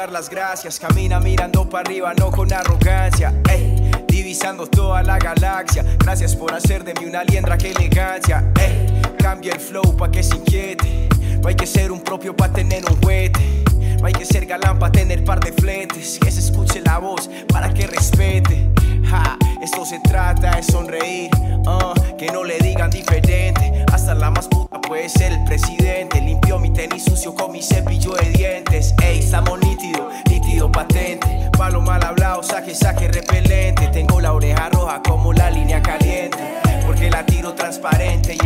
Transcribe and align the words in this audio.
Dar 0.00 0.12
las 0.12 0.30
gracias. 0.30 0.80
Camina 0.80 1.20
mirando 1.20 1.68
para 1.68 1.82
arriba, 1.82 2.14
no 2.14 2.30
con 2.30 2.50
arrogancia. 2.50 3.34
Ey, 3.50 3.90
divisando 4.08 4.66
toda 4.66 5.02
la 5.02 5.18
galaxia. 5.18 5.84
Gracias 5.98 6.34
por 6.34 6.54
hacer 6.54 6.84
de 6.84 6.94
mí 6.94 7.04
una 7.04 7.22
liendra 7.22 7.58
que 7.58 7.72
elegancia. 7.72 8.50
Ey, 8.58 9.02
cambia 9.18 9.52
el 9.52 9.60
flow 9.60 9.94
pa' 9.98 10.10
que 10.10 10.22
se 10.22 10.36
inquiete. 10.36 11.06
No 11.42 11.48
hay 11.48 11.54
que 11.54 11.66
ser 11.66 11.92
un 11.92 12.00
propio 12.00 12.34
pa' 12.34 12.50
tener 12.50 12.82
un 12.88 12.98
juguete. 12.98 13.62
No 14.00 14.06
hay 14.06 14.14
que 14.14 14.24
ser 14.24 14.46
galán 14.46 14.78
para 14.78 14.90
tener 14.90 15.22
par 15.22 15.38
de 15.38 15.52
fletes. 15.52 16.18
Que 16.18 16.30
se 16.30 16.40
escuche 16.40 16.80
la 16.80 16.96
voz 16.96 17.28
para 17.48 17.74
que 17.74 17.86
respete. 17.86 18.69
Esto 19.60 19.84
se 19.84 19.98
trata 20.00 20.56
de 20.56 20.62
sonreír. 20.62 21.30
uh, 21.66 22.16
que 22.16 22.26
no 22.28 22.44
le 22.44 22.58
digan 22.58 22.90
diferente. 22.90 23.84
Hasta 23.92 24.14
la 24.14 24.30
más 24.30 24.46
puta 24.46 24.80
puede 24.80 25.08
ser 25.08 25.32
el 25.32 25.44
presidente. 25.44 26.20
Limpió 26.20 26.58
mi 26.58 26.70
tenis 26.70 27.04
sucio 27.04 27.34
con 27.34 27.52
mi 27.52 27.62
cepillo 27.62 28.14
de 28.14 28.30
dientes. 28.30 28.94
Ey, 29.02 29.18
estamos 29.18 29.58
nítido, 29.60 30.08
nítido 30.28 30.70
patente. 30.70 31.50
Palo 31.58 31.80
mal 31.80 32.04
hablado, 32.04 32.42
saque, 32.42 32.74
saque 32.74 33.08
repelente. 33.08 33.88
Tengo 33.88 34.20
la 34.20 34.32
oreja 34.32 34.68
roja 34.70 35.02
como 35.02 35.32
la 35.32 35.50
línea 35.50 35.82
caliente. 35.82 36.38
Porque 36.86 37.10
la 37.10 37.24
tiro 37.26 37.52
transparente, 37.54 38.36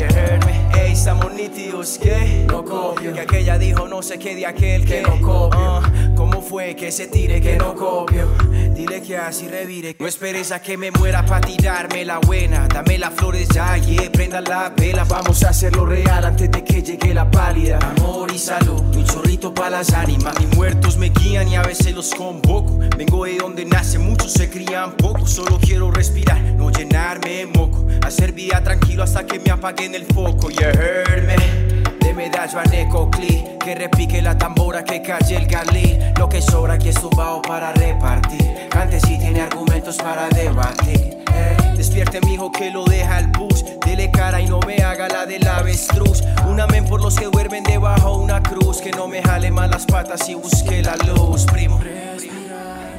me. 0.47 0.81
Ey, 0.81 0.84
estamos 0.95 1.33
nítidos, 1.35 1.99
que 1.99 2.47
no 2.49 2.65
copio. 2.65 3.13
Que 3.13 3.21
aquella 3.21 3.59
dijo 3.59 3.89
no 3.89 4.01
sé 4.01 4.19
qué 4.19 4.35
de 4.35 4.47
aquel 4.47 4.85
que 4.85 5.03
no 5.03 5.21
copio. 5.21 5.81
Uh, 5.81 6.15
¿Cómo 6.15 6.41
fue 6.41 6.77
que 6.77 6.93
se 6.93 7.09
tire 7.09 7.41
que 7.41 7.57
no 7.57 7.75
copio? 7.75 8.29
Dile 8.75 9.03
que 9.03 9.17
así 9.17 9.49
revire. 9.49 9.97
No 9.99 10.07
esperes 10.07 10.53
a 10.53 10.63
que 10.63 10.77
me 10.77 10.91
muera 10.93 11.27
para 11.27 11.41
tirarme 11.41 12.05
la 12.05 12.19
buena. 12.19 12.69
Dame 12.69 12.97
las 12.99 13.13
flores 13.13 13.49
ya, 13.49 13.77
yeah, 13.77 14.11
prenda 14.11 14.41
la 14.41 14.71
vela. 14.71 15.05
Vamos 15.05 15.43
a 15.43 15.51
hacerlo 15.51 15.85
real 15.85 16.25
antes 16.25 16.51
de 16.51 16.63
que 16.63 16.83
llegue 16.83 17.13
la 17.13 17.29
pálida. 17.29 17.79
Amor 17.97 18.31
y 18.33 18.39
salud, 18.39 18.81
un 18.81 19.05
chorrito 19.05 19.53
para 19.53 19.71
las 19.71 19.93
ánimas. 19.93 20.39
Mis 20.39 20.57
muertos 20.57 20.97
me 20.97 21.09
guían 21.09 21.49
y 21.49 21.57
a 21.57 21.63
veces 21.63 21.93
los 21.93 22.15
convoco. 22.15 22.79
Vengo 22.97 23.25
de 23.25 23.37
donde 23.39 23.65
nace, 23.65 23.99
muchos 23.99 24.33
se 24.33 24.49
crían 24.49 24.93
poco. 24.93 25.27
Solo 25.27 25.59
quiero 25.61 25.91
respirar, 25.91 26.41
no 26.41 26.71
llenarme 26.71 27.31
de 27.31 27.47
moco. 27.47 27.85
Hacer 28.03 28.33
vida 28.33 28.63
tranquilo 28.63 29.03
hasta 29.03 29.27
que 29.27 29.41
me 29.41 29.51
apaguen 29.51 29.95
el 29.95 30.05
foco. 30.07 30.51
You 30.51 30.71
heard 30.85 31.25
me. 31.25 31.37
De 31.99 32.13
medallo 32.15 32.59
a 32.59 32.65
Necoclí, 32.65 33.57
que 33.59 33.75
repique 33.75 34.21
la 34.23 34.37
tambora, 34.37 34.85
que 34.85 35.03
calle 35.03 35.37
el 35.37 35.47
galí. 35.47 35.99
Lo 36.19 36.29
que 36.29 36.41
sobra 36.43 36.75
aquí 36.75 36.91
es 36.91 37.01
tumbado 37.01 37.43
para 37.43 37.73
repartir. 37.73 38.69
Antes 38.73 39.03
sí 39.07 39.19
tiene 39.19 39.41
argumentos 39.41 39.97
para 39.97 40.29
debatir. 40.29 41.25
Despierte 41.77 42.21
mi 42.21 42.35
hijo 42.35 42.51
que 42.53 42.71
lo 42.71 42.85
deja 42.85 43.19
el 43.19 43.29
bus. 43.29 43.65
Dele 43.85 44.11
cara 44.11 44.41
y 44.41 44.47
no 44.47 44.61
me 44.61 44.77
haga 44.77 45.09
la 45.09 45.27
del 45.27 45.47
avestruz. 45.47 46.23
Un 46.49 46.61
amén 46.61 46.85
por 46.85 47.01
los 47.01 47.17
que 47.17 47.27
duermen 47.27 47.65
debajo 47.65 48.17
una 48.17 48.43
cruz. 48.43 48.81
Que 48.81 48.91
no 48.91 49.09
me 49.09 49.23
jale 49.23 49.51
más 49.51 49.69
las 49.71 49.85
patas 49.85 50.29
y 50.29 50.35
busque 50.35 50.83
la 50.83 50.97
luz, 50.97 51.45
primo. 51.47 51.74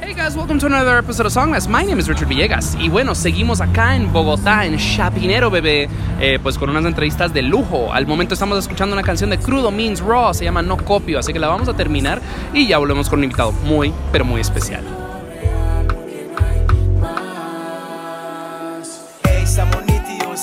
Hey 0.06 0.14
guys, 0.14 0.36
welcome 0.36 0.60
to 0.60 0.66
another 0.66 0.98
episode 0.98 1.26
of 1.26 1.32
Songless. 1.32 1.66
My 1.66 1.82
name 1.82 1.98
is 1.98 2.08
Richard 2.08 2.28
Villegas. 2.28 2.76
Y 2.78 2.88
bueno, 2.88 3.16
seguimos 3.16 3.60
acá 3.60 3.96
en 3.96 4.12
Bogotá, 4.12 4.64
en 4.64 4.78
Chapinero, 4.78 5.50
bebé, 5.50 5.88
eh, 6.20 6.38
pues 6.40 6.56
con 6.58 6.70
unas 6.70 6.84
entrevistas 6.84 7.34
de 7.34 7.42
lujo. 7.42 7.92
Al 7.92 8.06
momento 8.06 8.34
estamos 8.34 8.56
escuchando 8.56 8.94
una 8.94 9.02
canción 9.02 9.30
de 9.30 9.38
Crudo 9.38 9.72
Means 9.72 9.98
Raw, 9.98 10.32
se 10.32 10.44
llama 10.44 10.62
No 10.62 10.76
Copio, 10.76 11.18
así 11.18 11.32
que 11.32 11.40
la 11.40 11.48
vamos 11.48 11.68
a 11.68 11.74
terminar 11.74 12.22
y 12.54 12.68
ya 12.68 12.78
volvemos 12.78 13.10
con 13.10 13.18
un 13.18 13.24
invitado 13.24 13.50
muy, 13.50 13.92
pero 14.12 14.24
muy 14.24 14.40
especial. 14.40 14.84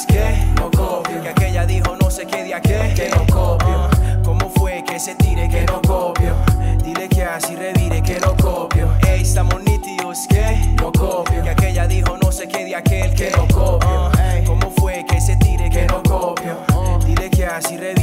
Que 0.09 0.45
no 0.55 0.71
copio. 0.71 1.21
Que 1.21 1.29
aquella 1.29 1.65
dijo 1.65 1.95
no 2.01 2.11
sé 2.11 2.25
qué 2.25 2.43
de 2.43 2.53
aquel 2.53 2.93
que 2.95 3.09
no 3.09 3.25
copio. 3.27 3.89
¿Cómo 4.25 4.49
fue 4.57 4.83
que 4.85 4.99
se 4.99 5.15
tire 5.15 5.47
que 5.47 5.65
no 5.65 5.81
copio? 5.81 6.35
Dile 6.83 7.07
que 7.07 7.23
así 7.23 7.55
revire 7.55 8.01
que 8.01 8.19
no 8.19 8.35
copio. 8.35 8.82
Estamos 9.33 9.63
nítidos, 9.63 10.27
que 10.27 10.75
no 10.79 10.91
copio. 10.91 11.41
Que 11.41 11.49
aquella 11.49 11.87
dijo 11.87 12.15
no 12.21 12.31
sé 12.31 12.47
qué 12.47 12.65
de 12.65 12.75
aquel 12.75 13.15
que 13.15 13.31
no 13.31 13.47
copio. 13.47 14.11
¿Cómo 14.45 14.69
fue 14.77 15.03
que 15.09 15.19
se 15.19 15.35
tire 15.37 15.71
que 15.71 15.87
no 15.87 16.03
copio? 16.03 16.55
Dile 17.03 17.31
que 17.31 17.43
así 17.43 17.75
revire 17.75 18.02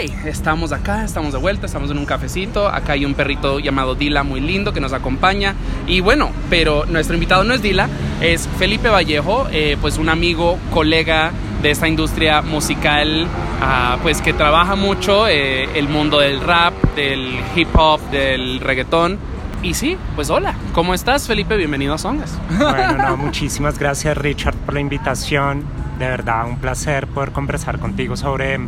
Ok, 0.00 0.10
estamos 0.24 0.72
acá, 0.72 1.04
estamos 1.04 1.34
de 1.34 1.38
vuelta, 1.38 1.66
estamos 1.66 1.90
en 1.90 1.98
un 1.98 2.06
cafecito. 2.06 2.68
Acá 2.68 2.94
hay 2.94 3.04
un 3.04 3.12
perrito 3.12 3.58
llamado 3.58 3.94
Dila 3.94 4.22
muy 4.22 4.40
lindo 4.40 4.72
que 4.72 4.80
nos 4.80 4.94
acompaña. 4.94 5.54
Y 5.86 6.00
bueno, 6.00 6.30
pero 6.48 6.86
nuestro 6.86 7.16
invitado 7.16 7.44
no 7.44 7.52
es 7.52 7.60
Dila, 7.60 7.86
es 8.22 8.48
Felipe 8.58 8.88
Vallejo, 8.88 9.48
eh, 9.52 9.76
pues 9.78 9.98
un 9.98 10.08
amigo, 10.08 10.58
colega 10.70 11.32
de 11.60 11.70
esta 11.70 11.86
industria 11.86 12.40
musical, 12.40 13.26
ah, 13.60 13.98
pues 14.02 14.22
que 14.22 14.32
trabaja 14.32 14.74
mucho 14.74 15.28
eh, 15.28 15.68
el 15.74 15.86
mundo 15.90 16.18
del 16.18 16.40
rap, 16.40 16.72
del 16.96 17.38
hip 17.54 17.68
hop, 17.74 18.00
del 18.10 18.60
reggaetón. 18.60 19.18
Y 19.62 19.74
sí, 19.74 19.98
pues 20.14 20.30
hola, 20.30 20.54
¿cómo 20.72 20.94
estás 20.94 21.26
Felipe? 21.26 21.58
Bienvenido 21.58 21.92
a 21.92 21.98
Songas. 21.98 22.38
Bueno, 22.58 22.96
no, 22.96 23.16
muchísimas 23.18 23.78
gracias 23.78 24.16
Richard 24.16 24.56
por 24.56 24.72
la 24.72 24.80
invitación. 24.80 25.62
De 25.98 26.06
verdad, 26.06 26.46
un 26.46 26.56
placer 26.56 27.06
poder 27.06 27.32
conversar 27.32 27.78
contigo 27.78 28.16
sobre 28.16 28.58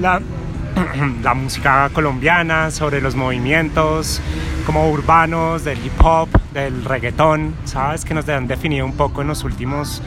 la, 0.00 0.20
la 1.22 1.34
música 1.34 1.90
colombiana, 1.92 2.70
sobre 2.70 3.00
los 3.00 3.14
movimientos 3.14 4.20
como 4.66 4.90
urbanos, 4.90 5.64
del 5.64 5.78
hip 5.84 6.00
hop, 6.02 6.28
del 6.52 6.84
reggaetón, 6.84 7.54
sabes, 7.64 8.04
que 8.04 8.14
nos 8.14 8.28
han 8.28 8.46
definido 8.46 8.86
un 8.86 8.96
poco 8.96 9.22
en 9.22 9.28
los 9.28 9.44
últimos 9.44 10.02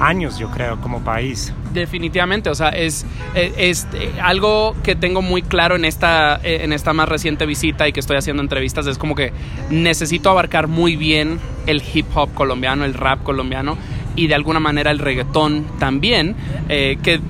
años, 0.00 0.38
yo 0.38 0.50
creo, 0.50 0.80
como 0.80 1.00
país. 1.00 1.52
Definitivamente, 1.72 2.48
o 2.50 2.54
sea, 2.54 2.70
es, 2.70 3.04
es, 3.34 3.52
es, 3.56 3.88
eh, 3.92 4.10
algo 4.22 4.74
que 4.82 4.96
tengo 4.96 5.20
muy 5.22 5.42
claro 5.42 5.76
en 5.76 5.84
esta, 5.84 6.40
eh, 6.42 6.60
en 6.62 6.72
esta 6.72 6.92
más 6.92 7.08
reciente 7.08 7.46
visita 7.46 7.86
y 7.86 7.92
que 7.92 8.00
estoy 8.00 8.16
haciendo 8.16 8.42
entrevistas, 8.42 8.86
es 8.86 8.98
como 8.98 9.14
que 9.14 9.32
necesito 9.68 10.30
abarcar 10.30 10.66
muy 10.68 10.96
bien 10.96 11.38
el 11.66 11.82
hip 11.92 12.06
hop 12.14 12.32
colombiano, 12.34 12.84
el 12.84 12.94
rap 12.94 13.22
colombiano 13.22 13.76
y 14.16 14.26
de 14.26 14.34
alguna 14.34 14.58
manera 14.58 14.90
el 14.90 14.98
reggaetón 14.98 15.66
también, 15.78 16.34
eh, 16.68 16.98
que 17.02 17.20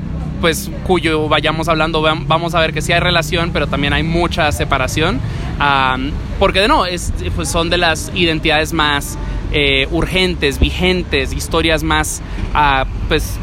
pues 0.41 0.71
cuyo 0.87 1.29
vayamos 1.29 1.69
hablando 1.69 2.03
vam- 2.03 2.25
vamos 2.27 2.55
a 2.55 2.61
ver 2.61 2.73
que 2.73 2.83
sí 2.83 2.93
hay 2.93 3.01
relación, 3.01 3.51
pero 3.53 3.67
también 3.67 3.93
hay 3.93 4.03
mucha 4.03 4.51
separación, 4.53 5.21
am, 5.59 6.11
porque 6.39 6.61
de 6.61 6.69
no, 6.69 6.87
es, 6.87 7.13
pues 7.37 7.49
son 7.49 7.71
de 7.71 7.77
las 7.79 8.11
identidades 8.15 8.73
más 8.73 9.19
eh, 9.53 9.87
urgentes, 9.91 10.59
vigentes, 10.61 11.33
historias 11.33 11.83
más, 11.83 12.23
ah, 12.55 12.85
pues, 13.09 13.37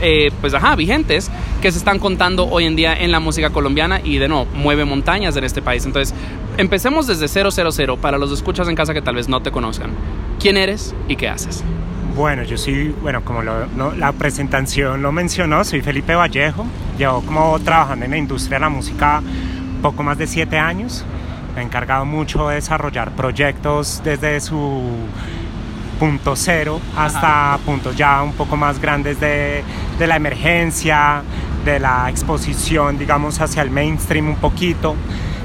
eh, 0.00 0.30
pues, 0.40 0.52
ajá, 0.54 0.74
vigentes 0.74 1.30
que 1.60 1.70
se 1.70 1.78
están 1.78 2.00
contando 2.00 2.48
hoy 2.48 2.64
en 2.64 2.74
día 2.74 2.92
en 2.92 3.12
la 3.12 3.20
música 3.20 3.50
colombiana 3.50 4.00
y 4.02 4.18
de 4.18 4.26
no, 4.28 4.46
mueve 4.54 4.84
montañas 4.84 5.36
en 5.36 5.44
este 5.44 5.62
país. 5.62 5.86
Entonces, 5.86 6.12
empecemos 6.58 7.06
desde 7.06 7.28
000 7.28 7.96
para 7.98 8.18
los 8.18 8.32
escuchas 8.32 8.68
en 8.68 8.74
casa 8.74 8.92
que 8.94 9.02
tal 9.02 9.14
vez 9.14 9.28
no 9.28 9.40
te 9.40 9.52
conozcan. 9.52 9.90
¿Quién 10.40 10.56
eres 10.56 10.92
y 11.08 11.14
qué 11.14 11.28
haces? 11.28 11.62
Bueno, 12.16 12.42
yo 12.42 12.58
soy, 12.58 12.94
bueno, 13.00 13.22
como 13.24 13.42
lo- 13.42 13.66
no, 13.68 13.92
la 13.92 14.12
presentación 14.12 15.00
lo 15.02 15.12
mencionó, 15.12 15.64
soy 15.64 15.80
Felipe 15.80 16.14
Vallejo. 16.14 16.66
Llevo 16.98 17.22
como 17.22 17.58
trabajando 17.60 18.04
en 18.04 18.10
la 18.10 18.16
industria 18.18 18.56
de 18.56 18.60
la 18.60 18.68
música 18.68 19.22
poco 19.80 20.02
más 20.02 20.18
de 20.18 20.26
siete 20.26 20.58
años. 20.58 21.04
Me 21.56 21.62
he 21.62 21.64
encargado 21.64 22.04
mucho 22.04 22.48
de 22.48 22.56
desarrollar 22.56 23.12
proyectos 23.12 24.02
desde 24.04 24.40
su 24.40 24.82
punto 25.98 26.34
cero 26.36 26.80
hasta 26.96 27.58
puntos 27.64 27.96
ya 27.96 28.22
un 28.22 28.32
poco 28.32 28.56
más 28.56 28.80
grandes 28.80 29.20
de, 29.20 29.62
de 29.98 30.06
la 30.06 30.16
emergencia, 30.16 31.22
de 31.64 31.78
la 31.78 32.10
exposición, 32.10 32.98
digamos, 32.98 33.40
hacia 33.40 33.62
el 33.62 33.70
mainstream 33.70 34.28
un 34.28 34.36
poquito, 34.36 34.96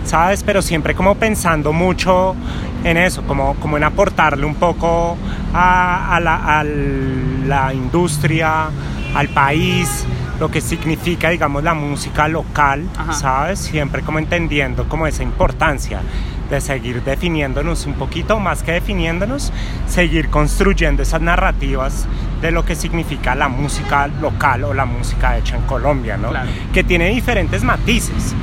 ¿sabes? 0.08 0.44
Pero 0.44 0.62
siempre 0.62 0.96
como 0.96 1.16
pensando 1.16 1.74
mucho 1.74 2.36
en 2.84 2.98
eso, 2.98 3.24
como, 3.24 3.56
como 3.56 3.78
en 3.78 3.84
aportarle 3.84 4.46
un 4.46 4.56
poco 4.56 5.18
a, 5.54 6.16
a 6.16 6.20
la, 6.20 6.60
a 6.60 6.64
la 6.64 7.74
industria, 7.74 8.70
al 9.14 9.30
país, 9.30 10.06
lo 10.40 10.50
que 10.50 10.62
significa, 10.62 11.30
digamos, 11.30 11.64
la 11.64 11.74
música 11.74 12.28
local, 12.28 12.88
Ajá. 12.98 13.14
¿sabes? 13.14 13.60
Siempre 13.60 14.02
como 14.02 14.20
entendiendo 14.20 14.88
como 14.88 15.08
esa 15.08 15.24
importancia 15.24 16.02
de 16.50 16.62
seguir 16.62 17.04
definiéndonos 17.04 17.86
un 17.86 17.96
poquito, 17.96 18.40
más 18.40 18.64
que 18.64 18.72
definiéndonos, 18.74 19.52
seguir 19.88 20.30
construyendo 20.30 21.04
esas 21.04 21.20
narrativas 21.22 22.06
de 22.42 22.52
lo 22.52 22.64
que 22.64 22.76
significa 22.76 23.36
la 23.36 23.50
música 23.50 24.08
local 24.08 24.64
o 24.64 24.74
la 24.74 24.86
música 24.86 25.38
hecha 25.38 25.58
en 25.58 25.64
Colombia, 25.64 26.16
¿no? 26.16 26.30
Claro. 26.30 26.50
Que 26.74 26.84
tiene 26.84 27.10
diferentes 27.10 27.64
matices. 27.64 28.34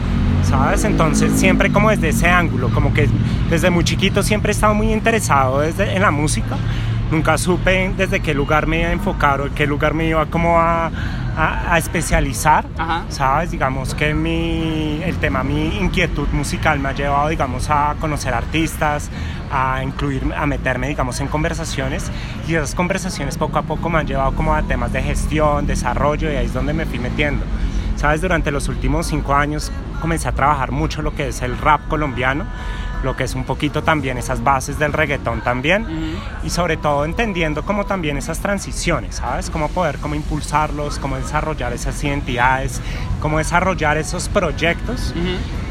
¿Sabes? 0.54 0.84
Entonces 0.84 1.32
siempre 1.32 1.72
como 1.72 1.90
desde 1.90 2.10
ese 2.10 2.28
ángulo, 2.30 2.68
como 2.70 2.94
que 2.94 3.08
desde 3.50 3.70
muy 3.70 3.82
chiquito 3.82 4.22
siempre 4.22 4.50
he 4.52 4.54
estado 4.54 4.72
muy 4.72 4.92
interesado 4.92 5.60
desde, 5.60 5.96
en 5.96 6.02
la 6.02 6.12
música. 6.12 6.56
Nunca 7.10 7.36
supe 7.38 7.92
desde 7.96 8.20
qué 8.20 8.34
lugar 8.34 8.68
me 8.68 8.78
iba 8.80 8.88
a 8.88 8.92
enfocar 8.92 9.40
o 9.40 9.52
qué 9.52 9.66
lugar 9.66 9.94
me 9.94 10.06
iba 10.06 10.24
como 10.26 10.58
a, 10.60 10.86
a- 11.36 11.74
a 11.74 11.78
especializar. 11.78 12.64
Ajá. 12.78 13.02
¿Sabes? 13.08 13.50
Digamos 13.50 13.94
que 13.96 14.14
mi, 14.14 15.00
el 15.04 15.16
tema, 15.16 15.42
mi 15.42 15.76
inquietud 15.76 16.28
musical 16.32 16.78
me 16.78 16.88
ha 16.90 16.92
llevado, 16.92 17.28
digamos, 17.30 17.68
a 17.68 17.96
conocer 18.00 18.32
artistas, 18.32 19.10
a 19.52 19.82
incluir, 19.82 20.22
a 20.36 20.46
meterme, 20.46 20.86
digamos, 20.86 21.20
en 21.20 21.26
conversaciones 21.26 22.10
y 22.48 22.54
esas 22.54 22.76
conversaciones 22.76 23.36
poco 23.38 23.58
a 23.58 23.62
poco 23.62 23.90
me 23.90 23.98
han 23.98 24.06
llevado 24.06 24.32
como 24.36 24.54
a 24.54 24.62
temas 24.62 24.92
de 24.92 25.02
gestión, 25.02 25.66
desarrollo 25.66 26.32
y 26.32 26.36
ahí 26.36 26.46
es 26.46 26.54
donde 26.54 26.72
me 26.72 26.86
fui 26.86 27.00
metiendo. 27.00 27.44
¿Sabes? 28.04 28.20
Durante 28.20 28.50
los 28.50 28.68
últimos 28.68 29.06
cinco 29.06 29.34
años 29.34 29.72
comencé 30.02 30.28
a 30.28 30.32
trabajar 30.32 30.72
mucho 30.72 31.00
lo 31.00 31.14
que 31.14 31.28
es 31.28 31.40
el 31.40 31.56
rap 31.56 31.88
colombiano, 31.88 32.44
lo 33.02 33.16
que 33.16 33.24
es 33.24 33.34
un 33.34 33.44
poquito 33.44 33.82
también 33.82 34.18
esas 34.18 34.44
bases 34.44 34.78
del 34.78 34.92
reggaetón 34.92 35.40
también 35.40 35.86
y 36.42 36.50
sobre 36.50 36.76
todo 36.76 37.06
entendiendo 37.06 37.64
como 37.64 37.86
también 37.86 38.18
esas 38.18 38.40
transiciones, 38.40 39.14
¿sabes? 39.16 39.48
Cómo 39.48 39.70
poder 39.70 39.96
como 40.00 40.16
impulsarlos, 40.16 40.98
cómo 40.98 41.16
desarrollar 41.16 41.72
esas 41.72 42.04
identidades, 42.04 42.82
cómo 43.22 43.38
desarrollar 43.38 43.96
esos 43.96 44.28
proyectos 44.28 45.14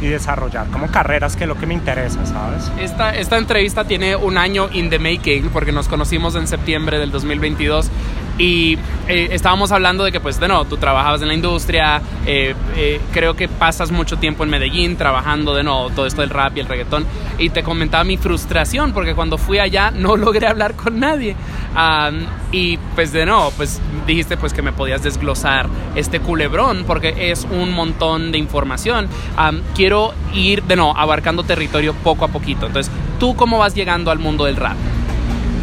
y 0.01 0.07
desarrollar 0.07 0.65
como 0.71 0.87
carreras 0.87 1.35
que 1.35 1.43
es 1.43 1.47
lo 1.47 1.59
que 1.59 1.67
me 1.67 1.75
interesa, 1.75 2.25
¿sabes? 2.25 2.71
Esta, 2.79 3.15
esta 3.15 3.37
entrevista 3.37 3.85
tiene 3.85 4.15
un 4.15 4.39
año 4.39 4.69
in 4.71 4.89
the 4.89 4.97
making 4.97 5.49
porque 5.49 5.71
nos 5.71 5.87
conocimos 5.87 6.33
en 6.33 6.47
septiembre 6.47 6.97
del 6.97 7.11
2022 7.11 7.91
y 8.37 8.77
eh, 9.07 9.29
estábamos 9.31 9.71
hablando 9.71 10.03
de 10.03 10.11
que 10.11 10.19
pues 10.19 10.39
de 10.39 10.47
nuevo 10.47 10.65
tú 10.65 10.77
trabajabas 10.77 11.21
en 11.21 11.27
la 11.27 11.33
industria 11.33 12.01
eh, 12.25 12.55
eh, 12.75 12.99
creo 13.11 13.35
que 13.35 13.47
pasas 13.47 13.91
mucho 13.91 14.17
tiempo 14.17 14.43
en 14.43 14.49
Medellín 14.49 14.95
trabajando 14.95 15.53
de 15.53 15.63
nuevo 15.63 15.89
todo 15.91 16.05
esto 16.05 16.21
del 16.21 16.29
rap 16.29 16.57
y 16.57 16.61
el 16.61 16.67
reggaetón. 16.67 17.05
Y 17.37 17.49
te 17.49 17.63
comentaba 17.63 18.03
mi 18.03 18.17
frustración 18.17 18.93
porque 18.93 19.13
cuando 19.13 19.37
fui 19.37 19.59
allá 19.59 19.91
no 19.91 20.17
logré 20.17 20.47
hablar 20.47 20.75
con 20.75 20.99
nadie. 20.99 21.35
Am, 21.75 22.25
y 22.51 22.77
pues 22.95 23.11
de 23.11 23.25
nuevo 23.25 23.51
pues 23.55 23.79
dijiste 24.07 24.37
pues 24.37 24.53
que 24.53 24.61
me 24.61 24.71
podías 24.71 25.03
desglosar 25.03 25.67
este 25.95 26.19
culebrón 26.19 26.83
porque 26.87 27.31
es 27.31 27.45
un 27.51 27.71
montón 27.71 28.31
de 28.31 28.39
información. 28.39 29.07
Am, 29.37 29.61
quiero 29.75 30.13
ir 30.33 30.63
de 30.63 30.75
nuevo 30.75 30.97
abarcando 30.97 31.43
territorio 31.43 31.93
poco 31.93 32.25
a 32.25 32.29
poquito. 32.29 32.65
Entonces 32.65 32.91
tú 33.19 33.35
cómo 33.35 33.59
vas 33.59 33.75
llegando 33.75 34.11
al 34.11 34.19
mundo 34.19 34.45
del 34.45 34.55
rap 34.55 34.75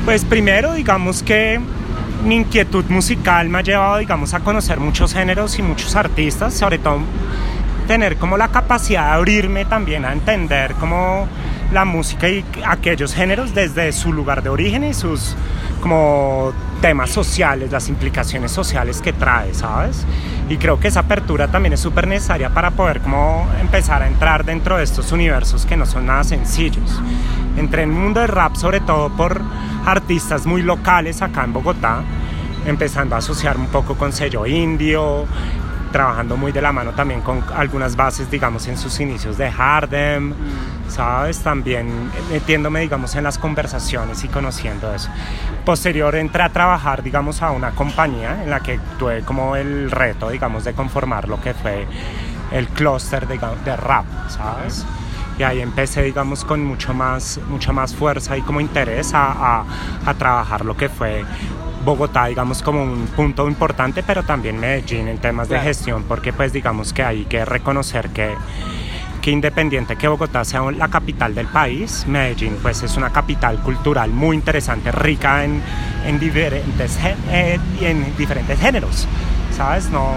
Pues 0.05 0.25
primero, 0.25 0.75
digamos 0.75 1.23
que 1.23 1.61
mi 2.25 2.37
inquietud 2.37 2.85
musical 2.87 3.49
me 3.49 3.59
ha 3.59 3.63
llevado, 3.63 3.99
digamos, 3.99 4.35
a 4.35 4.41
conocer 4.41 4.79
muchos 4.79 5.15
géneros 5.15 5.59
y 5.59 5.63
muchos 5.63 5.97
artistas, 5.97 6.55
sobre 6.55 6.79
todo 6.79 7.01
tener 7.87 8.17
como 8.17 8.37
la 8.37 8.49
capacidad 8.49 9.07
de 9.07 9.13
abrirme 9.15 9.65
también 9.65 10.05
a 10.05 10.13
entender 10.13 10.75
como 10.75 11.27
la 11.73 11.85
música 11.85 12.29
y 12.29 12.45
aquellos 12.65 13.15
géneros 13.15 13.55
desde 13.55 13.93
su 13.93 14.13
lugar 14.13 14.43
de 14.43 14.49
origen 14.49 14.85
y 14.85 14.95
sus 14.95 15.35
como 15.81 16.53
temas 16.81 17.11
sociales, 17.11 17.71
las 17.71 17.89
implicaciones 17.89 18.53
sociales 18.53 19.01
que 19.01 19.13
trae, 19.13 19.55
¿sabes? 19.55 20.07
Y 20.49 20.57
creo 20.57 20.79
que 20.79 20.89
esa 20.89 21.01
apertura 21.01 21.49
también 21.49 21.73
es 21.73 21.81
súper 21.81 22.07
necesaria 22.07 22.51
para 22.51 22.71
poder 22.71 23.01
como 23.01 23.49
empezar 23.61 24.03
a 24.03 24.09
entrar 24.09 24.45
dentro 24.45 24.77
de 24.77 24.85
estos 24.85 25.13
universos 25.13 25.67
que 25.67 25.77
no 25.77 25.87
son 25.87 26.07
nada 26.07 26.25
sencillos. 26.25 27.01
Entré 27.57 27.83
en 27.83 27.91
el 27.91 27.97
mundo 27.97 28.21
del 28.21 28.29
rap 28.29 28.57
sobre 28.57 28.81
todo 28.81 29.11
por 29.11 29.41
artistas 29.91 30.47
muy 30.47 30.63
locales 30.63 31.23
acá 31.23 31.45
en 31.45 31.53
Bogotá, 31.53 32.03
empezando 32.67 33.15
a 33.15 33.19
asociarme 33.19 33.65
un 33.65 33.71
poco 33.71 33.97
con 33.97 34.13
sello 34.13 34.47
indio, 34.47 35.27
trabajando 35.93 36.37
muy 36.37 36.53
de 36.53 36.63
la 36.63 36.73
mano 36.73 36.93
también 36.93 37.21
con 37.21 37.45
algunas 37.55 37.97
bases, 37.97 38.31
digamos, 38.31 38.67
en 38.69 38.77
sus 38.77 39.01
inicios 39.01 39.37
de 39.37 39.51
Hardem, 39.51 40.35
¿sabes? 40.89 41.41
También 41.41 42.11
metiéndome, 42.31 42.81
digamos, 42.81 43.15
en 43.17 43.25
las 43.25 43.39
conversaciones 43.39 44.23
y 44.25 44.29
conociendo 44.29 44.95
eso. 44.95 45.11
Posterior 45.65 46.15
entré 46.15 46.43
a 46.43 46.49
trabajar, 46.49 47.03
digamos, 47.03 47.43
a 47.43 47.51
una 47.51 47.73
compañía 47.73 48.43
en 48.43 48.51
la 48.51 48.61
que 48.61 48.79
tuve 48.99 49.23
como 49.23 49.57
el 49.57 49.91
reto, 49.91 50.31
digamos, 50.31 50.65
de 50.65 50.73
conformar 50.75 51.29
lo 51.29 51.41
que 51.41 51.55
fue 51.55 51.87
el 52.53 52.69
clúster 52.69 53.27
de, 53.27 53.39
de 53.65 53.77
rap, 53.77 54.05
¿sabes? 54.29 54.85
Y 55.41 55.43
ahí 55.43 55.61
empecé, 55.63 56.03
digamos, 56.03 56.45
con 56.45 56.63
mucho 56.63 56.93
más, 56.93 57.41
mucha 57.49 57.73
más 57.73 57.95
fuerza 57.95 58.37
y 58.37 58.43
como 58.43 58.61
interés 58.61 59.15
a, 59.15 59.61
a, 59.61 59.65
a 60.05 60.13
trabajar 60.13 60.67
lo 60.67 60.77
que 60.77 60.91
fue 60.91 61.25
Bogotá, 61.83 62.27
digamos, 62.27 62.63
como 62.63 62.83
un 62.83 63.07
punto 63.07 63.49
importante, 63.49 64.03
pero 64.03 64.23
también 64.23 64.61
Medellín 64.61 65.09
en 65.09 65.17
temas 65.17 65.49
de 65.49 65.59
gestión, 65.59 66.05
porque 66.07 66.35
pues 66.35 66.53
digamos 66.53 66.93
que 66.93 67.03
hay 67.03 67.25
que 67.25 67.47
reconocer 67.47 68.11
que, 68.11 68.35
que 69.23 69.31
independiente 69.31 69.97
que 69.97 70.09
Bogotá 70.09 70.45
sea 70.45 70.71
la 70.73 70.89
capital 70.89 71.35
del 71.35 71.47
país, 71.47 72.05
Medellín 72.07 72.59
pues 72.61 72.83
es 72.83 72.99
una 72.99 73.11
capital 73.11 73.63
cultural 73.63 74.11
muy 74.11 74.37
interesante, 74.37 74.93
rica 74.93 75.43
en, 75.43 75.63
en, 76.05 76.21
diferentes, 76.21 76.99
eh, 77.31 77.59
en 77.81 78.15
diferentes 78.19 78.61
géneros, 78.61 79.09
¿sabes? 79.57 79.89
No, 79.89 80.13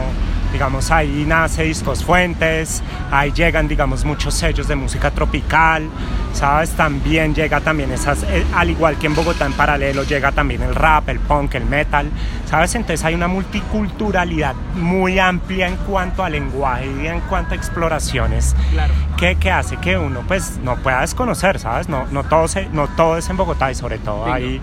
digamos, 0.54 0.92
ahí 0.92 1.26
nace 1.28 1.64
Discos 1.64 2.04
Fuentes, 2.06 2.82
ahí 3.12 3.32
llegan, 3.32 3.68
digamos, 3.68 4.06
muchos 4.06 4.34
sellos 4.36 4.68
de 4.68 4.76
música 4.76 5.12
tropical, 5.12 5.90
¿sabes? 6.34 6.70
También 6.72 7.34
llega 7.36 7.60
también 7.60 7.92
esas, 7.92 8.24
eh, 8.24 8.46
al 8.56 8.70
igual 8.70 8.96
que 8.98 9.08
en 9.08 9.16
Bogotá 9.16 9.46
en 9.48 9.54
paralelo, 9.54 10.04
llega 10.04 10.32
también 10.32 10.62
el 10.62 10.76
rap, 10.76 11.10
el 11.10 11.20
punk, 11.20 11.56
el 11.56 11.66
metal, 11.66 12.08
¿sabes? 12.50 12.76
Entonces 12.76 13.04
hay 13.04 13.16
una 13.16 13.28
multiculturalidad 13.28 14.54
muy 14.76 15.20
amplia 15.20 15.68
en 15.68 15.76
cuanto 15.78 16.24
a 16.24 16.30
lenguaje 16.30 16.88
y 17.04 17.08
en 17.08 17.20
cuanto 17.22 17.54
a 17.54 17.58
exploraciones 17.58 18.56
Claro. 18.72 18.94
que, 19.18 19.36
que 19.36 19.52
hace 19.52 19.78
que 19.78 19.98
uno 19.98 20.22
pues 20.28 20.60
no 20.64 20.76
pueda 20.78 21.02
desconocer, 21.02 21.60
¿sabes? 21.60 21.90
No, 21.90 22.06
no, 22.12 22.24
todo, 22.24 22.48
se- 22.48 22.70
no 22.72 22.88
todo 22.90 23.18
es 23.18 23.30
en 23.30 23.38
Bogotá 23.38 23.72
y 23.72 23.76
sobre 23.76 23.98
todo 23.98 24.32
ahí 24.32 24.62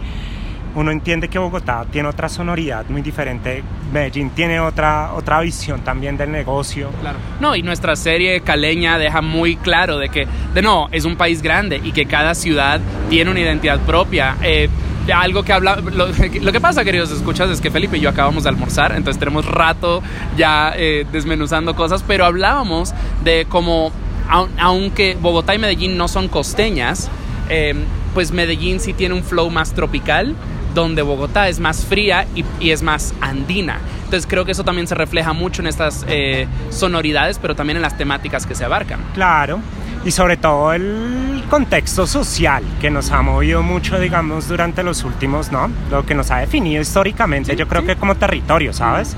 uno 0.74 0.90
entiende 0.90 1.28
que 1.28 1.38
Bogotá 1.38 1.84
tiene 1.90 2.08
otra 2.08 2.28
sonoridad 2.28 2.84
muy 2.88 3.02
diferente, 3.02 3.62
Medellín 3.92 4.30
tiene 4.30 4.60
otra, 4.60 5.12
otra 5.14 5.40
visión 5.40 5.80
también 5.82 6.16
del 6.16 6.30
negocio. 6.30 6.90
Claro. 7.00 7.18
No, 7.40 7.56
y 7.56 7.62
nuestra 7.62 7.96
serie 7.96 8.40
caleña 8.40 8.98
deja 8.98 9.20
muy 9.22 9.56
claro 9.56 9.98
de 9.98 10.08
que, 10.08 10.26
de 10.54 10.62
no, 10.62 10.88
es 10.92 11.04
un 11.04 11.16
país 11.16 11.42
grande 11.42 11.80
y 11.82 11.92
que 11.92 12.06
cada 12.06 12.34
ciudad 12.34 12.80
tiene 13.08 13.30
una 13.30 13.40
identidad 13.40 13.80
propia. 13.80 14.36
Eh, 14.42 14.68
algo 15.12 15.42
que 15.42 15.52
habla, 15.52 15.76
lo, 15.76 16.12
que 16.52 16.60
pasa, 16.60 16.84
queridos 16.84 17.10
escuchas, 17.10 17.50
es 17.50 17.60
que 17.60 17.70
Felipe 17.70 17.96
y 17.96 18.00
yo 18.00 18.10
acabamos 18.10 18.44
de 18.44 18.50
almorzar, 18.50 18.92
entonces 18.92 19.18
tenemos 19.18 19.44
rato 19.46 20.02
ya 20.36 20.72
eh, 20.76 21.04
desmenuzando 21.10 21.74
cosas, 21.74 22.04
pero 22.06 22.24
hablábamos 22.24 22.94
de 23.24 23.44
cómo, 23.48 23.90
aun- 24.28 24.50
aunque 24.58 25.16
Bogotá 25.20 25.54
y 25.54 25.58
Medellín 25.58 25.96
no 25.96 26.06
son 26.06 26.28
costeñas, 26.28 27.10
eh, 27.48 27.74
pues 28.14 28.30
Medellín 28.30 28.78
sí 28.78 28.92
tiene 28.92 29.14
un 29.16 29.24
flow 29.24 29.50
más 29.50 29.72
tropical, 29.72 30.36
donde 30.74 31.02
Bogotá 31.02 31.48
es 31.48 31.60
más 31.60 31.84
fría 31.84 32.26
y, 32.34 32.44
y 32.60 32.70
es 32.70 32.82
más 32.82 33.14
andina. 33.20 33.78
Entonces 34.04 34.26
creo 34.28 34.44
que 34.44 34.52
eso 34.52 34.64
también 34.64 34.86
se 34.86 34.94
refleja 34.94 35.32
mucho 35.32 35.62
en 35.62 35.68
estas 35.68 36.04
eh, 36.08 36.46
sonoridades, 36.70 37.38
pero 37.38 37.54
también 37.54 37.76
en 37.76 37.82
las 37.82 37.96
temáticas 37.96 38.46
que 38.46 38.54
se 38.54 38.64
abarcan. 38.64 39.00
Claro, 39.14 39.60
y 40.04 40.10
sobre 40.10 40.36
todo 40.36 40.72
el 40.72 41.44
contexto 41.48 42.06
social 42.06 42.64
que 42.80 42.90
nos 42.90 43.10
ha 43.12 43.22
movido 43.22 43.62
mucho, 43.62 43.98
digamos, 44.00 44.48
durante 44.48 44.82
los 44.82 45.04
últimos, 45.04 45.52
¿no? 45.52 45.70
Lo 45.90 46.04
que 46.06 46.14
nos 46.14 46.30
ha 46.30 46.38
definido 46.38 46.80
históricamente, 46.82 47.52
Sí, 47.52 47.56
yo 47.58 47.68
creo 47.68 47.82
sí. 47.82 47.88
que 47.88 47.96
como 47.96 48.14
territorio, 48.16 48.72
¿sabes? 48.72 49.14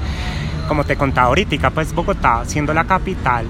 Como 0.69 0.85
te 0.85 0.97
contaba 0.97 1.29
ahorita, 1.29 1.71
pues 1.71 1.93
Bogotá, 1.95 2.43
siendo 2.47 2.75
la 2.75 2.85
capital, 2.85 3.47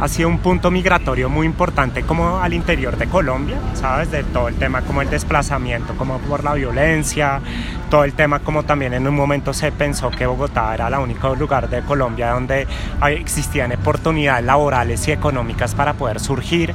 ha 0.00 0.08
sido 0.08 0.28
un 0.28 0.38
punto 0.38 0.70
migratorio 0.70 1.28
muy 1.28 1.46
importante 1.46 2.02
como 2.02 2.38
al 2.40 2.52
interior 2.52 2.96
de 2.96 3.06
Colombia, 3.06 3.56
¿sabes? 3.74 4.10
De 4.10 4.24
todo 4.24 4.48
el 4.48 4.56
tema 4.56 4.82
como 4.82 5.02
el 5.02 5.10
desplazamiento, 5.10 5.94
como 5.96 6.18
por 6.18 6.42
la 6.44 6.54
violencia, 6.54 7.40
todo 7.90 8.04
el 8.04 8.14
tema 8.14 8.40
como 8.40 8.64
también 8.64 8.94
en 8.94 9.06
un 9.06 9.14
momento 9.14 9.52
se 9.52 9.70
pensó 9.70 10.10
que 10.10 10.26
Bogotá 10.26 10.74
era 10.74 10.88
el 10.88 10.94
único 10.94 11.34
lugar 11.36 11.68
de 11.68 11.82
Colombia 11.82 12.30
donde 12.30 12.66
existían 13.08 13.72
oportunidades 13.72 14.44
laborales 14.44 15.06
y 15.08 15.12
económicas 15.12 15.74
para 15.74 15.94
poder 15.94 16.18
surgir, 16.18 16.74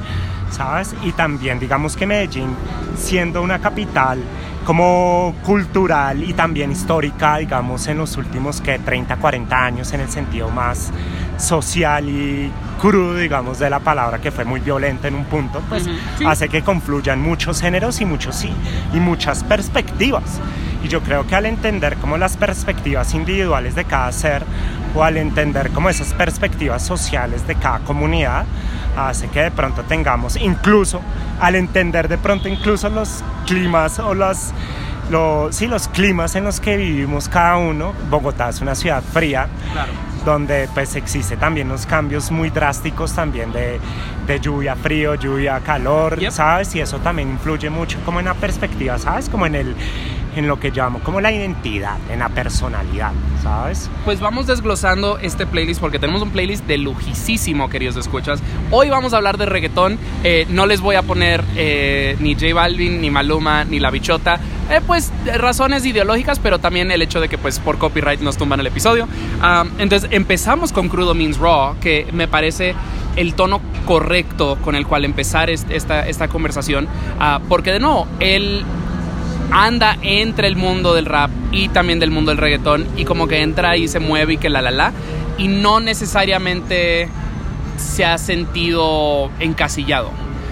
¿sabes? 0.50 0.94
Y 1.02 1.12
también 1.12 1.58
digamos 1.58 1.96
que 1.96 2.06
Medellín, 2.06 2.54
siendo 2.96 3.42
una 3.42 3.58
capital 3.58 4.18
como 4.64 5.34
cultural 5.44 6.22
y 6.22 6.34
también 6.34 6.70
histórica, 6.70 7.38
digamos, 7.38 7.86
en 7.88 7.98
los 7.98 8.16
últimos 8.16 8.60
que 8.60 8.78
30, 8.78 9.16
40 9.16 9.64
años 9.64 9.92
en 9.92 10.00
el 10.00 10.08
sentido 10.08 10.50
más 10.50 10.92
social 11.38 12.08
y 12.08 12.52
crudo, 12.80 13.16
digamos, 13.16 13.58
de 13.58 13.70
la 13.70 13.80
palabra, 13.80 14.20
que 14.20 14.30
fue 14.30 14.44
muy 14.44 14.60
violenta 14.60 15.08
en 15.08 15.14
un 15.14 15.24
punto, 15.24 15.62
pues 15.68 15.84
sí. 15.84 16.24
hace 16.26 16.48
que 16.48 16.62
confluyan 16.62 17.20
muchos 17.20 17.60
géneros 17.60 18.00
y, 18.00 18.04
muchos, 18.04 18.36
sí, 18.36 18.52
y 18.92 19.00
muchas 19.00 19.44
perspectivas. 19.44 20.40
Y 20.82 20.88
yo 20.88 21.00
creo 21.02 21.26
que 21.26 21.34
al 21.34 21.46
entender 21.46 21.96
como 21.96 22.16
las 22.16 22.36
perspectivas 22.36 23.12
individuales 23.14 23.74
de 23.74 23.84
cada 23.84 24.10
ser 24.12 24.44
o 24.94 25.04
al 25.04 25.16
entender 25.18 25.70
como 25.70 25.90
esas 25.90 26.14
perspectivas 26.14 26.82
sociales 26.84 27.46
de 27.46 27.54
cada 27.54 27.80
comunidad, 27.80 28.44
hace 28.96 29.28
que 29.28 29.42
de 29.42 29.50
pronto 29.50 29.82
tengamos, 29.82 30.36
incluso 30.36 31.00
al 31.40 31.54
entender 31.54 32.08
de 32.08 32.18
pronto 32.18 32.48
incluso 32.48 32.88
los 32.88 33.22
climas 33.46 33.98
o 33.98 34.14
las, 34.14 34.52
lo- 35.10 35.52
sí, 35.52 35.66
los 35.66 35.86
climas 35.88 36.34
en 36.34 36.44
los 36.44 36.60
que 36.60 36.76
vivimos 36.76 37.28
cada 37.28 37.56
uno, 37.56 37.92
Bogotá 38.10 38.48
es 38.48 38.60
una 38.60 38.74
ciudad 38.74 39.02
fría, 39.02 39.46
Claro. 39.72 39.92
donde 40.24 40.68
pues 40.74 40.96
existe 40.96 41.36
también 41.36 41.68
los 41.68 41.86
cambios 41.86 42.30
muy 42.30 42.50
drásticos 42.50 43.12
también 43.14 43.52
de, 43.52 43.78
de 44.26 44.40
lluvia, 44.40 44.74
frío, 44.76 45.14
lluvia, 45.14 45.60
calor, 45.60 46.18
Yep. 46.18 46.30
¿sabes? 46.32 46.74
Y 46.74 46.80
eso 46.80 46.98
también 46.98 47.30
influye 47.30 47.70
mucho 47.70 47.98
como 48.04 48.18
en 48.18 48.26
la 48.26 48.34
perspectiva, 48.34 48.98
¿sabes? 48.98 49.28
Como 49.28 49.46
en 49.46 49.54
el 49.54 49.76
en 50.36 50.46
lo 50.48 50.58
que 50.60 50.70
llamo 50.70 51.00
como 51.00 51.20
la 51.20 51.32
identidad, 51.32 51.96
en 52.10 52.20
la 52.20 52.28
personalidad, 52.28 53.12
¿sabes? 53.42 53.90
Pues 54.04 54.20
vamos 54.20 54.46
desglosando 54.46 55.18
este 55.18 55.46
playlist 55.46 55.80
porque 55.80 55.98
tenemos 55.98 56.22
un 56.22 56.30
playlist 56.30 56.66
de 56.66 56.78
lujisísimo, 56.78 57.68
queridos 57.68 57.96
escuchas. 57.96 58.40
Hoy 58.70 58.90
vamos 58.90 59.12
a 59.12 59.16
hablar 59.16 59.38
de 59.38 59.46
reggaetón. 59.46 59.98
Eh, 60.24 60.46
no 60.50 60.66
les 60.66 60.80
voy 60.80 60.96
a 60.96 61.02
poner 61.02 61.42
eh, 61.56 62.16
ni 62.20 62.34
J 62.34 62.54
Balvin, 62.54 63.00
ni 63.00 63.10
Maluma, 63.10 63.64
ni 63.64 63.80
La 63.80 63.90
Bichota. 63.90 64.38
Eh, 64.70 64.80
pues 64.86 65.12
razones 65.36 65.84
ideológicas, 65.84 66.38
pero 66.38 66.58
también 66.60 66.90
el 66.90 67.02
hecho 67.02 67.20
de 67.20 67.28
que 67.28 67.36
pues 67.38 67.58
por 67.58 67.78
copyright 67.78 68.20
nos 68.20 68.36
tumban 68.36 68.60
el 68.60 68.66
episodio. 68.68 69.08
Ah, 69.42 69.64
entonces 69.78 70.08
empezamos 70.12 70.72
con 70.72 70.88
Crudo 70.88 71.14
Means 71.14 71.38
Raw, 71.38 71.74
que 71.80 72.06
me 72.12 72.28
parece 72.28 72.74
el 73.16 73.34
tono 73.34 73.60
correcto 73.86 74.56
con 74.62 74.76
el 74.76 74.86
cual 74.86 75.04
empezar 75.04 75.50
est- 75.50 75.68
esta, 75.72 76.06
esta 76.08 76.28
conversación. 76.28 76.86
Ah, 77.18 77.40
porque 77.48 77.72
de 77.72 77.80
nuevo, 77.80 78.06
él 78.20 78.64
anda 79.50 79.96
entre 80.02 80.48
el 80.48 80.56
mundo 80.56 80.94
del 80.94 81.06
rap 81.06 81.30
y 81.52 81.68
también 81.68 81.98
del 81.98 82.10
mundo 82.10 82.30
del 82.30 82.38
reggaetón 82.38 82.86
y 82.96 83.04
como 83.04 83.26
que 83.26 83.42
entra 83.42 83.76
y 83.76 83.88
se 83.88 84.00
mueve 84.00 84.34
y 84.34 84.36
que 84.38 84.50
la 84.50 84.62
la 84.62 84.70
la 84.70 84.92
y 85.38 85.48
no 85.48 85.80
necesariamente 85.80 87.08
se 87.76 88.04
ha 88.04 88.18
sentido 88.18 89.30
encasillado. 89.40 90.10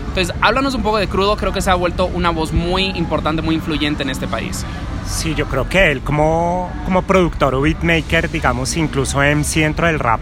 Entonces, 0.09 0.35
háblanos 0.41 0.75
un 0.75 0.83
poco 0.83 0.99
de 0.99 1.07
Crudo, 1.07 1.37
creo 1.37 1.53
que 1.53 1.61
se 1.61 1.71
ha 1.71 1.75
vuelto 1.75 2.07
una 2.07 2.31
voz 2.31 2.53
muy 2.53 2.87
importante, 2.87 3.43
muy 3.43 3.55
influyente 3.55 4.03
en 4.03 4.11
este 4.11 4.27
país. 4.27 4.65
Sí, 5.07 5.35
yo 5.35 5.47
creo 5.47 5.69
que 5.69 5.91
él 5.91 6.01
como, 6.01 6.71
como 6.85 7.03
productor 7.03 7.55
o 7.55 7.61
beatmaker, 7.61 8.31
digamos, 8.31 8.77
incluso 8.77 9.21
MC 9.21 9.61
dentro 9.61 9.87
del 9.87 9.99
rap, 9.99 10.21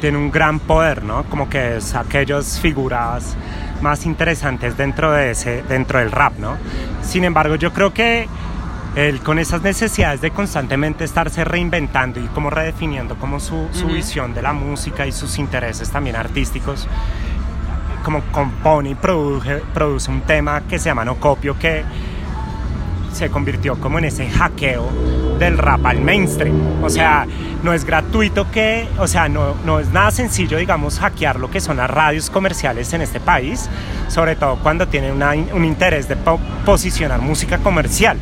tiene 0.00 0.18
un 0.18 0.30
gran 0.30 0.60
poder, 0.60 1.02
¿no? 1.02 1.24
Como 1.24 1.48
que 1.48 1.78
es 1.78 1.94
aquellas 1.94 2.60
figuras 2.60 3.34
más 3.80 4.06
interesantes 4.06 4.76
dentro, 4.76 5.12
de 5.12 5.30
ese, 5.30 5.62
dentro 5.64 5.98
del 5.98 6.10
rap, 6.10 6.38
¿no? 6.38 6.56
Sin 7.02 7.24
embargo, 7.24 7.56
yo 7.56 7.72
creo 7.72 7.92
que 7.92 8.28
él 8.96 9.20
con 9.20 9.38
esas 9.38 9.62
necesidades 9.62 10.22
de 10.22 10.30
constantemente 10.30 11.04
estarse 11.04 11.44
reinventando 11.44 12.18
y 12.18 12.26
como 12.28 12.48
redefiniendo 12.48 13.16
como 13.16 13.40
su, 13.40 13.68
visión 13.86 14.32
de 14.32 14.40
la 14.40 14.54
música 14.54 15.06
y 15.06 15.12
sus 15.12 15.38
intereses 15.38 15.90
también 15.90 16.16
artísticos, 16.16 16.88
como 18.02 18.22
compone 18.32 18.90
y 18.90 18.94
produce, 18.94 19.62
produce 19.74 20.10
un 20.10 20.22
tema 20.22 20.62
que 20.62 20.78
se 20.78 20.86
llama 20.86 21.04
No 21.04 21.16
Copio, 21.16 21.58
que 21.58 21.84
se 23.12 23.30
convirtió 23.30 23.78
como 23.80 23.98
en 23.98 24.06
ese 24.06 24.28
hackeo 24.30 24.88
del 25.38 25.58
rap 25.58 25.84
al 25.84 26.00
mainstream. 26.00 26.82
O 26.82 26.88
sea, 26.88 27.26
no 27.62 27.72
es 27.72 27.84
gratuito 27.84 28.50
que, 28.50 28.86
o 28.98 29.06
sea, 29.08 29.28
no, 29.28 29.54
no 29.64 29.80
es 29.80 29.88
nada 29.88 30.10
sencillo, 30.10 30.58
digamos, 30.58 30.98
hackear 31.00 31.38
lo 31.40 31.50
que 31.50 31.60
son 31.60 31.78
las 31.78 31.90
radios 31.90 32.30
comerciales 32.30 32.92
en 32.92 33.02
este 33.02 33.18
país, 33.20 33.68
sobre 34.08 34.36
todo 34.36 34.56
cuando 34.56 34.86
tienen 34.88 35.12
una- 35.12 35.32
un 35.32 35.64
interés 35.64 36.08
de 36.08 36.16
po- 36.16 36.40
posicionar 36.64 37.20
música 37.20 37.58
comercial. 37.58 38.16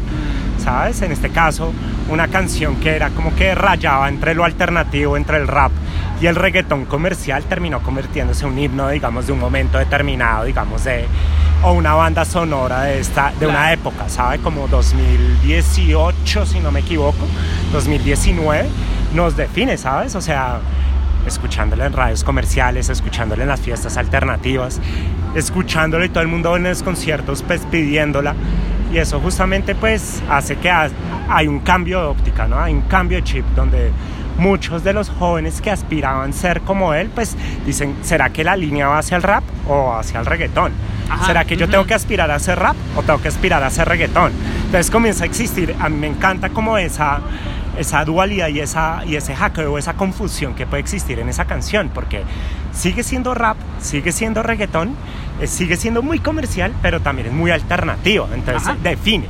¿Sabes? 0.63 1.03
En 1.03 1.13
este 1.13 1.29
caso, 1.29 1.75
una 2.09 2.29
canción 2.29 2.77
que 2.77 2.91
era 2.97 3.11
como 3.11 3.35
que 3.35 3.55
rayaba 3.55 4.09
entre 4.09 4.35
lo 4.35 4.45
alternativo, 4.45 5.19
entre 5.19 5.37
el 5.37 5.47
rap 5.47 5.73
y 6.23 6.27
el 6.27 6.37
reggaetón 6.37 6.87
comercial, 6.87 7.43
terminó 7.45 7.81
convirtiéndose 7.83 8.47
en 8.47 8.53
un 8.53 8.59
himno, 8.59 8.89
digamos, 8.89 9.27
de 9.27 9.33
un 9.35 9.41
momento 9.41 9.77
determinado, 9.77 10.45
digamos, 10.45 10.85
de 10.85 11.05
o 11.63 11.73
una 11.73 11.93
banda 11.95 12.25
sonora 12.25 12.83
de 12.85 12.99
esta 13.01 13.33
de 13.39 13.47
una 13.47 13.73
época, 13.75 14.09
¿sabe? 14.09 14.39
Como 14.39 14.67
2018, 14.69 16.47
si 16.47 16.61
no 16.61 16.71
me 16.71 16.81
equivoco, 16.81 17.27
2019 17.73 18.65
nos 19.15 19.37
define, 19.37 19.77
¿sabes? 19.77 20.15
O 20.15 20.21
sea, 20.21 20.59
escuchándolo 21.27 21.85
en 21.85 21.93
radios 21.93 22.23
comerciales, 22.25 22.89
escuchándolo 22.91 23.43
en 23.43 23.49
las 23.49 23.61
fiestas 23.61 23.97
alternativas, 23.97 24.81
escuchándolo 25.35 26.05
y 26.05 26.09
todo 26.09 26.21
el 26.23 26.29
mundo 26.29 26.57
en 26.57 26.65
los 26.65 26.83
conciertos 26.83 27.43
pues 27.43 27.63
pidiéndola 27.71 28.35
y 28.93 28.99
eso 28.99 29.21
justamente 29.21 29.75
pues 29.75 30.23
hace 30.31 30.57
que 30.57 30.71
ha- 30.71 30.91
hay 31.29 31.49
un 31.49 31.61
cambio 31.61 32.01
de 32.01 32.07
óptica, 32.07 32.47
¿no? 32.47 32.61
Hay 32.61 32.73
un 32.75 32.83
cambio 32.83 33.19
de 33.19 33.25
chip 33.25 33.45
donde 33.57 33.91
muchos 34.39 34.85
de 34.85 34.93
los 34.93 35.09
jóvenes 35.11 35.61
que 35.61 35.71
aspiraban 35.71 36.33
ser 36.33 36.61
como 36.61 36.93
él 36.93 37.09
pues 37.15 37.37
dicen, 37.65 37.97
¿será 38.03 38.29
que 38.31 38.45
la 38.45 38.57
línea 38.57 38.89
va 38.89 38.99
hacia 38.99 39.17
el 39.17 39.23
rap 39.23 39.43
o 39.69 39.95
hacia 39.95 40.21
el 40.21 40.27
reggaetón? 40.27 40.73
Ajá, 41.09 41.27
¿Será 41.27 41.45
que 41.45 41.57
yo 41.57 41.69
tengo 41.69 41.85
que 41.87 41.95
aspirar 41.95 42.31
a 42.31 42.35
hacer 42.37 42.59
rap 42.59 42.77
o 42.97 43.03
tengo 43.03 43.21
que 43.21 43.29
aspirar 43.29 43.63
a 43.63 43.67
hacer 43.69 43.89
reggaetón? 43.89 44.33
Entonces 44.67 44.91
comienza 44.91 45.25
a 45.25 45.27
existir, 45.27 45.75
a 45.81 45.89
mí 45.89 45.97
me 45.99 46.07
encanta 46.07 46.51
como 46.51 46.77
esa, 46.79 47.21
esa 47.79 48.05
dualidad 48.05 48.49
y, 48.49 48.61
esa, 48.61 49.05
y 49.07 49.17
ese 49.17 49.35
hackeo, 49.35 49.79
esa 49.79 49.95
confusión 49.95 50.55
que 50.55 50.67
puede 50.67 50.81
existir 50.81 51.19
en 51.19 51.29
esa 51.29 51.45
canción, 51.45 51.91
porque 51.93 52.23
sigue 52.73 53.03
siendo 53.03 53.35
rap, 53.35 53.57
sigue 53.81 54.13
siendo 54.13 54.43
reggaetón, 54.43 54.95
eh, 55.41 55.47
sigue 55.47 55.77
siendo 55.77 56.03
muy 56.03 56.19
comercial, 56.19 56.73
pero 56.83 57.01
también 57.01 57.29
es 57.29 57.33
muy 57.33 57.51
alternativo, 57.51 58.29
entonces 58.35 58.69
Ajá. 58.69 58.77
define, 58.83 59.27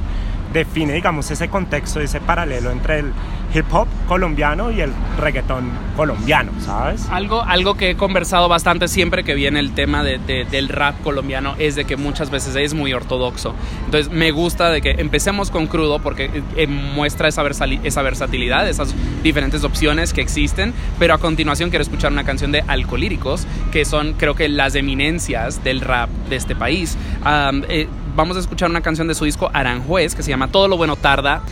define 0.53 0.93
digamos 0.93 1.31
ese 1.31 1.49
contexto, 1.49 2.01
ese 2.01 2.21
paralelo 2.21 2.71
entre 2.71 3.01
el 3.01 3.13
hip 3.55 3.67
hop 3.73 3.87
colombiano 4.09 4.71
y 4.73 4.81
el 4.81 4.91
reggaetón 5.21 5.71
colombiano, 5.97 6.51
¿sabes? 6.61 7.07
Algo, 7.11 7.43
algo 7.43 7.75
que 7.77 7.91
he 7.91 7.97
conversado 7.97 8.49
bastante 8.49 8.89
siempre 8.89 9.23
que 9.23 9.35
viene 9.35 9.61
el 9.61 9.73
tema 9.75 10.03
de- 10.03 10.19
de- 10.19 10.45
del 10.45 10.69
rap 10.69 11.01
colombiano 11.03 11.55
es 11.59 11.77
de 11.77 11.85
que 11.85 11.97
muchas 11.97 12.31
veces 12.31 12.57
es 12.57 12.75
muy 12.75 12.93
ortodoxo. 12.93 13.55
Entonces 13.85 14.13
me 14.13 14.33
gusta 14.33 14.71
de 14.71 14.83
que 14.83 14.91
empecemos 14.99 15.51
con 15.51 15.67
crudo 15.69 16.01
porque 16.01 16.25
eh, 16.27 16.43
eh, 16.57 16.67
muestra 16.67 17.29
esa, 17.29 17.43
esa 17.85 18.03
versatilidad, 18.03 18.69
esas 18.69 18.93
diferentes 19.23 19.63
opciones 19.63 20.13
que 20.13 20.21
existen. 20.21 20.75
Pero 20.99 21.15
a 21.15 21.19
continuación 21.19 21.71
quiero 21.71 21.83
escuchar 21.83 22.11
una 22.13 22.25
canción 22.25 22.51
de 22.51 22.63
Alcolíricos, 22.67 23.47
que 23.73 23.85
son 23.85 24.15
creo 24.15 24.35
que 24.35 24.49
las 24.49 24.75
eminencias 24.75 25.63
del 25.63 25.81
rap 25.81 26.09
de 26.29 26.37
este 26.37 26.57
país. 26.57 26.97
Am, 27.23 27.63
eh, 27.69 27.87
vamos 28.15 28.37
a 28.37 28.41
escuchar 28.41 28.71
una 28.71 28.81
canción 28.81 29.09
de 29.09 29.15
su 29.15 29.25
disco 29.25 29.51
Aranjuez 29.53 30.15
que 30.15 30.23
se 30.23 30.31
llama 30.31 30.49
Todo 30.49 30.69
lo 30.69 30.77
bueno 30.77 30.97
tarda. 30.97 31.43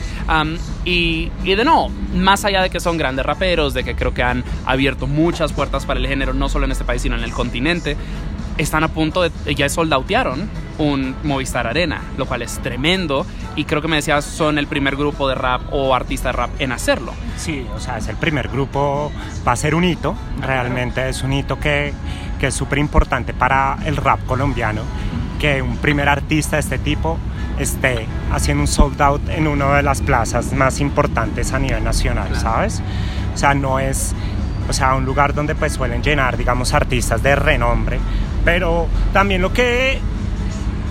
Y 0.85 1.31
de 1.45 1.65
no, 1.65 1.89
más 2.15 2.45
allá 2.45 2.63
de 2.63 2.71
que 2.71 2.81
son 2.81 2.97
grandes 2.97 3.25
raperos, 3.25 3.75
de 3.75 3.85
que 3.85 3.95
creo 3.95 4.15
que 4.15 4.23
han 4.23 4.45
abierto 4.67 5.07
muchas 5.07 5.53
puertas 5.53 5.87
para 5.87 6.01
el 6.01 6.07
género, 6.07 6.35
no 6.35 6.49
solo 6.49 6.65
en 6.65 6.73
este 6.73 6.85
país, 6.85 7.03
sino 7.03 7.17
en 7.17 7.25
el 7.25 7.33
continente, 7.33 7.97
están 8.59 8.85
a 8.85 8.89
punto 8.89 9.23
de, 9.23 9.55
ya 9.55 9.69
soldautearon 9.69 10.49
un 10.79 11.15
Movistar 11.23 11.67
Arena, 11.67 12.01
lo 12.17 12.27
cual 12.27 12.43
es 12.43 12.59
tremendo. 12.59 13.27
Y 13.57 13.65
creo 13.65 13.83
que 13.83 13.89
me 13.89 13.97
decías, 13.97 14.25
son 14.25 14.59
el 14.59 14.67
primer 14.67 14.97
grupo 14.97 15.29
de 15.29 15.35
rap 15.35 15.63
o 15.71 15.95
artista 15.95 16.31
de 16.31 16.33
rap 16.33 16.51
en 16.59 16.73
hacerlo. 16.73 17.13
Sí, 17.37 17.67
o 17.75 17.81
sea, 17.81 17.99
es 17.99 18.09
el 18.09 18.17
primer 18.17 18.49
grupo, 18.49 19.13
va 19.47 19.53
a 19.53 19.57
ser 19.57 19.75
un 19.75 19.85
hito, 19.85 20.15
realmente 20.41 21.09
es 21.09 21.23
un 21.23 21.33
hito 21.33 21.59
que, 21.59 21.93
que 22.41 22.49
es 22.49 22.55
súper 22.55 22.79
importante 22.79 23.35
para 23.35 23.79
el 23.85 23.97
rap 23.97 24.25
colombiano, 24.27 24.83
que 25.43 25.61
un 25.61 25.77
primer 25.77 26.09
artista 26.09 26.55
de 26.55 26.61
este 26.61 26.79
tipo 26.79 27.19
esté 27.59 28.07
haciendo 28.31 28.61
un 28.63 28.69
sold 28.69 29.03
out 29.03 29.29
en 29.29 29.49
una 29.49 29.75
de 29.75 29.83
las 29.83 30.01
plazas 30.01 30.53
más 30.53 30.79
importantes 30.79 31.53
a 31.53 31.59
nivel 31.59 31.83
nacional, 31.83 32.37
¿sabes? 32.37 32.81
O 33.35 33.37
sea, 33.37 33.53
no 33.53 33.81
es, 33.81 34.15
o 34.69 34.73
sea, 34.73 34.95
un 34.95 35.05
lugar 35.05 35.35
donde 35.35 35.57
pues 35.57 35.73
suelen 35.73 36.01
llenar, 36.01 36.37
digamos, 36.37 36.75
artistas 36.75 37.25
de 37.25 37.35
renombre, 37.35 37.99
pero 38.45 38.87
también 39.13 39.43
lo 39.43 39.53
que 39.53 39.99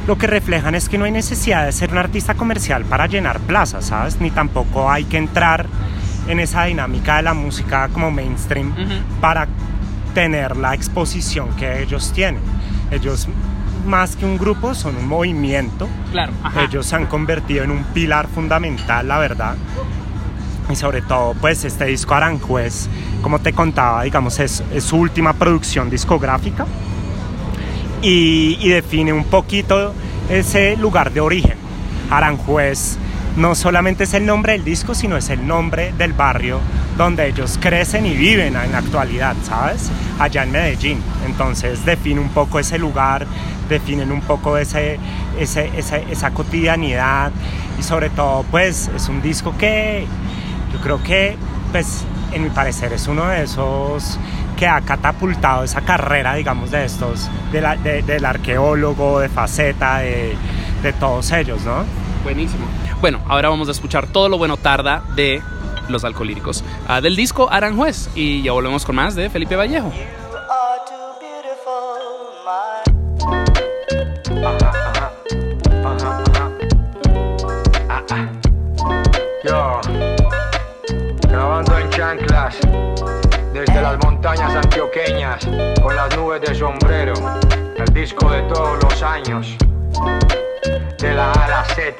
lo 0.06 0.18
que 0.18 0.28
reflejan 0.28 0.76
es 0.76 0.90
que 0.90 0.98
no 0.98 1.06
hay 1.06 1.12
necesidad 1.12 1.66
de 1.66 1.72
ser 1.72 1.92
un 1.94 2.00
artista 2.00 2.34
comercial 2.34 2.84
para 2.84 3.08
llenar 3.08 3.40
plazas, 3.40 3.86
¿sabes? 3.86 4.20
Ni 4.20 4.32
tampoco 4.32 4.92
hay 4.92 5.06
que 5.06 5.16
entrar 5.18 5.66
en 6.28 6.42
esa 6.42 6.66
dinámica 6.66 7.16
de 7.16 7.22
la 7.22 7.34
música 7.34 7.88
como 7.88 8.12
mainstream 8.12 8.74
para 9.22 9.48
tener 10.14 10.58
la 10.58 10.74
exposición 10.74 11.56
que 11.56 11.84
ellos 11.84 12.12
tienen. 12.12 12.42
Ellos, 12.92 13.30
más 13.86 14.16
que 14.16 14.26
un 14.26 14.38
grupo, 14.38 14.74
son 14.74 14.96
un 14.96 15.08
movimiento. 15.08 15.88
Claro, 16.12 16.34
ajá. 16.44 16.64
Ellos 16.64 16.86
se 16.86 16.96
han 16.96 17.06
convertido 17.06 17.64
en 17.64 17.72
un 17.72 17.84
pilar 17.86 18.28
fundamental, 18.28 19.08
la 19.08 19.20
verdad. 19.20 19.56
Y 20.70 20.76
sobre 20.76 21.02
todo, 21.02 21.34
pues 21.34 21.66
este 21.66 21.86
disco 21.86 22.14
Aranjuez, 22.14 22.88
como 23.22 23.40
te 23.40 23.54
contaba, 23.54 24.04
digamos, 24.04 24.40
es, 24.40 24.64
es 24.74 24.84
su 24.84 24.98
última 24.98 25.34
producción 25.34 25.90
discográfica 25.90 26.66
y, 28.02 28.58
y 28.60 28.70
define 28.70 29.12
un 29.12 29.26
poquito 29.26 29.94
ese 30.30 30.78
lugar 30.78 31.12
de 31.12 31.20
origen. 31.20 31.56
Aranjuez 32.10 32.98
no 33.38 33.56
solamente 33.56 34.04
es 34.04 34.14
el 34.14 34.26
nombre 34.26 34.54
del 34.54 34.64
disco, 34.64 34.94
sino 34.94 35.16
es 35.18 35.30
el 35.30 35.46
nombre 35.48 35.94
del 35.98 36.14
barrio 36.14 36.60
donde 36.98 37.28
ellos 37.28 37.58
crecen 37.62 38.06
y 38.06 38.14
viven 38.16 38.56
en 38.56 38.72
la 38.74 38.78
actualidad, 38.80 39.36
¿sabes? 39.44 39.90
Allá 40.20 40.44
en 40.44 40.52
Medellín. 40.52 41.02
Entonces 41.26 41.86
define 41.86 42.20
un 42.20 42.30
poco 42.30 42.60
ese 42.60 42.78
lugar, 42.78 43.26
definen 43.70 44.12
un 44.12 44.22
poco 44.22 44.58
ese, 44.58 45.00
ese- 45.40 45.72
esa 46.12 46.32
cotidianidad 46.32 47.32
y 47.80 47.84
sobre 47.84 48.10
todo 48.10 48.44
pues 48.52 48.90
es 48.96 49.08
un 49.08 49.22
disco 49.22 49.56
que 49.58 50.06
yo 50.74 50.80
creo 50.82 51.02
que 51.02 51.38
pues 51.72 52.04
en 52.34 52.44
mi 52.44 52.50
parecer 52.50 52.92
es 52.94 53.08
uno 53.08 53.26
de 53.28 53.44
esos 53.44 54.20
que 54.58 54.68
ha 54.68 54.82
catapultado 54.82 55.64
esa 55.64 55.82
carrera 55.82 56.36
digamos 56.36 56.70
de 56.70 56.86
estos, 56.86 57.30
del 57.52 58.26
arqueólogo, 58.26 59.20
de 59.22 59.30
faceta, 59.30 60.00
de, 60.00 60.36
de 60.84 60.94
todos 60.94 61.32
ellos, 61.32 61.64
¿no? 61.64 61.84
Buenísimo. 62.24 62.66
Bueno, 63.02 63.20
ahora 63.28 63.50
vamos 63.50 63.68
a 63.68 63.72
escuchar 63.72 64.06
todo 64.06 64.30
lo 64.30 64.38
bueno 64.38 64.58
tarda 64.58 65.02
de 65.16 65.42
los 65.90 66.04
alcohólicos. 66.04 66.64
Ah, 66.88 67.02
del 67.02 67.16
disco 67.16 67.50
Aranjuez. 67.52 68.10
Y 68.14 68.44
ya 68.44 68.52
volvemos 68.52 68.86
con 68.86 68.96
más 68.96 69.16
de 69.16 69.28
Felipe 69.32 69.56
Vallejo. 69.56 69.92
Yo, 79.44 79.82
grabando 81.28 81.80
en 81.80 81.90
chanclas, 81.90 82.58
desde 83.52 83.82
las 83.82 83.98
montañas 84.04 84.56
antioqueñas, 84.56 85.44
con 85.82 85.96
las 85.96 86.16
nubes 86.16 86.42
de 86.42 86.54
sombrero, 86.54 87.14
el 87.76 87.94
disco 87.96 88.30
de 88.30 88.44
todos 88.44 88.84
los 88.84 89.02
años, 89.02 89.58
la 91.10 91.66
Z. 91.76 91.96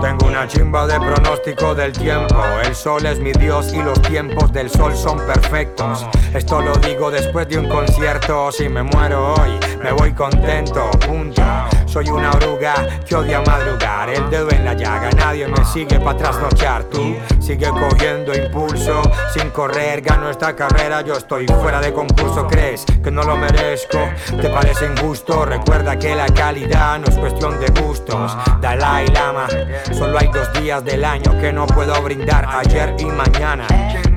Tengo 0.00 0.26
una 0.26 0.46
chimba 0.46 0.86
de 0.86 0.98
pronóstico 1.00 1.74
del 1.74 1.92
tiempo. 1.92 2.36
El 2.64 2.74
sol 2.74 3.04
es 3.06 3.18
mi 3.18 3.32
dios 3.32 3.72
y 3.72 3.82
los 3.82 4.00
tiempos 4.02 4.52
del 4.52 4.70
sol 4.70 4.94
son 4.94 5.18
perfectos. 5.26 6.06
Esto 6.32 6.60
lo 6.60 6.76
digo 6.76 7.10
después 7.10 7.48
de 7.48 7.58
un 7.58 7.68
concierto. 7.68 8.52
Si 8.52 8.68
me 8.68 8.82
muero 8.84 9.34
hoy, 9.34 9.58
me 9.82 9.90
voy 9.92 10.12
contento. 10.12 10.90
Punto. 11.04 11.42
Soy 11.88 12.10
una 12.10 12.30
oruga 12.32 12.74
que 13.06 13.14
odia 13.16 13.40
madrugar. 13.40 14.10
El 14.10 14.28
dedo 14.28 14.50
en 14.50 14.62
la 14.62 14.74
llaga, 14.74 15.10
nadie 15.16 15.48
me 15.48 15.64
sigue 15.64 15.98
para 15.98 16.18
trasnochar. 16.18 16.84
Tú 16.84 17.16
sigue 17.40 17.66
cogiendo 17.68 18.34
impulso. 18.34 19.00
Sin 19.32 19.48
correr, 19.50 20.02
gano 20.02 20.28
esta 20.28 20.54
carrera. 20.54 21.00
Yo 21.00 21.14
estoy 21.14 21.46
fuera 21.46 21.80
de 21.80 21.92
concurso. 21.94 22.46
¿Crees 22.46 22.84
que 23.02 23.10
no 23.10 23.22
lo 23.22 23.38
merezco? 23.38 23.98
¿Te 24.40 24.50
parece 24.50 24.84
injusto? 24.84 25.46
Recuerda 25.46 25.98
que 25.98 26.14
la 26.14 26.26
calidad 26.26 26.98
no 26.98 27.06
es 27.06 27.16
cuestión 27.16 27.58
de 27.58 27.68
gustos. 27.80 28.36
Dalai 28.60 29.06
Lama, 29.08 29.46
solo 29.92 30.18
hay 30.18 30.28
dos 30.28 30.52
días 30.60 30.84
del 30.84 31.04
año 31.04 31.38
que 31.40 31.52
no 31.54 31.66
puedo 31.66 32.00
brindar. 32.02 32.46
Ayer 32.46 32.94
y 32.98 33.06
mañana. 33.06 33.66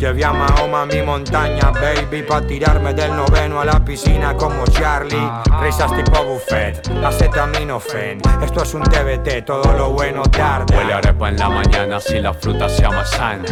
Llevé 0.02 0.26
a 0.26 0.34
Mahoma 0.34 0.82
a 0.82 0.86
mi 0.88 1.00
montaña, 1.04 1.70
baby, 1.70 2.24
pa' 2.24 2.42
tirarme 2.42 2.92
del 2.92 3.16
noveno 3.16 3.62
a 3.62 3.66
la 3.66 3.86
piscina 3.86 4.36
como 4.36 4.66
Charlie. 4.66 5.30
Risas 5.62 5.96
tipo 5.96 6.24
buffet, 6.24 6.90
acetaminofén. 7.06 8.20
Esto 8.44 8.64
es 8.64 8.74
un 8.74 8.82
TBT, 8.82 9.46
todo 9.46 9.72
lo 9.74 9.92
bueno 9.92 10.24
tarde. 10.24 10.76
Huele 10.76 10.94
a 10.94 10.98
arepa 10.98 11.30
en 11.30 11.38
la 11.38 11.50
mañana 11.52 12.00
si 12.00 12.20
la 12.20 12.34
fruta 12.34 12.68
sea 12.68 12.90
más 12.90 13.12
sana. 13.12 13.44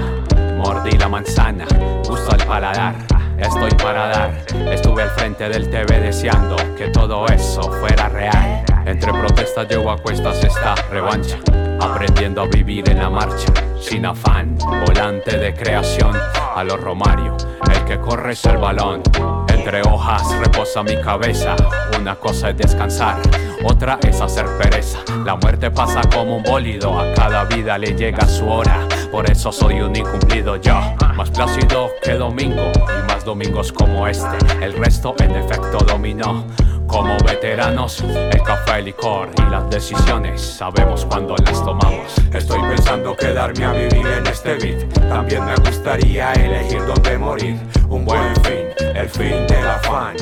Mordí 0.57 0.97
la 0.97 1.07
manzana, 1.07 1.67
gusto 2.03 2.31
al 2.31 2.43
paladar. 2.43 2.95
Estoy 3.37 3.71
para 3.75 4.07
dar. 4.07 4.31
Estuve 4.73 5.03
al 5.03 5.11
frente 5.11 5.49
del 5.49 5.69
TV 5.69 5.99
deseando 5.99 6.55
que 6.75 6.87
todo 6.87 7.27
eso 7.27 7.61
fuera 7.73 8.09
real. 8.09 8.65
Entre 8.89 9.13
protestas 9.13 9.69
llevo 9.69 9.91
a 9.91 9.97
cuestas 9.99 10.43
esta 10.43 10.73
revancha. 10.89 11.37
Aprendiendo 11.79 12.41
a 12.41 12.47
vivir 12.47 12.89
en 12.89 12.97
la 12.97 13.09
marcha, 13.11 13.53
sin 13.79 14.03
afán. 14.03 14.57
Volante 14.87 15.37
de 15.37 15.53
creación 15.53 16.17
a 16.55 16.63
los 16.63 16.81
Romario. 16.81 17.37
El 17.71 17.85
que 17.85 17.99
corre 17.99 18.33
es 18.33 18.43
el 18.45 18.57
balón. 18.57 19.03
Entre 19.47 19.83
hojas 19.83 20.23
reposa 20.39 20.81
mi 20.81 20.99
cabeza. 21.01 21.55
Una 21.99 22.15
cosa 22.15 22.49
es 22.49 22.57
descansar, 22.57 23.17
otra 23.63 23.99
es 24.01 24.19
hacer 24.21 24.47
pereza. 24.57 24.97
La 25.23 25.35
muerte 25.35 25.69
pasa 25.69 26.01
como 26.11 26.37
un 26.37 26.43
bólido, 26.43 26.99
a 26.99 27.13
cada 27.13 27.45
vida 27.45 27.77
le 27.77 27.93
llega 27.93 28.27
su 28.27 28.49
hora. 28.49 28.87
Por 29.11 29.29
eso 29.29 29.51
soy 29.51 29.81
un 29.81 29.95
incumplido 29.95 30.55
yo, 30.55 30.73
más 31.15 31.29
plácido 31.29 31.91
que 32.01 32.13
domingo 32.13 32.71
y 32.73 33.07
más 33.07 33.23
domingos 33.23 33.71
como 33.71 34.07
este. 34.07 34.35
El 34.61 34.73
resto 34.73 35.13
en 35.19 35.35
efecto 35.35 35.77
dominó. 35.85 36.47
Como 36.89 37.15
veteranos, 37.19 38.01
el 38.01 38.41
café, 38.41 38.79
el 38.79 38.85
licor 38.85 39.29
y 39.37 39.51
las 39.51 39.69
decisiones 39.69 40.41
sabemos 40.41 41.05
cuándo 41.05 41.35
las 41.45 41.63
tomamos. 41.63 42.17
Estoy 42.33 42.59
pensando 42.61 43.15
quedarme 43.15 43.63
a 43.63 43.71
vivir 43.73 44.07
en 44.07 44.25
este 44.25 44.55
beat. 44.55 44.91
También 45.07 45.45
me 45.45 45.55
gustaría 45.57 46.33
elegir 46.33 46.83
dónde 46.85 47.17
morir. 47.19 47.59
Un 47.89 48.05
buen 48.05 48.35
fin, 48.37 48.65
el 48.95 49.07
fin 49.07 49.45
del 49.47 49.67
afán. 49.67 50.15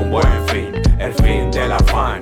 Un 0.00 0.10
buen 0.10 0.46
fin, 0.46 0.72
el 1.00 1.12
fin 1.14 1.50
del 1.50 1.72
afán. 1.72 2.20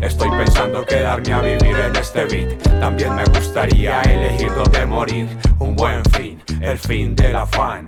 Estoy 0.00 0.30
pensando 0.30 0.84
quedarme 0.84 1.32
a 1.32 1.40
vivir 1.40 1.76
en 1.76 1.96
este 1.96 2.24
beat. 2.26 2.62
También 2.80 3.12
me 3.14 3.24
gustaría 3.24 4.02
elegir 4.02 4.54
dónde 4.54 4.86
morir. 4.86 5.28
Un 5.58 5.74
buen 5.74 6.04
fin, 6.12 6.40
el 6.60 6.78
fin 6.78 7.16
del 7.16 7.34
afán. 7.34 7.86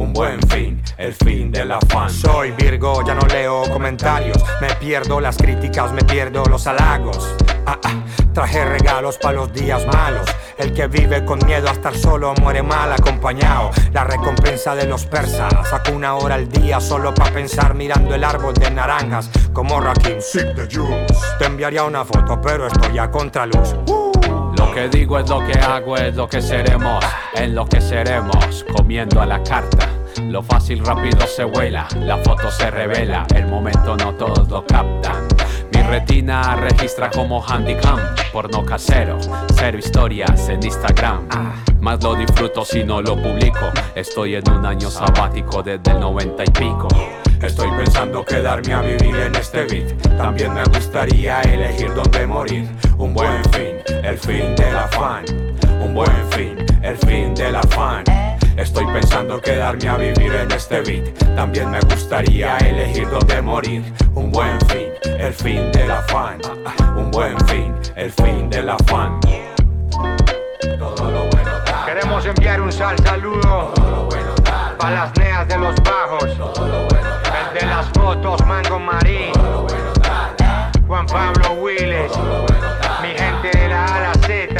Un 0.00 0.14
buen 0.14 0.40
fin, 0.48 0.82
el 0.96 1.12
fin 1.12 1.52
del 1.52 1.72
afán. 1.72 2.08
Soy 2.08 2.52
Virgo, 2.52 3.04
ya 3.06 3.14
no 3.14 3.26
leo 3.26 3.64
comentarios. 3.70 4.38
Me 4.58 4.74
pierdo 4.76 5.20
las 5.20 5.36
críticas, 5.36 5.92
me 5.92 6.02
pierdo 6.02 6.42
los 6.46 6.66
halagos. 6.66 7.36
Ah, 7.66 7.78
ah, 7.84 8.02
Traje 8.32 8.64
regalos 8.64 9.18
para 9.18 9.34
los 9.34 9.52
días 9.52 9.86
malos. 9.92 10.26
El 10.56 10.72
que 10.72 10.86
vive 10.86 11.22
con 11.26 11.38
miedo 11.44 11.68
a 11.68 11.72
estar 11.72 11.94
solo 11.94 12.32
muere 12.40 12.62
mal 12.62 12.90
acompañado. 12.90 13.72
La 13.92 14.04
recompensa 14.04 14.74
de 14.74 14.86
los 14.86 15.04
persas. 15.04 15.52
Saco 15.68 15.92
una 15.92 16.14
hora 16.14 16.36
al 16.36 16.48
día 16.48 16.80
solo 16.80 17.12
para 17.12 17.34
pensar 17.34 17.74
mirando 17.74 18.14
el 18.14 18.24
árbol 18.24 18.54
de 18.54 18.70
naranjas. 18.70 19.28
Como 19.52 19.82
Rakim, 19.82 20.18
Sip 20.22 20.54
the 20.54 20.62
juice. 20.62 21.14
Te 21.38 21.44
enviaría 21.44 21.84
una 21.84 22.06
foto, 22.06 22.40
pero 22.40 22.68
estoy 22.68 22.98
a 22.98 23.10
contraluz. 23.10 23.74
Lo 24.60 24.74
que 24.74 24.90
digo 24.90 25.18
es 25.18 25.26
lo 25.26 25.38
que 25.42 25.58
hago, 25.58 25.96
es 25.96 26.14
lo 26.14 26.28
que 26.28 26.42
seremos. 26.42 27.02
En 27.34 27.54
lo 27.54 27.64
que 27.64 27.80
seremos, 27.80 28.62
comiendo 28.76 29.22
a 29.22 29.24
la 29.24 29.42
carta. 29.42 29.88
Lo 30.28 30.42
fácil 30.42 30.84
rápido 30.84 31.26
se 31.26 31.44
vuela, 31.44 31.88
la 31.96 32.18
foto 32.18 32.50
se 32.50 32.70
revela, 32.70 33.26
el 33.34 33.46
momento 33.46 33.96
no 33.96 34.12
todos 34.12 34.50
lo 34.50 34.66
captan. 34.66 35.26
Mi 35.72 35.80
retina 35.80 36.56
registra 36.56 37.08
como 37.08 37.42
handicam, 37.42 37.98
porno 38.34 38.62
casero, 38.62 39.18
cero 39.54 39.78
historias 39.78 40.46
en 40.50 40.62
Instagram. 40.62 41.26
Más 41.80 42.02
lo 42.02 42.14
disfruto 42.14 42.62
si 42.62 42.84
no 42.84 43.00
lo 43.00 43.16
publico. 43.16 43.64
Estoy 43.94 44.34
en 44.34 44.50
un 44.50 44.66
año 44.66 44.90
sabático 44.90 45.62
desde 45.62 45.90
el 45.90 46.00
noventa 46.00 46.44
y 46.44 46.50
pico. 46.50 46.88
Estoy 47.42 47.70
pensando 47.70 48.22
quedarme 48.22 48.74
a 48.74 48.82
vivir 48.82 49.16
en 49.16 49.34
este 49.34 49.64
beat. 49.64 49.90
También 50.18 50.52
me 50.52 50.62
gustaría 50.64 51.40
elegir 51.40 51.92
dónde 51.94 52.26
morir. 52.26 52.68
Un 52.98 53.14
buen 53.14 53.42
fin, 53.52 53.76
el 54.02 54.18
fin 54.18 54.54
del 54.56 54.76
afán. 54.76 55.24
Un 55.80 55.94
buen 55.94 56.30
fin, 56.32 56.56
el 56.82 56.98
fin 56.98 57.34
del 57.34 57.56
afán. 57.56 58.04
Estoy 58.58 58.84
pensando 58.86 59.40
quedarme 59.40 59.88
a 59.88 59.96
vivir 59.96 60.34
en 60.34 60.52
este 60.52 60.82
beat. 60.82 61.16
También 61.34 61.70
me 61.70 61.80
gustaría 61.80 62.58
elegir 62.58 63.08
dónde 63.08 63.40
morir. 63.40 63.84
Un 64.14 64.30
buen 64.30 64.60
fin, 64.68 64.88
el 65.04 65.32
fin 65.32 65.72
del 65.72 65.90
afán. 65.90 66.40
Un 66.94 67.10
buen 67.10 67.40
fin, 67.46 67.74
el 67.96 68.12
fin 68.12 68.50
del 68.50 68.68
afán. 68.68 69.18
Todo 70.78 71.10
lo 71.10 71.24
bueno 71.30 71.58
da. 71.64 71.86
Queremos 71.86 72.26
enviar 72.26 72.60
un 72.60 72.70
sal 72.70 72.98
saludo 72.98 73.72
para 74.78 74.94
las 74.94 75.16
neas 75.16 75.48
de 75.48 75.58
los 75.58 75.74
bajos. 75.82 77.29
Las 77.80 77.88
fotos, 77.92 78.46
Mango 78.46 78.78
Marín. 78.78 79.32
Juan 80.86 81.06
Pablo 81.06 81.54
Willes. 81.62 82.12
Mi 83.00 83.08
gente 83.08 83.58
de 83.58 83.68
la 83.68 83.84
A 83.86 84.00
la 84.00 84.12
Z. 84.14 84.54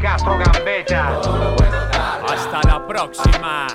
Castro 0.00 0.36
Gambetta. 0.38 1.20
Hasta 2.28 2.68
la 2.68 2.86
próxima. 2.86 3.66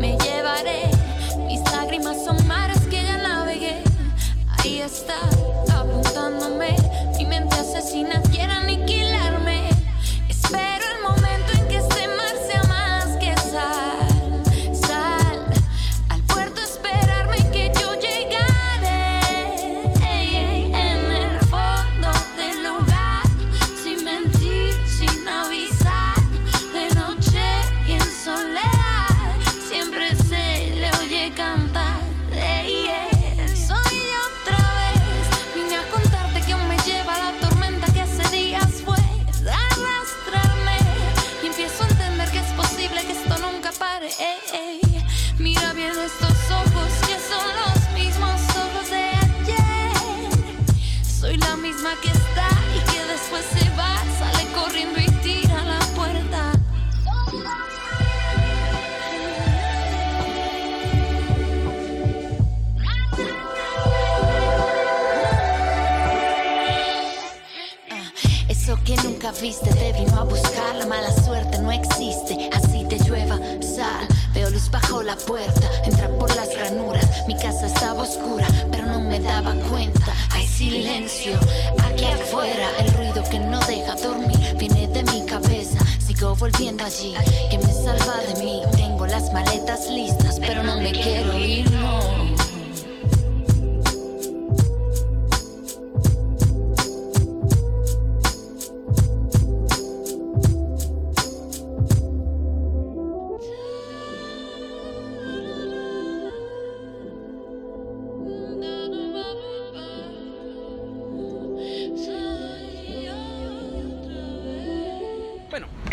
Me 0.00 0.16
llevaré. 0.16 0.88
Mis 1.46 1.60
lágrimas 1.72 2.24
son 2.24 2.46
mares 2.46 2.80
que 2.88 3.02
ya 3.02 3.18
navegué. 3.18 3.82
Ahí 4.58 4.80
está, 4.80 5.18
apuntándome. 5.74 6.74
Mi 7.18 7.26
mente 7.26 7.54
asesina 7.54 8.22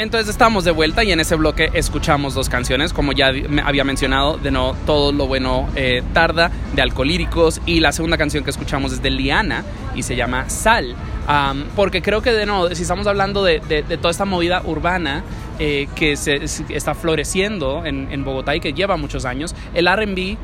entonces 0.01 0.29
estamos 0.29 0.63
de 0.63 0.71
vuelta 0.71 1.03
y 1.03 1.11
en 1.11 1.19
ese 1.19 1.35
bloque 1.35 1.69
escuchamos 1.73 2.33
dos 2.33 2.49
canciones, 2.49 2.91
como 2.93 3.11
ya 3.13 3.31
había 3.63 3.83
mencionado, 3.83 4.37
de 4.37 4.51
no 4.51 4.75
todo 4.85 5.11
lo 5.11 5.27
bueno 5.27 5.69
eh, 5.75 6.01
tarda, 6.13 6.51
de 6.75 6.81
Alcolíricos, 6.81 7.61
y 7.65 7.79
la 7.79 7.91
segunda 7.91 8.17
canción 8.17 8.43
que 8.43 8.49
escuchamos 8.49 8.93
es 8.93 9.01
de 9.01 9.09
Liana 9.11 9.63
y 9.95 10.03
se 10.03 10.15
llama 10.15 10.49
Sal, 10.49 10.95
Am, 11.27 11.65
porque 11.75 12.01
creo 12.01 12.21
que 12.21 12.31
de 12.33 12.45
nuevo, 12.45 12.73
si 12.73 12.81
estamos 12.81 13.05
hablando 13.07 13.43
de, 13.43 13.59
de- 13.59 13.83
de 13.83 13.97
toda 13.97 14.11
esta 14.11 14.25
movida 14.25 14.61
urbana 14.65 15.23
eh, 15.59 15.87
que 15.95 16.15
se, 16.17 16.47
se- 16.47 16.65
está 16.75 16.95
floreciendo 16.95 17.85
en, 17.85 18.07
en 18.11 18.23
Bogotá 18.23 18.55
y 18.55 18.59
que 18.59 18.73
lleva 18.73 18.97
muchos 18.97 19.25
años, 19.25 19.55
el 19.73 19.85
RB 19.87 20.37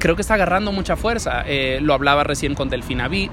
creo 0.00 0.16
que 0.16 0.22
está 0.22 0.34
agarrando 0.34 0.70
mucha 0.72 0.96
fuerza. 0.96 1.44
Eh, 1.46 1.78
lo 1.80 1.94
hablaba 1.94 2.24
recién 2.24 2.54
con 2.54 2.68
Delfina 2.68 3.08
Vi- 3.08 3.30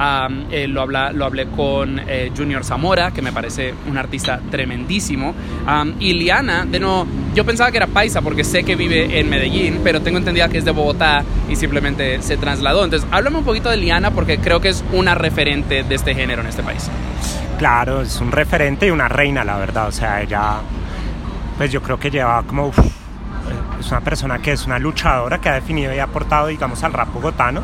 Am, 0.00 0.46
eh, 0.52 0.68
lo, 0.68 0.82
habla, 0.82 1.10
lo 1.10 1.24
hablé 1.24 1.48
con 1.48 2.00
eh, 2.06 2.30
Junior 2.36 2.64
Zamora, 2.64 3.10
que 3.10 3.20
me 3.20 3.32
parece 3.32 3.74
un 3.88 3.98
artista 3.98 4.40
tremendísimo. 4.48 5.34
Am, 5.66 5.94
y 5.98 6.12
Liana, 6.12 6.64
de 6.64 6.78
no, 6.78 7.04
yo 7.34 7.44
pensaba 7.44 7.72
que 7.72 7.78
era 7.78 7.88
paisa 7.88 8.22
porque 8.22 8.44
sé 8.44 8.62
que 8.62 8.76
vive 8.76 9.18
en 9.18 9.28
Medellín, 9.28 9.80
pero 9.82 10.00
tengo 10.00 10.18
entendida 10.18 10.48
que 10.48 10.58
es 10.58 10.64
de 10.64 10.70
Bogotá 10.70 11.24
y 11.48 11.56
simplemente 11.56 12.22
se 12.22 12.36
trasladó. 12.36 12.84
Entonces, 12.84 13.08
háblame 13.10 13.38
un 13.38 13.44
poquito 13.44 13.70
de 13.70 13.76
Liana 13.76 14.12
porque 14.12 14.38
creo 14.38 14.60
que 14.60 14.68
es 14.68 14.84
una 14.92 15.16
referente 15.16 15.82
de 15.82 15.94
este 15.96 16.14
género 16.14 16.42
en 16.42 16.48
este 16.48 16.62
país. 16.62 16.88
Claro, 17.58 18.02
es 18.02 18.20
un 18.20 18.30
referente 18.30 18.86
y 18.86 18.90
una 18.90 19.08
reina, 19.08 19.42
la 19.42 19.56
verdad. 19.56 19.88
O 19.88 19.92
sea, 19.92 20.22
ella, 20.22 20.58
pues 21.56 21.72
yo 21.72 21.82
creo 21.82 21.98
que 21.98 22.08
lleva 22.08 22.44
como, 22.44 22.68
uf, 22.68 22.78
es 23.80 23.90
una 23.90 24.00
persona 24.00 24.38
que 24.38 24.52
es 24.52 24.64
una 24.64 24.78
luchadora 24.78 25.40
que 25.40 25.48
ha 25.48 25.54
definido 25.54 25.92
y 25.92 25.98
ha 25.98 26.04
aportado, 26.04 26.46
digamos, 26.46 26.84
al 26.84 26.92
rap 26.92 27.12
bogotano. 27.12 27.62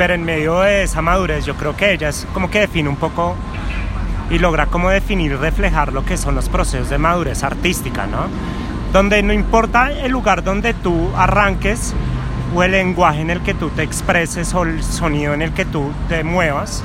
Pero 0.00 0.14
en 0.14 0.24
medio 0.24 0.60
de 0.60 0.84
esa 0.84 1.02
madurez, 1.02 1.44
yo 1.44 1.56
creo 1.56 1.76
que 1.76 1.92
ella 1.92 2.08
es 2.08 2.26
como 2.32 2.50
que 2.50 2.60
define 2.60 2.88
un 2.88 2.96
poco 2.96 3.36
y 4.30 4.38
logra 4.38 4.64
como 4.64 4.88
definir 4.88 5.36
reflejar 5.36 5.92
lo 5.92 6.06
que 6.06 6.16
son 6.16 6.34
los 6.34 6.48
procesos 6.48 6.88
de 6.88 6.96
madurez 6.96 7.44
artística, 7.44 8.06
¿no? 8.06 8.20
Donde 8.94 9.22
no 9.22 9.34
importa 9.34 9.92
el 9.92 10.10
lugar 10.10 10.42
donde 10.42 10.72
tú 10.72 11.10
arranques 11.14 11.92
o 12.54 12.62
el 12.62 12.70
lenguaje 12.70 13.20
en 13.20 13.28
el 13.28 13.42
que 13.42 13.52
tú 13.52 13.68
te 13.68 13.82
expreses 13.82 14.54
o 14.54 14.62
el 14.62 14.82
sonido 14.82 15.34
en 15.34 15.42
el 15.42 15.52
que 15.52 15.66
tú 15.66 15.92
te 16.08 16.24
muevas, 16.24 16.82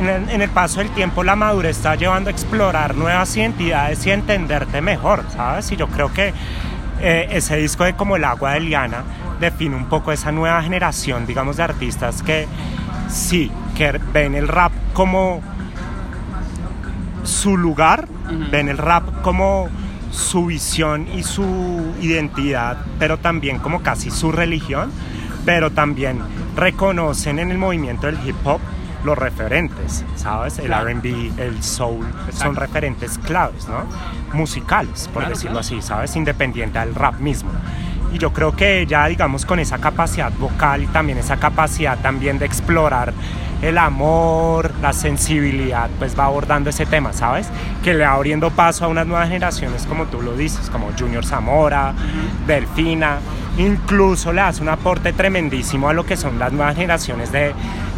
en 0.00 0.40
el, 0.40 0.50
paso 0.50 0.80
del 0.80 0.90
tiempo 0.90 1.22
la 1.22 1.36
madurez 1.36 1.76
está 1.76 1.94
llevando 1.94 2.30
a 2.30 2.32
explorar 2.32 2.96
nuevas 2.96 3.36
identidades 3.36 4.04
y 4.06 4.10
entenderte 4.10 4.80
mejor, 4.80 5.22
¿sabes? 5.36 5.70
Y 5.70 5.76
yo 5.76 5.86
creo 5.86 6.12
que 6.12 6.34
eh, 7.00 7.28
ese 7.30 7.58
disco 7.58 7.84
de 7.84 7.94
Como 7.94 8.16
el 8.16 8.24
agua 8.24 8.54
de 8.54 8.60
Liana 8.60 9.04
define 9.42 9.76
un 9.76 9.86
poco 9.86 10.10
esa 10.12 10.32
nueva 10.32 10.62
generación, 10.62 11.26
digamos, 11.26 11.58
de 11.58 11.64
artistas 11.64 12.22
que 12.22 12.46
sí, 13.10 13.50
que 13.76 14.00
ven 14.12 14.34
el 14.34 14.48
rap 14.48 14.72
como 14.94 15.40
su 17.24 17.56
lugar, 17.56 18.08
ven 18.50 18.68
el 18.68 18.78
rap 18.78 19.22
como 19.22 19.68
su 20.10 20.46
visión 20.46 21.06
y 21.14 21.22
su 21.22 21.94
identidad, 22.00 22.78
pero 22.98 23.18
también 23.18 23.58
como 23.58 23.82
casi 23.82 24.10
su 24.10 24.32
religión, 24.32 24.90
pero 25.44 25.70
también 25.70 26.18
reconocen 26.56 27.38
en 27.38 27.50
el 27.50 27.58
movimiento 27.58 28.06
del 28.06 28.18
hip 28.26 28.36
hop 28.44 28.60
los 29.04 29.18
referentes, 29.18 30.04
¿sabes? 30.14 30.58
El 30.60 30.66
Claro. 30.66 30.88
RB, 30.90 31.32
el 31.38 31.60
soul, 31.62 32.06
son 32.32 32.54
referentes 32.54 33.18
claves, 33.18 33.66
¿no? 33.68 33.84
Musicales, 34.32 35.08
por 35.12 35.22
Claro, 35.22 35.28
decirlo 35.30 35.58
claro. 35.58 35.60
así, 35.60 35.82
¿sabes? 35.82 36.14
Independiente 36.14 36.78
del 36.78 36.94
rap 36.94 37.18
mismo. 37.18 37.50
Y 38.12 38.18
yo 38.18 38.32
creo 38.32 38.52
que 38.54 38.80
ella, 38.82 39.06
digamos, 39.06 39.46
con 39.46 39.58
esa 39.58 39.78
capacidad 39.78 40.30
vocal 40.38 40.82
y 40.82 40.86
también 40.86 41.18
esa 41.18 41.36
capacidad 41.38 41.98
también 41.98 42.38
de 42.38 42.46
explorar 42.46 43.12
el 43.62 43.78
amor, 43.78 44.72
la 44.82 44.92
sensibilidad, 44.92 45.88
pues 45.98 46.18
va 46.18 46.24
abordando 46.24 46.68
ese 46.70 46.84
tema, 46.84 47.12
¿sabes? 47.12 47.48
Que 47.84 47.94
le 47.94 48.04
va 48.04 48.14
abriendo 48.14 48.50
paso 48.50 48.84
a 48.84 48.88
unas 48.88 49.06
nuevas 49.06 49.28
generaciones, 49.28 49.86
como 49.86 50.06
tú 50.06 50.20
lo 50.20 50.34
dices, 50.34 50.68
como 50.68 50.88
Junior 50.98 51.24
Zamora, 51.24 51.94
Delfina, 52.46 53.18
incluso 53.58 54.32
le 54.32 54.40
hace 54.40 54.62
un 54.62 54.68
aporte 54.68 55.12
tremendísimo 55.12 55.88
a 55.88 55.92
lo 55.92 56.04
que 56.04 56.16
son 56.16 56.38
las 56.40 56.52
nuevas 56.52 56.74
generaciones 56.74 57.30
de, 57.30 57.54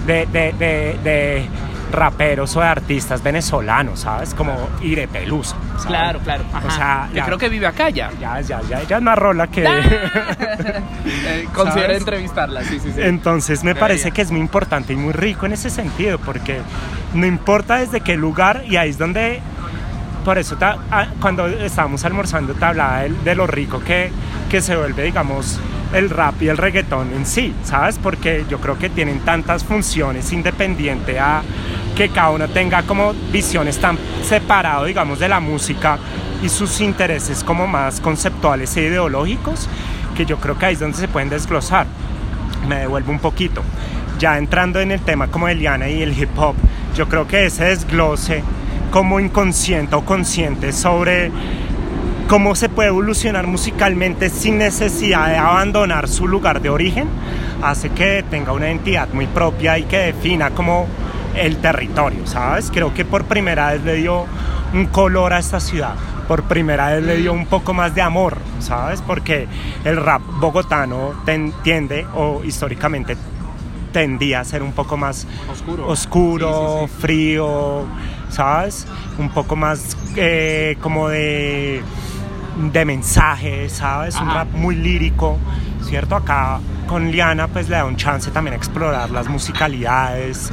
de, 0.07 0.27
de, 0.27 0.53
de- 0.53 0.99
de 1.03 1.49
raperos 1.95 2.57
o 2.57 2.61
de 2.61 2.67
artistas 2.67 3.23
venezolanos, 3.23 4.01
¿sabes? 4.01 4.35
Como 4.35 4.55
Ire 4.83 5.09
Pelusa. 5.09 5.57
¿sabes? 5.73 5.87
Claro, 5.87 6.19
claro. 6.21 6.45
O 6.67 6.71
sea, 6.71 7.09
que 7.11 7.17
ya- 7.17 7.25
creo 7.27 7.39
que 7.39 7.49
vive 7.49 7.67
acá 7.67 7.89
ya. 7.91 8.11
Ya, 8.21 8.41
ya, 8.41 8.61
ya, 8.69 8.83
ya 8.83 8.97
es 8.97 9.03
más 9.03 9.19
rola 9.19 9.47
que... 9.47 9.65
Eh, 11.27 11.47
consideré 11.55 11.87
¿Sabes? 11.87 11.99
entrevistarla, 12.01 12.63
sí, 12.65 12.79
sí, 12.81 12.91
sí. 12.95 13.01
Entonces 13.01 13.63
me 13.63 13.71
Debería. 13.71 13.81
parece 13.81 14.11
que 14.13 14.23
es 14.23 14.31
muy 14.31 14.41
importante 14.41 14.93
y 14.93 14.97
muy 14.97 15.13
rico 15.13 15.47
en 15.47 15.53
ese 15.53 15.71
sentido, 15.71 16.19
porque 16.19 16.61
no 17.15 17.27
importa 17.27 17.77
desde 17.77 18.01
qué 18.01 18.17
lugar, 18.17 18.63
y 18.67 18.77
ahí 18.77 18.91
es 18.91 18.99
donde, 18.99 19.41
por 20.25 20.39
eso 20.39 20.57
ah, 20.61 21.07
cuando 21.21 21.47
estábamos 21.47 22.05
almorzando 22.05 22.55
te 22.55 22.65
hablaba 22.65 23.01
de, 23.01 23.11
de 23.11 23.35
lo 23.35 23.47
rico 23.47 23.81
que, 23.83 24.11
que 24.51 24.61
se 24.61 24.77
vuelve, 24.77 25.03
digamos, 25.05 25.61
el 25.95 26.11
rap 26.11 26.43
y 26.43 26.49
el 26.49 26.57
reggaetón 26.57 27.13
en 27.13 27.25
sí, 27.25 27.55
¿sabes? 27.65 27.99
Porque 28.03 28.45
yo 28.49 28.61
creo 28.61 28.79
que 28.79 28.91
tienen 28.91 29.21
tantas 29.21 29.65
funciones 29.65 30.33
independiente 30.33 31.19
a 31.19 31.43
que 31.97 32.09
cada 32.09 32.31
uno 32.31 32.49
tenga 32.49 32.83
como 32.83 33.15
visiones 33.33 33.79
tan 33.79 33.97
separado, 34.23 34.85
digamos, 34.85 35.19
de 35.19 35.29
la 35.29 35.41
música 35.41 35.99
y 36.43 36.49
sus 36.49 36.81
intereses 36.81 37.45
como 37.45 37.67
más 37.67 38.01
conceptuales 38.01 38.77
e 38.77 38.83
ideológicos, 38.83 39.69
que 40.17 40.27
yo 40.27 40.39
creo 40.39 40.59
que 40.59 40.67
ahí 40.67 40.75
es 40.75 40.81
donde 40.81 40.99
se 40.99 41.09
pueden 41.09 41.31
desglosar 41.31 41.87
me 42.67 42.81
devuelvo 42.81 43.13
un 43.13 43.19
poquito. 43.19 43.63
Ya 44.19 44.39
entrando 44.39 44.81
en 44.81 44.93
el 44.93 45.01
tema 45.01 45.29
como 45.29 45.47
de 45.47 45.55
Liana 45.55 45.89
y 45.89 46.03
el 46.03 46.19
hip 46.19 46.37
hop, 46.39 46.55
yo 46.97 47.09
creo 47.09 47.27
que 47.27 47.47
ese 47.47 47.65
desglose 47.65 48.43
como 48.91 49.19
inconsciente 49.19 49.97
o 49.97 50.05
consciente 50.05 50.73
sobre 50.73 51.31
cómo 52.29 52.55
se 52.55 52.69
puede 52.69 52.89
evolucionar 52.89 53.47
musicalmente 53.47 54.31
sin 54.31 54.59
necesidad 54.59 55.29
de 55.29 55.37
abandonar 55.37 56.09
su 56.09 56.27
lugar 56.27 56.63
de 56.63 56.71
origen, 56.71 57.09
hace 57.63 57.91
que 57.91 58.25
tenga 58.29 58.53
una 58.53 58.67
identidad 58.67 59.09
muy 59.13 59.27
propia 59.27 59.79
y 59.79 59.85
que 59.85 59.99
defina 59.99 60.51
como 60.51 60.87
el 61.37 61.59
territorio, 61.59 62.27
¿sabes? 62.27 62.71
Creo 62.73 62.95
que 62.95 63.05
por 63.05 63.25
primera 63.25 63.73
vez 63.73 63.83
le 63.85 63.97
dio 63.97 64.27
un 64.73 64.87
color 64.87 65.33
a 65.33 65.39
esta 65.39 65.61
ciudad, 65.61 65.95
por 66.27 66.45
primera 66.45 66.91
vez 66.95 67.05
le 67.05 67.17
dio 67.17 67.33
un 67.33 67.47
poco 67.47 67.75
más 67.75 67.95
de 67.95 68.03
amor, 68.03 68.39
¿sabes? 68.61 69.03
Porque 69.03 69.47
el 69.85 69.97
rap 69.97 70.23
bogotano 70.41 71.13
tiende 71.63 72.07
o 72.15 72.43
históricamente 72.45 73.17
tendía 73.93 74.41
a 74.41 74.45
ser 74.45 74.63
un 74.63 74.73
poco 74.73 74.97
más 74.97 75.27
oscuro, 75.53 75.87
oscuro 75.87 76.89
frío, 77.01 77.85
¿sabes? 78.29 78.87
Un 79.19 79.31
poco 79.31 79.55
más 79.55 79.97
eh, 80.17 80.77
como 80.81 81.09
de, 81.09 81.81
de 82.73 82.85
mensaje, 82.85 83.69
¿sabes? 83.69 84.17
Un 84.21 84.31
rap 84.31 84.49
muy 84.53 84.77
lírico, 84.77 85.39
¿cierto? 85.83 86.17
Acá 86.17 86.61
con 86.87 87.11
Liana 87.11 87.49
pues 87.49 87.69
le 87.69 87.77
da 87.77 87.85
un 87.85 87.97
chance 87.97 88.31
también 88.31 88.55
a 88.55 88.57
explorar 88.57 89.11
las 89.11 89.29
musicalidades, 89.29 90.51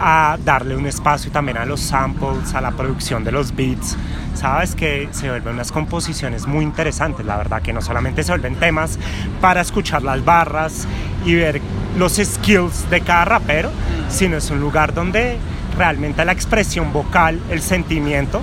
a 0.00 0.36
darle 0.44 0.76
un 0.76 0.86
espacio 0.86 1.30
también 1.30 1.58
a 1.58 1.64
los 1.64 1.80
samples, 1.80 2.54
a 2.54 2.60
la 2.60 2.72
producción 2.72 3.24
de 3.24 3.32
los 3.32 3.54
beats. 3.54 3.96
Sabes 4.34 4.74
que 4.74 5.08
se 5.12 5.28
vuelven 5.28 5.54
unas 5.54 5.70
composiciones 5.70 6.46
muy 6.46 6.64
interesantes, 6.64 7.24
la 7.24 7.36
verdad, 7.36 7.62
que 7.62 7.72
no 7.72 7.80
solamente 7.80 8.24
se 8.24 8.32
vuelven 8.32 8.56
temas 8.56 8.98
para 9.40 9.60
escuchar 9.60 10.02
las 10.02 10.24
barras 10.24 10.88
y 11.24 11.34
ver 11.34 11.60
los 11.96 12.16
skills 12.16 12.90
de 12.90 13.00
cada 13.02 13.24
rapero, 13.24 13.70
sino 14.08 14.36
es 14.36 14.50
un 14.50 14.60
lugar 14.60 14.92
donde 14.92 15.38
realmente 15.76 16.24
la 16.24 16.32
expresión 16.32 16.92
vocal, 16.92 17.40
el 17.50 17.60
sentimiento, 17.60 18.42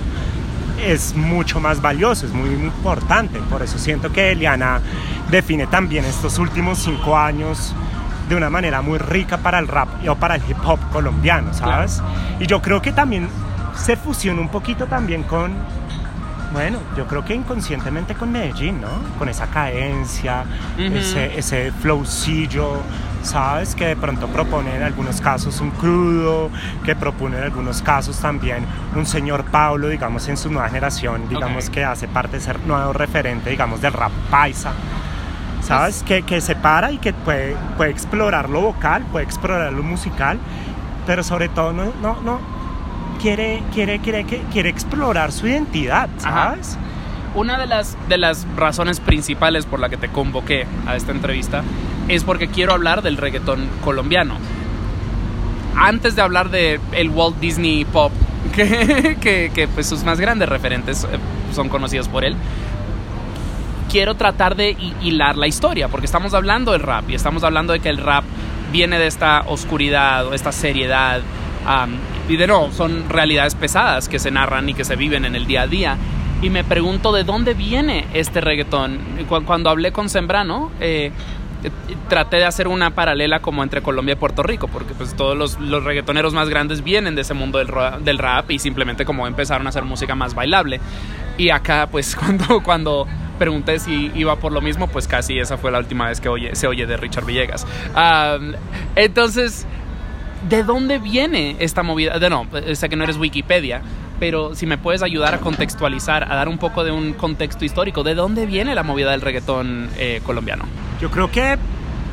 es 0.82 1.14
mucho 1.14 1.60
más 1.60 1.80
valioso, 1.80 2.26
es 2.26 2.32
muy 2.32 2.50
importante. 2.50 3.38
Por 3.50 3.62
eso 3.62 3.78
siento 3.78 4.12
que 4.12 4.32
Eliana 4.32 4.80
define 5.30 5.66
también 5.66 6.04
estos 6.04 6.38
últimos 6.38 6.78
cinco 6.78 7.16
años 7.16 7.74
de 8.28 8.36
una 8.36 8.50
manera 8.50 8.82
muy 8.82 8.98
rica 8.98 9.38
para 9.38 9.58
el 9.58 9.68
rap 9.68 9.88
o 10.08 10.14
para 10.16 10.36
el 10.36 10.42
hip 10.48 10.56
hop 10.64 10.78
colombiano, 10.92 11.52
¿sabes? 11.52 12.02
Y 12.40 12.46
yo 12.46 12.62
creo 12.62 12.80
que 12.80 12.92
también 12.92 13.28
se 13.76 13.96
fusiona 13.96 14.40
un 14.40 14.48
poquito 14.48 14.86
también 14.86 15.22
con, 15.24 15.52
bueno, 16.52 16.78
yo 16.96 17.06
creo 17.06 17.24
que 17.24 17.34
inconscientemente 17.34 18.14
con 18.14 18.30
Medellín, 18.32 18.80
¿no? 18.80 18.88
Con 19.18 19.28
esa 19.28 19.46
cadencia, 19.46 20.44
ese, 20.78 21.38
ese 21.38 21.72
flowcillo, 21.72 22.82
¿sabes? 23.22 23.74
Que 23.74 23.86
de 23.88 23.96
pronto 23.96 24.26
propone 24.28 24.76
en 24.76 24.82
algunos 24.82 25.20
casos 25.20 25.60
un 25.60 25.70
crudo, 25.70 26.50
que 26.84 26.94
propone 26.94 27.38
en 27.38 27.44
algunos 27.44 27.82
casos 27.82 28.18
también 28.18 28.64
un 28.94 29.06
señor 29.06 29.44
Pablo, 29.44 29.88
digamos, 29.88 30.28
en 30.28 30.36
su 30.36 30.50
nueva 30.50 30.68
generación, 30.68 31.28
digamos, 31.28 31.70
que 31.70 31.84
hace 31.84 32.08
parte 32.08 32.38
de 32.38 32.42
ser 32.42 32.60
nuevo 32.66 32.92
referente, 32.92 33.50
digamos, 33.50 33.80
del 33.80 33.92
rap 33.92 34.12
paisa. 34.30 34.72
¿sabes? 35.62 36.02
Que, 36.02 36.22
que 36.22 36.40
se 36.40 36.56
para 36.56 36.90
y 36.90 36.98
que 36.98 37.12
puede, 37.12 37.56
puede 37.76 37.90
explorar 37.90 38.50
lo 38.50 38.60
vocal, 38.60 39.04
puede 39.12 39.24
explorar 39.24 39.72
lo 39.72 39.82
musical, 39.82 40.38
pero 41.06 41.22
sobre 41.22 41.48
todo 41.48 41.72
no, 41.72 41.92
no, 42.02 42.20
no 42.22 42.40
quiere, 43.22 43.62
quiere, 43.72 44.00
quiere, 44.00 44.24
quiere 44.24 44.68
explorar 44.68 45.32
su 45.32 45.46
identidad, 45.46 46.08
¿sabes? 46.18 46.76
Una 47.34 47.58
de 47.58 47.66
las, 47.66 47.96
de 48.08 48.18
las 48.18 48.46
razones 48.56 49.00
principales 49.00 49.64
por 49.64 49.80
la 49.80 49.88
que 49.88 49.96
te 49.96 50.08
convoqué 50.08 50.66
a 50.86 50.96
esta 50.96 51.12
entrevista 51.12 51.62
es 52.08 52.24
porque 52.24 52.48
quiero 52.48 52.72
hablar 52.72 53.02
del 53.02 53.16
reggaetón 53.16 53.68
colombiano. 53.84 54.36
Antes 55.76 56.16
de 56.16 56.22
hablar 56.22 56.50
de 56.50 56.80
el 56.92 57.10
Walt 57.10 57.38
Disney 57.38 57.84
Pop, 57.84 58.12
que, 58.54 59.68
pues 59.74 59.86
sus 59.86 60.04
más 60.04 60.20
grandes 60.20 60.48
referentes 60.48 61.04
eh, 61.04 61.18
son 61.54 61.68
conocidos 61.68 62.08
por 62.08 62.24
él, 62.24 62.36
quiero 63.90 64.14
tratar 64.14 64.56
de 64.56 64.76
hilar 65.02 65.36
la 65.36 65.46
historia, 65.46 65.88
porque 65.88 66.06
estamos 66.06 66.34
hablando 66.34 66.72
del 66.72 66.80
rap 66.80 67.08
y 67.10 67.14
estamos 67.14 67.44
hablando 67.44 67.72
de 67.72 67.80
que 67.80 67.88
el 67.88 67.98
rap 67.98 68.24
viene 68.72 68.98
de 68.98 69.06
esta 69.06 69.44
oscuridad 69.46 70.26
o 70.26 70.34
esta 70.34 70.52
seriedad. 70.52 71.20
y 72.28 72.36
de 72.36 72.46
no, 72.46 72.72
son 72.72 73.08
realidades 73.08 73.54
pesadas 73.54 74.08
que 74.08 74.18
se 74.18 74.30
narran 74.30 74.68
y 74.68 74.74
que 74.74 74.84
se 74.84 74.96
viven 74.96 75.24
en 75.24 75.36
el 75.36 75.46
día 75.46 75.62
a 75.62 75.66
día. 75.66 75.96
Y 76.40 76.50
me 76.50 76.64
pregunto 76.64 77.12
de 77.12 77.22
dónde 77.22 77.54
viene 77.54 78.06
este 78.14 78.40
reggaetón. 78.40 78.98
Cuando 79.46 79.70
hablé 79.70 79.92
con 79.92 80.08
Sembrano, 80.08 80.72
eh, 80.80 81.12
traté 82.08 82.36
de 82.36 82.44
hacer 82.44 82.68
una 82.68 82.90
paralela 82.90 83.40
como 83.40 83.62
entre 83.62 83.82
Colombia 83.82 84.14
y 84.14 84.16
Puerto 84.16 84.42
Rico, 84.42 84.68
porque 84.68 84.94
pues 84.94 85.14
todos 85.14 85.36
los, 85.36 85.58
los 85.60 85.84
reggaetoneros 85.84 86.34
más 86.34 86.48
grandes 86.48 86.82
vienen 86.82 87.14
de 87.14 87.22
ese 87.22 87.34
mundo 87.34 87.58
del, 87.58 87.68
del, 88.04 88.18
rap 88.18 88.50
y 88.50 88.58
simplemente 88.58 89.04
como 89.04 89.26
empezaron 89.26 89.66
a 89.66 89.70
hacer 89.70 89.84
música 89.84 90.14
más 90.14 90.34
bailable. 90.34 90.80
Y 91.38 91.50
acá 91.50 91.88
pues 91.90 92.16
cuando, 92.20 92.62
cuando 92.62 93.06
pregunté 93.38 93.78
si 93.78 94.12
iba 94.14 94.36
por 94.36 94.52
lo 94.52 94.60
mismo, 94.60 94.88
pues 94.88 95.08
casi 95.08 95.38
esa 95.38 95.56
fue 95.56 95.70
la 95.70 95.78
última 95.78 96.08
vez 96.08 96.20
que 96.20 96.28
oye, 96.28 96.54
se 96.54 96.66
oye 96.66 96.86
de 96.86 96.96
Richard 96.96 97.24
Villegas. 97.24 97.66
entonces, 98.94 99.66
¿de 100.48 100.62
dónde 100.62 100.98
viene 100.98 101.56
esta 101.58 101.82
movida? 101.82 102.18
De 102.18 102.30
no, 102.30 102.46
sé 102.74 102.88
que 102.88 102.96
no 102.96 103.04
eres 103.04 103.16
Wikipedia, 103.16 103.82
pero 104.20 104.54
si 104.54 104.66
me 104.66 104.78
puedes 104.78 105.02
ayudar 105.02 105.34
a 105.34 105.38
contextualizar, 105.38 106.30
a 106.30 106.36
dar 106.36 106.48
un 106.48 106.58
poco 106.58 106.84
de 106.84 106.92
un 106.92 107.14
contexto 107.14 107.64
histórico, 107.64 108.04
¿de 108.04 108.14
dónde 108.14 108.46
viene 108.46 108.74
la 108.74 108.82
movida 108.84 109.10
del 109.10 109.20
reggaetón 109.20 109.88
eh, 109.98 110.20
colombiano? 110.24 110.64
Yo 111.02 111.10
creo 111.10 111.32
que, 111.32 111.58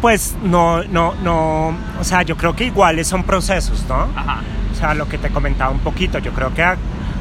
pues, 0.02 0.36
no, 0.43 0.84
no, 0.84 1.13
no, 1.23 1.67
o 1.99 2.04
sea, 2.04 2.23
yo 2.23 2.36
creo 2.36 2.56
que 2.56 2.63
iguales 2.63 3.08
son 3.08 3.23
procesos, 3.23 3.86
¿no? 3.88 4.08
Ajá. 4.15 4.41
O 4.71 4.75
sea, 4.75 4.95
lo 4.95 5.08
que 5.08 5.19
te 5.19 5.30
comentaba 5.30 5.69
un 5.69 5.78
poquito, 5.78 6.17
yo 6.17 6.32
creo 6.34 6.52
que 6.56 6.65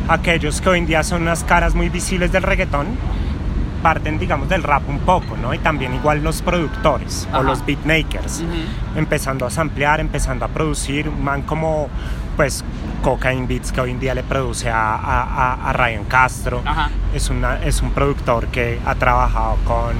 aquellos 0.08 0.62
que 0.62 0.70
hoy 0.70 0.78
en 0.78 0.86
día 0.86 1.02
son 1.02 1.20
unas 1.22 1.44
caras 1.44 1.74
muy 1.74 1.90
visibles 1.90 2.32
del 2.32 2.42
reggaetón, 2.42 2.86
parten, 3.82 4.18
digamos, 4.18 4.48
del 4.48 4.62
rap 4.62 4.88
un 4.88 5.00
poco, 5.00 5.36
¿no? 5.36 5.52
Y 5.52 5.58
también 5.58 5.92
igual 5.92 6.24
los 6.24 6.40
productores 6.40 7.28
o 7.34 7.42
los 7.42 7.66
beatmakers, 7.66 8.42
empezando 8.96 9.44
a 9.44 9.50
samplear, 9.50 10.00
empezando 10.00 10.46
a 10.46 10.48
producir, 10.48 11.06
un 11.06 11.22
man 11.22 11.42
como, 11.42 11.90
pues, 12.38 12.64
Cocaine 13.02 13.46
Beats, 13.46 13.72
que 13.72 13.82
hoy 13.82 13.90
en 13.90 14.00
día 14.00 14.14
le 14.14 14.22
produce 14.22 14.70
a, 14.70 14.94
a, 14.94 15.68
a 15.68 15.72
Ryan 15.74 16.04
Castro, 16.04 16.62
es, 17.14 17.28
una, 17.28 17.62
es 17.62 17.82
un 17.82 17.90
productor 17.90 18.46
que 18.46 18.80
ha 18.86 18.94
trabajado 18.94 19.56
con 19.66 19.94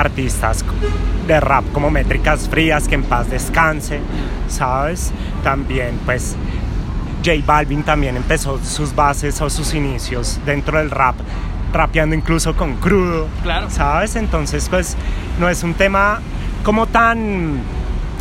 artistas 0.00 0.64
de 1.26 1.40
rap 1.40 1.64
como 1.72 1.90
Métricas 1.90 2.48
Frías, 2.48 2.88
que 2.88 2.94
en 2.94 3.04
paz 3.04 3.30
descanse, 3.30 4.00
¿sabes? 4.48 5.12
También, 5.42 5.98
pues, 6.04 6.36
J 7.24 7.44
Balvin 7.44 7.82
también 7.82 8.16
empezó 8.16 8.58
sus 8.64 8.94
bases 8.94 9.40
o 9.40 9.50
sus 9.50 9.74
inicios 9.74 10.40
dentro 10.46 10.78
del 10.78 10.90
rap 10.90 11.16
rapeando 11.72 12.14
incluso 12.14 12.56
con 12.56 12.76
crudo, 12.76 13.28
claro. 13.42 13.68
¿sabes? 13.70 14.16
Entonces, 14.16 14.68
pues 14.68 14.96
no 15.38 15.48
es 15.48 15.62
un 15.62 15.74
tema 15.74 16.20
como 16.64 16.86
tan 16.86 17.60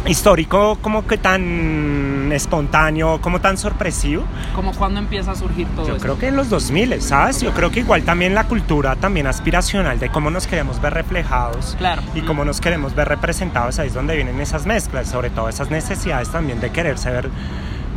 histórico, 0.08 0.78
como 0.82 1.06
que 1.06 1.18
tan 1.18 2.32
espontáneo, 2.32 3.20
como 3.22 3.40
tan 3.42 3.58
sorpresivo. 3.58 4.24
¿Como 4.56 4.74
cuando 4.74 5.00
empieza 5.00 5.32
a 5.32 5.36
surgir 5.36 5.68
todo 5.76 5.88
Yo 5.88 5.98
creo 5.98 6.18
que 6.18 6.28
en 6.28 6.36
los 6.36 6.50
2000, 6.50 7.02
¿sabes? 7.02 7.42
Yo 7.42 7.54
creo 7.54 7.72
que 7.72 7.82
igual 7.82 8.04
también 8.04 8.34
la 8.34 8.46
cultura 8.46 8.96
también 8.96 9.28
aspiracional 9.28 10.00
de 10.00 10.10
cómo 10.10 10.30
nos 10.30 10.48
queremos 10.48 10.82
ver 10.82 10.94
reflejados 10.94 11.76
claro. 11.78 12.02
y 12.16 12.22
cómo 12.22 12.46
nos 12.46 12.62
queremos 12.62 12.96
ver 12.96 13.08
representados, 13.08 13.80
ahí 13.80 13.88
es 13.88 13.94
donde 13.94 14.16
vienen 14.16 14.40
esas 14.40 14.66
mezclas, 14.66 15.10
sobre 15.10 15.30
todo 15.30 15.50
esas 15.50 15.70
necesidades 15.70 16.30
también 16.30 16.60
de 16.60 16.72
quererse 16.72 17.12
ver 17.12 17.30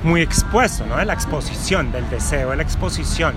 muy 0.03 0.23
expuesto, 0.23 0.87
¿no? 0.87 0.97
De 0.97 1.05
la 1.05 1.13
exposición, 1.13 1.93
del 1.93 2.09
deseo 2.09 2.51
de 2.51 2.57
la 2.57 2.63
exposición. 2.63 3.35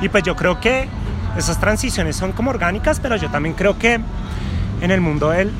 Y 0.00 0.08
pues 0.08 0.22
yo 0.22 0.36
creo 0.36 0.60
que 0.60 0.88
esas 1.36 1.58
transiciones 1.58 2.16
son 2.16 2.32
como 2.32 2.50
orgánicas, 2.50 3.00
pero 3.00 3.16
yo 3.16 3.28
también 3.30 3.54
creo 3.54 3.78
que 3.78 4.00
en 4.80 4.90
el 4.90 5.00
mundo 5.00 5.30
del, 5.30 5.52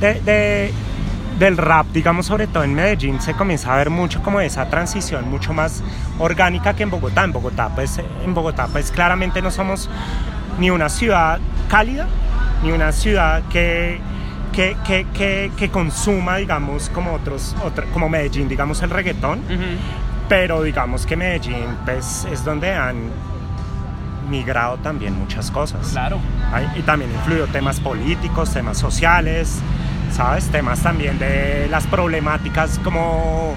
del 1.39 1.57
rap, 1.57 1.87
digamos 1.93 2.27
sobre 2.27 2.47
todo 2.47 2.65
en 2.65 2.75
Medellín, 2.75 3.21
se 3.21 3.35
comienza 3.35 3.75
a 3.75 3.77
ver 3.77 3.91
mucho 3.91 4.23
como 4.23 4.41
esa 4.41 4.69
transición 4.69 5.29
mucho 5.29 5.53
más 5.53 5.83
orgánica 6.19 6.75
que 6.75 6.83
en 6.83 6.91
Bogotá. 6.91 7.25
En 7.25 7.33
Bogotá, 7.33 7.71
pues, 7.75 8.01
en 8.25 8.35
Bogotá, 8.35 8.69
pues 8.69 8.91
claramente 8.91 9.43
no 9.43 9.51
somos 9.51 9.89
ni 10.59 10.71
una 10.71 10.89
ciudad 10.89 11.39
cálida, 11.69 12.07
ni 12.63 12.73
una 12.73 12.93
ciudad 12.93 13.43
que, 13.51 14.01
que, 14.53 14.77
que, 14.85 15.53
que, 15.57 15.69
consuma, 15.71 16.37
digamos, 16.37 16.89
como 16.89 17.13
otros, 17.13 17.55
como 17.93 18.09
Medellín, 18.09 18.49
digamos, 18.49 18.83
el 18.83 18.91
reggaetón. 18.91 19.41
Pero 20.29 20.63
digamos 20.63 21.07
que 21.07 21.17
Medellín, 21.17 21.67
pues, 21.85 22.27
es 22.33 22.45
donde 22.45 22.73
han 22.73 23.11
migrado 24.29 24.79
también 24.79 25.17
muchas 25.17 25.51
cosas. 25.51 25.91
Claro. 25.91 26.19
Y 26.77 26.83
también 26.83 27.11
influyó 27.13 27.47
temas 27.47 27.79
políticos, 27.81 28.53
temas 28.53 28.79
sociales, 28.79 29.61
¿sabes? 30.17 30.49
Temas 30.49 30.83
también 30.83 31.19
de 31.19 31.69
las 31.71 31.87
problemáticas 31.87 32.79
como... 32.83 33.55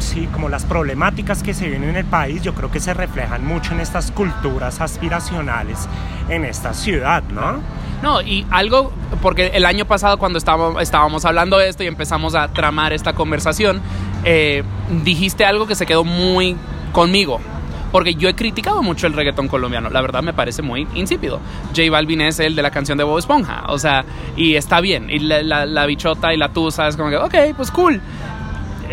Sí, 0.00 0.28
como 0.32 0.48
las 0.48 0.64
problemáticas 0.64 1.44
que 1.44 1.54
se 1.54 1.66
viven 1.66 1.84
en 1.84 1.96
el 1.96 2.04
país, 2.04 2.42
yo 2.42 2.54
creo 2.54 2.72
que 2.72 2.80
se 2.80 2.92
reflejan 2.92 3.46
mucho 3.46 3.72
en 3.72 3.78
estas 3.78 4.10
culturas 4.10 4.80
aspiracionales 4.80 5.88
en 6.28 6.44
esta 6.44 6.74
ciudad, 6.74 7.22
¿no? 7.30 7.60
No, 8.02 8.20
y 8.20 8.44
algo, 8.50 8.90
porque 9.22 9.52
el 9.54 9.64
año 9.64 9.84
pasado 9.84 10.18
cuando 10.18 10.38
estábamos, 10.38 10.82
estábamos 10.82 11.24
hablando 11.24 11.56
de 11.56 11.68
esto 11.68 11.84
y 11.84 11.86
empezamos 11.86 12.34
a 12.34 12.48
tramar 12.48 12.92
esta 12.92 13.12
conversación, 13.12 13.80
eh, 14.24 14.64
dijiste 15.04 15.44
algo 15.44 15.68
que 15.68 15.76
se 15.76 15.86
quedó 15.86 16.02
muy 16.02 16.56
conmigo, 16.92 17.40
Porque 17.92 18.14
yo 18.14 18.28
he 18.28 18.34
criticado 18.34 18.82
mucho 18.82 19.06
el 19.06 19.12
reggaetón 19.12 19.48
colombiano. 19.48 19.90
La 19.90 20.00
verdad 20.00 20.22
me 20.22 20.32
parece 20.32 20.62
muy 20.62 20.88
insípido. 20.94 21.40
J 21.76 21.90
Balvin 21.90 22.22
es 22.22 22.40
el 22.40 22.56
de 22.56 22.62
la 22.62 22.70
canción 22.70 22.96
de 22.98 23.04
Bob 23.04 23.18
Esponja. 23.18 23.64
O 23.68 23.78
sea, 23.78 24.04
y 24.34 24.56
está 24.56 24.80
bien. 24.80 25.10
Y 25.10 25.18
la, 25.18 25.42
la- 25.66 25.86
bichota 25.86 26.32
y 26.32 26.38
la 26.38 26.48
tusa 26.48 26.88
es 26.88 26.96
como 26.96 27.10
que, 27.10 27.18
ok, 27.18 27.34
pues 27.56 27.70
cool. 27.70 28.00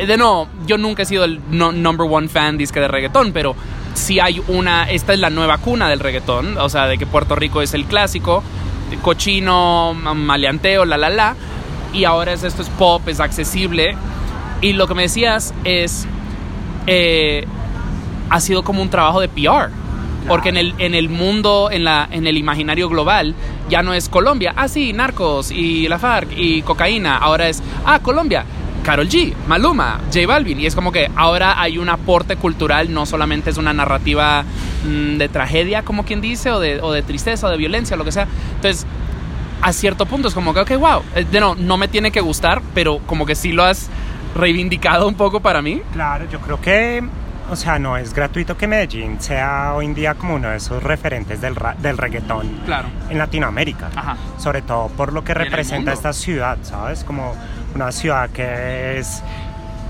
De 0.06 0.18
no, 0.18 0.48
yo 0.68 0.78
nunca 0.78 1.04
he 1.04 1.06
sido 1.06 1.24
el 1.24 1.40
number 1.50 2.08
one 2.10 2.28
fan 2.28 2.58
disque 2.58 2.80
de 2.80 2.88
reggaetón, 2.90 3.32
pero 3.32 3.56
sí 3.94 4.20
hay 4.20 4.42
una. 4.50 4.90
Esta 4.90 5.14
es 5.14 5.20
la 5.20 5.30
nueva 5.30 5.58
cuna 5.60 5.90
del 5.90 6.00
reggaetón. 6.02 6.58
O 6.58 6.68
sea, 6.70 6.86
de 6.88 6.98
que 6.98 7.06
Puerto 7.06 7.36
Rico 7.36 7.62
es 7.62 7.74
el 7.74 7.86
clásico. 7.86 8.44
Cochino, 9.02 9.94
ma- 9.94 10.14
maleanteo, 10.14 10.84
la 10.86 10.98
la 10.98 11.10
la. 11.10 11.36
Y 11.94 12.04
ahora 12.04 12.34
es 12.34 12.44
esto 12.44 12.62
es 12.62 12.70
pop, 12.70 13.08
es 13.08 13.20
accesible. 13.20 13.96
Y 14.62 14.74
lo 14.74 14.88
que 14.88 14.94
me 14.94 15.04
decías 15.04 15.54
es. 15.64 16.06
eh, 16.88 17.46
ha 18.30 18.40
sido 18.40 18.64
como 18.64 18.82
un 18.82 18.90
trabajo 18.90 19.22
de 19.22 19.30
PR. 19.30 19.70
Porque 20.28 20.50
en 20.50 20.58
el, 20.58 20.76
en 20.78 20.94
el 20.94 21.10
mundo, 21.10 21.70
en, 21.72 21.84
la, 21.84 22.08
en 22.12 22.28
el 22.28 22.38
imaginario 22.38 22.88
global, 22.90 23.34
ya 23.70 23.82
no 23.82 23.94
es 23.94 24.10
Colombia. 24.10 24.54
Ah, 24.56 24.68
sí, 24.68 24.94
narcos 24.94 25.50
y 25.50 25.88
la 25.88 25.98
FARC 25.98 26.30
y 26.36 26.62
cocaína. 26.62 27.18
Ahora 27.18 27.48
es, 27.48 27.64
ah, 27.86 28.00
Colombia. 28.00 28.46
Carol 28.84 29.08
G, 29.08 29.34
Maluma, 29.48 30.00
J 30.14 30.28
Balvin. 30.28 30.60
Y 30.60 30.66
es 30.66 30.76
como 30.76 30.92
que 30.92 31.10
ahora 31.16 31.60
hay 31.60 31.78
un 31.78 31.90
aporte 31.90 32.36
cultural, 32.36 32.94
no 32.94 33.06
solamente 33.06 33.50
es 33.50 33.58
una 33.58 33.74
narrativa 33.74 34.44
mm, 34.86 35.18
de 35.18 35.30
tragedia, 35.30 35.84
como 35.84 36.06
quien 36.06 36.22
dice, 36.22 36.52
o 36.52 36.60
de, 36.60 36.80
o 36.82 36.92
de 36.92 37.02
tristeza, 37.02 37.48
o 37.48 37.50
de 37.50 37.58
violencia, 37.58 37.98
lo 37.98 38.06
que 38.06 38.12
sea. 38.12 38.28
Entonces, 38.56 38.86
a 39.62 39.74
cierto 39.74 40.06
punto 40.06 40.28
es 40.28 40.34
como 40.34 40.54
que, 40.54 40.62
ok, 40.62 40.72
wow. 40.78 41.02
Eh, 41.16 41.26
De 41.30 41.40
no, 41.40 41.56
no 41.56 41.78
me 41.78 41.88
tiene 41.88 42.12
que 42.12 42.22
gustar, 42.22 42.62
pero 42.74 43.00
como 43.06 43.26
que 43.26 43.36
sí 43.36 43.52
lo 43.52 43.64
has 43.64 43.90
reivindicado 44.36 45.08
un 45.08 45.16
poco 45.16 45.40
para 45.40 45.62
mí. 45.62 45.82
Claro, 45.94 46.26
yo 46.32 46.40
creo 46.40 46.62
que, 46.62 47.04
o 47.50 47.56
sea, 47.56 47.80
no 47.80 47.98
es 47.98 48.14
gratuito 48.14 48.56
que 48.58 48.68
Medellín 48.68 49.20
sea 49.22 49.74
hoy 49.76 49.86
en 49.86 49.94
día 49.96 50.14
como 50.16 50.36
uno 50.36 50.50
de 50.50 50.58
esos 50.58 50.82
referentes 50.84 51.42
del, 51.42 51.56
ra- 51.56 51.76
del 51.80 51.98
reggaetón 51.98 52.48
Claro. 52.66 52.88
en 53.10 53.18
Latinoamérica. 53.18 53.90
Ajá. 53.96 54.18
Sobre 54.38 54.62
todo 54.62 54.88
por 54.90 55.14
lo 55.14 55.24
que 55.24 55.34
representa 55.34 55.92
esta 55.94 56.14
ciudad, 56.14 56.58
¿sabes? 56.64 57.04
Como 57.04 57.34
una 57.76 57.92
ciudad 57.92 58.30
que 58.30 59.00
es 59.00 59.22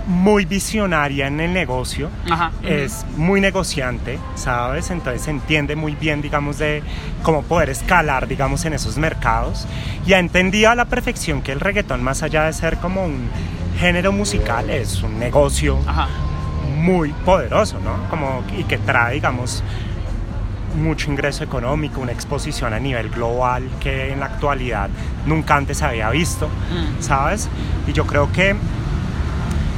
muy 0.08 0.46
visionaria 0.46 1.28
en 1.28 1.40
el 1.40 1.54
negocio, 1.54 2.10
Ajá. 2.32 2.52
es 2.64 3.06
muy 3.16 3.42
negociante, 3.42 4.18
¿sabes? 4.36 4.90
Entonces 4.90 5.28
entiende 5.28 5.76
muy 5.76 5.94
bien, 5.94 6.22
digamos, 6.24 6.58
de 6.58 6.82
cómo 7.22 7.44
poder 7.44 7.70
escalar, 7.70 8.28
digamos, 8.28 8.66
en 8.66 8.74
esos 8.74 8.98
mercados. 8.98 9.68
Y 10.08 10.14
ha 10.14 10.20
entendido 10.20 10.72
a 10.72 10.76
la 10.76 10.86
perfección 10.86 11.42
que 11.44 11.52
el 11.52 11.60
reggaetón, 11.60 12.02
más 12.04 12.24
allá 12.24 12.46
de 12.46 12.54
ser 12.54 12.78
como 12.78 13.06
un 13.06 13.30
género 13.80 14.12
musical, 14.12 14.70
es 14.72 15.04
un 15.04 15.20
negocio 15.20 15.78
Ajá. 15.86 16.08
Muy 16.80 17.12
poderoso, 17.26 17.80
¿no? 17.84 18.10
Como, 18.10 18.44
y 18.58 18.64
que 18.64 18.78
trae, 18.78 19.16
digamos, 19.16 19.64
mucho 20.82 21.12
ingreso 21.12 21.44
económico, 21.44 22.00
una 22.00 22.12
exposición 22.12 22.74
a 22.74 22.80
nivel 22.80 23.10
global 23.10 23.64
que 23.80 24.14
en 24.14 24.20
la 24.20 24.28
actualidad 24.28 24.90
nunca 25.26 25.56
antes 25.56 25.82
había 25.82 26.10
visto, 26.10 26.48
Mm. 26.48 27.02
¿sabes? 27.02 27.50
Y 27.88 27.94
yo 27.94 28.06
creo 28.06 28.32
que 28.32 28.56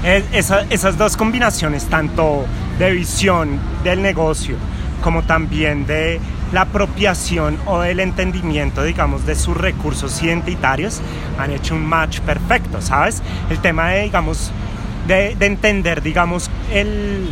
es- 0.04 0.26
esa- 0.34 0.66
esas 0.70 0.98
dos 0.98 1.16
combinaciones, 1.18 1.86
tanto 1.86 2.46
de 2.80 2.92
visión 2.92 3.60
del 3.84 4.02
negocio 4.02 4.56
como 5.04 5.24
también 5.24 5.86
de 5.86 6.20
la 6.52 6.62
apropiación 6.62 7.58
o 7.66 7.80
del 7.80 8.00
entendimiento, 8.02 8.84
digamos, 8.84 9.26
de 9.26 9.36
sus 9.36 9.56
recursos 9.56 10.22
identitarios, 10.22 11.02
han 11.40 11.52
hecho 11.52 11.74
un 11.76 11.86
match 11.86 12.20
perfecto, 12.20 12.82
¿sabes? 12.82 13.22
El 13.50 13.60
tema 13.60 13.90
de, 13.90 14.04
digamos, 14.04 14.52
de, 15.12 15.36
de 15.36 15.46
entender, 15.46 16.02
digamos, 16.02 16.50
el, 16.72 17.30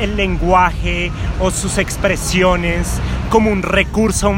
el 0.00 0.16
lenguaje 0.16 1.10
o 1.40 1.50
sus 1.50 1.78
expresiones 1.78 3.00
como 3.30 3.50
un 3.50 3.62
recurso 3.62 4.34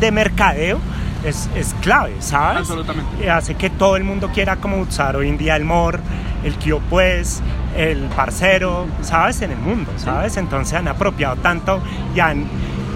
de 0.00 0.10
mercadeo 0.10 0.78
es, 1.24 1.48
es 1.56 1.74
clave, 1.80 2.14
¿sabes? 2.20 2.60
Absolutamente. 2.60 3.30
Hace 3.30 3.54
que 3.54 3.70
todo 3.70 3.96
el 3.96 4.04
mundo 4.04 4.30
quiera 4.32 4.56
como 4.56 4.78
usar 4.78 5.16
hoy 5.16 5.28
en 5.28 5.38
día 5.38 5.56
el 5.56 5.64
mor, 5.64 6.00
el 6.44 6.54
kio 6.56 6.80
pues, 6.88 7.42
el 7.76 8.04
parcero, 8.14 8.86
¿sabes? 9.02 9.42
En 9.42 9.50
el 9.50 9.58
mundo, 9.58 9.90
¿sabes? 9.96 10.36
Entonces 10.36 10.74
han 10.74 10.88
apropiado 10.88 11.36
tanto 11.36 11.80
y 12.14 12.20
han, 12.20 12.44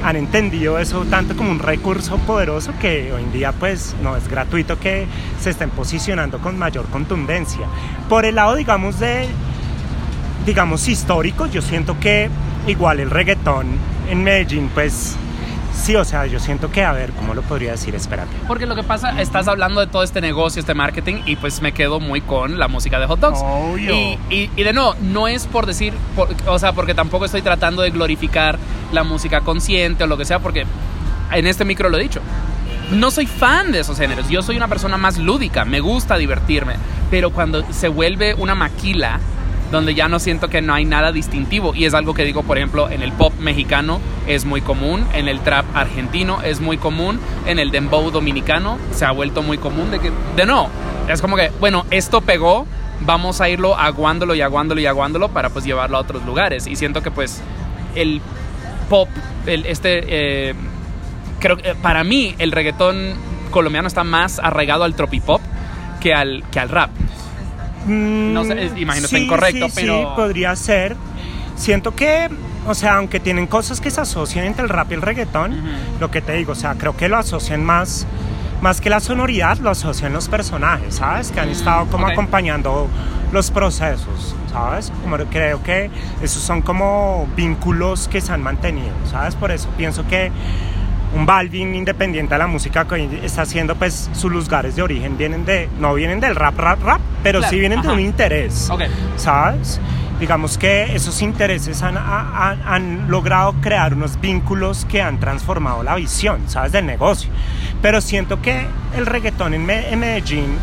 han 0.02 0.16
entendido 0.16 0.78
eso 0.78 1.04
tanto 1.04 1.36
como 1.36 1.50
un 1.50 1.58
recurso 1.58 2.18
poderoso 2.18 2.72
que 2.80 3.12
hoy 3.12 3.22
en 3.22 3.32
día 3.32 3.52
pues 3.52 3.94
no 4.02 4.16
es 4.16 4.28
gratuito 4.28 4.78
que 4.78 5.06
se 5.40 5.50
estén 5.50 5.70
posicionando 5.70 6.38
con 6.38 6.58
mayor 6.58 6.86
contundencia. 6.86 7.66
Por 8.08 8.24
el 8.24 8.34
lado, 8.34 8.56
digamos, 8.56 8.98
de, 8.98 9.28
digamos, 10.44 10.88
histórico, 10.88 11.46
yo 11.46 11.62
siento 11.62 11.98
que 12.00 12.28
igual 12.66 13.00
el 13.00 13.10
reggaetón 13.10 13.66
en 14.10 14.24
Medellín 14.24 14.70
pues... 14.74 15.16
Sí, 15.74 15.96
o 15.96 16.04
sea, 16.04 16.26
yo 16.26 16.38
siento 16.38 16.70
que, 16.70 16.84
a 16.84 16.92
ver, 16.92 17.10
¿cómo 17.12 17.34
lo 17.34 17.42
podría 17.42 17.72
decir? 17.72 17.94
Espérate. 17.94 18.30
Porque 18.46 18.66
lo 18.66 18.74
que 18.76 18.82
pasa, 18.82 19.20
estás 19.20 19.48
hablando 19.48 19.80
de 19.80 19.86
todo 19.86 20.02
este 20.02 20.20
negocio, 20.20 20.60
este 20.60 20.74
marketing, 20.74 21.22
y 21.26 21.36
pues 21.36 21.60
me 21.62 21.72
quedo 21.72 21.98
muy 21.98 22.20
con 22.20 22.58
la 22.58 22.68
música 22.68 23.00
de 23.00 23.06
hot 23.06 23.18
dogs. 23.20 23.40
Obvio. 23.42 23.94
Y, 23.94 24.18
y, 24.30 24.50
y 24.54 24.62
de 24.62 24.72
no, 24.72 24.94
no 25.00 25.28
es 25.28 25.46
por 25.46 25.66
decir, 25.66 25.92
por- 26.14 26.28
o 26.46 26.58
sea, 26.58 26.72
porque 26.72 26.94
tampoco 26.94 27.24
estoy 27.24 27.42
tratando 27.42 27.82
de 27.82 27.90
glorificar 27.90 28.58
la 28.92 29.02
música 29.02 29.40
consciente 29.40 30.04
o 30.04 30.06
lo 30.06 30.16
que 30.16 30.24
sea, 30.24 30.38
porque 30.38 30.66
en 31.32 31.46
este 31.46 31.64
micro 31.64 31.88
lo 31.88 31.96
he 31.98 32.02
dicho. 32.02 32.20
No 32.90 33.10
soy 33.10 33.26
fan 33.26 33.72
de 33.72 33.80
esos 33.80 33.96
géneros, 33.98 34.28
yo 34.28 34.42
soy 34.42 34.56
una 34.56 34.68
persona 34.68 34.98
más 34.98 35.16
lúdica, 35.18 35.64
me 35.64 35.80
gusta 35.80 36.16
divertirme, 36.18 36.74
pero 37.10 37.30
cuando 37.30 37.64
se 37.72 37.88
vuelve 37.88 38.34
una 38.34 38.54
maquila, 38.54 39.18
donde 39.72 39.94
ya 39.94 40.06
no 40.06 40.20
siento 40.20 40.48
que 40.48 40.60
no 40.62 40.74
hay 40.74 40.84
nada 40.84 41.10
distintivo, 41.10 41.74
y 41.74 41.86
es 41.86 41.94
algo 41.94 42.14
que 42.14 42.24
digo, 42.24 42.42
por 42.44 42.58
ejemplo, 42.58 42.90
en 42.90 43.02
el 43.02 43.10
pop 43.10 43.32
mexicano 43.40 44.00
es 44.28 44.44
muy 44.44 44.60
común, 44.60 45.04
en 45.14 45.26
el 45.26 45.40
trap 45.40 45.64
argentino 45.74 46.42
es 46.42 46.60
muy 46.60 46.76
común, 46.76 47.18
en 47.46 47.58
el 47.58 47.70
dembow 47.70 48.10
dominicano 48.10 48.78
se 48.92 49.04
ha 49.04 49.10
vuelto 49.10 49.42
muy 49.42 49.58
común, 49.58 49.90
de 49.90 49.98
que, 49.98 50.12
de 50.36 50.46
no, 50.46 50.68
es 51.08 51.20
como 51.20 51.36
que, 51.36 51.50
bueno, 51.58 51.86
esto 51.90 52.20
pegó, 52.20 52.66
vamos 53.00 53.40
a 53.40 53.48
irlo 53.48 53.74
aguándolo 53.76 54.34
y 54.34 54.42
aguándolo 54.42 54.80
y 54.80 54.86
aguándolo 54.86 55.30
para 55.30 55.48
pues 55.50 55.64
llevarlo 55.64 55.96
a 55.96 56.00
otros 56.00 56.24
lugares, 56.24 56.66
y 56.66 56.76
siento 56.76 57.02
que 57.02 57.10
pues 57.10 57.40
el 57.94 58.20
pop, 58.88 59.08
el, 59.46 59.64
este, 59.64 60.04
eh, 60.50 60.54
creo 61.40 61.56
que 61.56 61.74
para 61.76 62.04
mí 62.04 62.34
el 62.38 62.52
reggaetón 62.52 63.14
colombiano 63.50 63.88
está 63.88 64.04
más 64.04 64.38
arraigado 64.38 64.84
al 64.84 64.94
tropipop 64.94 65.40
que 66.00 66.12
al, 66.12 66.44
que 66.52 66.60
al 66.60 66.68
rap. 66.68 66.90
No 67.86 68.44
sé, 68.44 68.64
es- 68.66 68.76
imagino 68.76 69.06
está 69.06 69.18
incorrecto, 69.18 69.68
sí, 69.68 69.72
pero- 69.74 69.98
Sí, 70.00 70.06
podría 70.16 70.54
ser. 70.56 70.96
Siento 71.56 71.94
que, 71.94 72.28
o 72.66 72.74
sea, 72.74 72.96
aunque 72.96 73.20
tienen 73.20 73.46
cosas 73.46 73.80
que 73.80 73.90
se 73.90 74.00
asocian 74.00 74.44
entre 74.46 74.64
el 74.64 74.68
rap 74.70 74.90
y 74.90 74.94
el 74.94 75.02
reggaetón, 75.02 75.56
lo 76.00 76.10
que 76.10 76.20
te 76.22 76.32
digo, 76.32 76.52
o 76.52 76.56
sea, 76.56 76.74
creo 76.76 76.96
que 76.96 77.08
lo 77.08 77.16
asocian 77.18 77.64
más, 77.64 78.06
más 78.62 78.80
que 78.80 78.88
la 78.90 79.00
sonoridad, 79.00 79.58
lo 79.58 79.70
asocian 79.70 80.12
los 80.12 80.28
personajes, 80.28 80.96
¿sabes? 80.96 81.30
Que 81.30 81.40
han 81.40 81.48
estado 81.50 81.86
como 81.86 82.06
Mm, 82.06 82.10
acompañando 82.10 82.88
los 83.32 83.50
procesos, 83.50 84.34
¿sabes? 84.52 84.92
Como 85.02 85.16
creo 85.18 85.62
que 85.62 85.90
esos 86.22 86.42
son 86.42 86.62
como 86.62 87.28
vínculos 87.36 88.08
que 88.08 88.20
se 88.20 88.32
han 88.32 88.42
mantenido, 88.42 88.94
¿sabes? 89.10 89.34
Por 89.34 89.50
eso 89.50 89.68
pienso 89.76 90.06
que 90.06 90.30
un 91.14 91.26
Balvin 91.26 91.74
independiente 91.74 92.34
de 92.34 92.38
la 92.38 92.46
música 92.46 92.86
que 92.86 92.94
hoy 92.94 93.20
está 93.22 93.42
haciendo, 93.42 93.74
pues 93.76 94.08
sus 94.14 94.32
lugares 94.32 94.76
de 94.76 94.82
origen 94.82 95.16
vienen 95.18 95.44
de, 95.44 95.68
no 95.78 95.94
vienen 95.94 96.20
del 96.20 96.34
rap, 96.34 96.58
rap, 96.58 96.82
rap, 96.82 97.00
pero 97.22 97.40
Claro, 97.40 97.50
sí 97.52 97.58
vienen 97.60 97.80
ajá. 97.80 97.88
de 97.88 97.94
un 97.94 98.00
interés, 98.00 98.70
Ok. 98.70 98.82
¿sabes? 99.16 99.80
Digamos 100.20 100.56
que 100.56 100.94
esos 100.94 101.20
intereses 101.20 101.82
han, 101.82 101.96
han- 101.98 102.62
han 102.64 103.10
logrado 103.10 103.54
crear 103.60 103.92
unos 103.92 104.20
vínculos 104.20 104.84
que 104.86 105.02
han 105.02 105.18
transformado 105.18 105.82
la 105.82 105.96
visión, 105.96 106.40
¿sabes? 106.46 106.72
Del 106.72 106.86
negocio. 106.86 107.28
Pero 107.82 108.00
siento 108.00 108.40
que 108.40 108.64
el 108.96 109.04
reggaetón 109.06 109.52
en, 109.54 109.66
Me- 109.66 109.92
en 109.92 109.98
Medellín, 109.98 110.56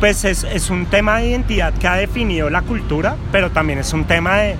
pues 0.00 0.24
es, 0.24 0.42
es 0.44 0.70
un 0.70 0.86
tema 0.86 1.18
de 1.18 1.26
identidad 1.28 1.74
que 1.74 1.86
ha 1.86 1.96
definido 1.96 2.48
la 2.50 2.62
cultura, 2.62 3.16
pero 3.30 3.50
también 3.50 3.78
es 3.78 3.92
un 3.92 4.04
tema 4.04 4.36
de 4.38 4.56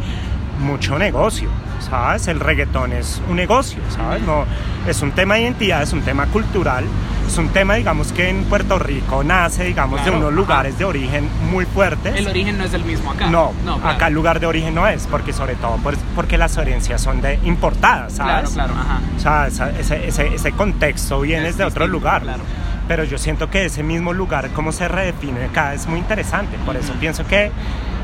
mucho 0.61 0.99
negocio, 0.99 1.49
¿sabes? 1.81 2.29
El 2.29 2.41
reggaetón 2.41 2.93
es 2.93 3.21
un 3.29 3.37
negocio, 3.37 3.81
¿sabes? 3.95 4.23
No, 4.23 4.45
es 4.87 5.01
un 5.03 5.13
tema 5.13 5.35
de 5.35 5.43
identidad, 5.43 5.83
es 5.83 5.93
un 5.93 6.03
tema 6.03 6.27
cultural, 6.27 6.85
es 7.27 7.37
un 7.39 7.49
tema, 7.51 7.75
digamos, 7.75 8.13
que 8.13 8.29
en 8.31 8.45
Puerto 8.45 8.79
Rico 8.79 9.23
nace, 9.25 9.65
digamos, 9.65 10.01
Claro, 10.01 10.13
de 10.13 10.17
unos 10.19 10.29
ajá. 10.33 10.37
lugares 10.37 10.79
de 10.79 10.85
origen 10.85 11.29
muy 11.51 11.65
fuertes. 11.67 12.17
El 12.17 12.27
origen 12.29 12.59
no 12.59 12.65
es 12.65 12.75
el 12.75 12.85
mismo 12.85 13.13
acá. 13.13 13.29
No, 13.29 13.53
claro. 13.65 13.89
acá 13.89 14.07
el 14.09 14.15
lugar 14.15 14.41
de 14.41 14.47
origen 14.47 14.75
no 14.75 14.87
es, 14.89 15.07
porque 15.07 15.33
sobre 15.33 15.55
todo 15.57 15.77
por- 15.77 15.97
porque 16.15 16.39
las 16.39 16.57
herencias 16.57 17.01
son 17.03 17.21
de 17.21 17.39
importadas, 17.45 18.15
Claro, 18.15 18.31
¿sabes? 18.49 18.51
claro, 18.51 18.75
ajá. 18.75 19.01
O 19.17 19.21
sea, 19.21 19.47
esa- 19.47 19.71
ese, 19.79 20.09
ese- 20.09 20.35
ese 20.35 20.53
contexto 20.53 21.21
viene 21.21 21.49
Es 21.49 21.57
de 21.59 21.65
otro 21.65 21.87
lugar. 21.87 22.23
claro. 22.23 22.43
Pero 22.89 23.05
yo 23.05 23.19
siento 23.19 23.51
que 23.51 23.67
ese 23.67 23.83
mismo 23.83 24.15
lugar, 24.15 24.49
cómo 24.55 24.73
se 24.73 24.89
redefine 24.89 25.45
acá, 25.45 25.75
es 25.75 25.87
muy 25.87 25.99
interesante. 25.99 26.57
Por 26.65 26.75
eso 26.77 26.95
pienso 26.95 27.27
que, 27.27 27.53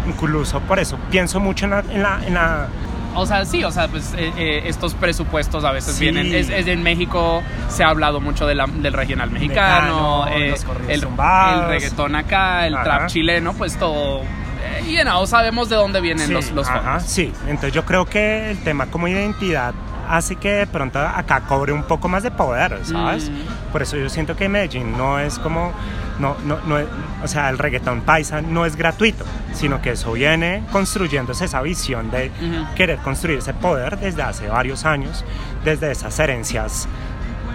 incluso 0.06 0.60
por 0.60 0.78
eso, 0.78 0.98
pienso 1.10 1.40
mucho 1.40 1.64
en 1.64 1.70
la... 1.70 1.80
en 1.90 2.02
la- 2.02 2.20
en 2.26 2.34
la- 2.34 2.66
O 3.14 3.26
sea, 3.26 3.44
sí, 3.44 3.62
o 3.64 3.70
sea, 3.70 3.88
pues 3.88 4.12
eh, 4.16 4.32
eh, 4.36 4.62
estos 4.66 4.94
presupuestos 4.94 5.64
a 5.64 5.70
veces 5.72 5.94
Sí. 5.94 6.00
vienen. 6.04 6.34
Es, 6.34 6.48
es 6.50 6.66
en 6.66 6.82
México 6.82 7.42
se 7.68 7.84
ha 7.84 7.88
hablado 7.88 8.20
mucho 8.20 8.46
de 8.46 8.54
la- 8.54 8.66
del 8.66 8.92
regional 8.92 9.30
mexicano, 9.30 10.24
Mexicano, 10.24 10.36
eh, 10.44 10.50
los 10.50 10.64
el, 10.88 11.02
el 11.02 11.68
reggaetón 11.68 12.16
acá, 12.16 12.66
el 12.66 12.74
Ajá. 12.74 12.84
trap 12.84 13.06
chileno, 13.08 13.52
pues 13.54 13.76
todo 13.78 14.22
eh, 14.22 14.82
you 14.92 15.02
know, 15.02 15.26
sabemos 15.26 15.68
de 15.68 15.76
dónde 15.76 16.00
vienen 16.00 16.32
los, 16.32 16.50
los 16.52 16.66
ajá, 16.68 16.80
fondos. 16.82 17.02
sí, 17.04 17.32
entonces 17.46 17.72
yo 17.72 17.84
creo 17.84 18.06
que 18.06 18.50
el 18.50 18.58
tema 18.64 18.86
como 18.86 19.06
identidad 19.08 19.74
hace 20.08 20.36
que 20.36 20.50
de 20.50 20.66
pronto 20.66 20.98
acá 20.98 21.40
cobre 21.42 21.72
un 21.72 21.82
poco 21.84 22.08
más 22.08 22.22
de 22.22 22.30
poder, 22.30 22.78
¿sabes? 22.84 23.30
Mm. 23.30 23.72
Por 23.72 23.82
eso 23.82 23.96
yo 23.96 24.08
siento 24.10 24.36
que 24.36 24.48
Medellín 24.48 24.96
no 24.98 25.18
es 25.18 25.38
como, 25.38 25.72
no, 26.18 26.36
no, 26.44 26.58
no 26.66 26.78
es- 26.78 26.86
o 27.22 27.28
sea, 27.28 27.48
el 27.50 27.58
reggaetón 27.58 28.02
paisa 28.02 28.40
no 28.40 28.66
es 28.66 28.76
gratuito, 28.76 29.24
sino 29.52 29.80
que 29.82 29.90
eso 29.92 30.12
viene 30.12 30.62
construyéndose 30.72 31.44
esa 31.46 31.60
visión 31.62 32.10
de 32.10 32.30
querer 32.76 32.98
construir 32.98 33.38
ese 33.38 33.54
poder 33.54 33.98
desde 33.98 34.22
hace 34.22 34.48
varios 34.48 34.84
años, 34.84 35.24
desde 35.64 35.90
esas 35.90 36.18
herencias 36.18 36.86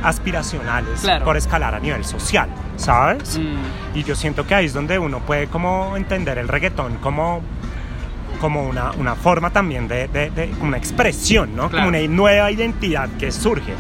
aspiracionales 0.04 1.02
Claro. 1.02 1.26
por 1.26 1.38
escalar 1.38 1.76
a 1.76 1.80
nivel 1.80 2.04
social, 2.06 2.50
¿sabes? 2.78 3.38
Mm. 3.38 3.98
Y 3.98 4.04
yo 4.04 4.16
siento 4.16 4.46
que 4.48 4.56
ahí 4.56 4.66
es 4.66 4.74
donde 4.74 4.98
uno 4.98 5.20
puede 5.20 5.48
como 5.48 5.96
entender 5.98 6.38
el 6.38 6.48
reggaetón 6.48 6.96
como, 6.98 7.42
como 8.40 8.64
una, 8.64 8.92
una 8.92 9.16
forma 9.16 9.50
también 9.50 9.88
de, 9.88 10.08
de- 10.08 10.30
de- 10.32 10.54
una 10.62 10.78
expresión, 10.78 11.56
¿no? 11.56 11.70
Claro. 11.70 11.86
Como 11.86 11.98
una 11.98 12.08
nueva 12.08 12.50
identidad 12.52 13.10
que 13.20 13.32
surge, 13.32 13.74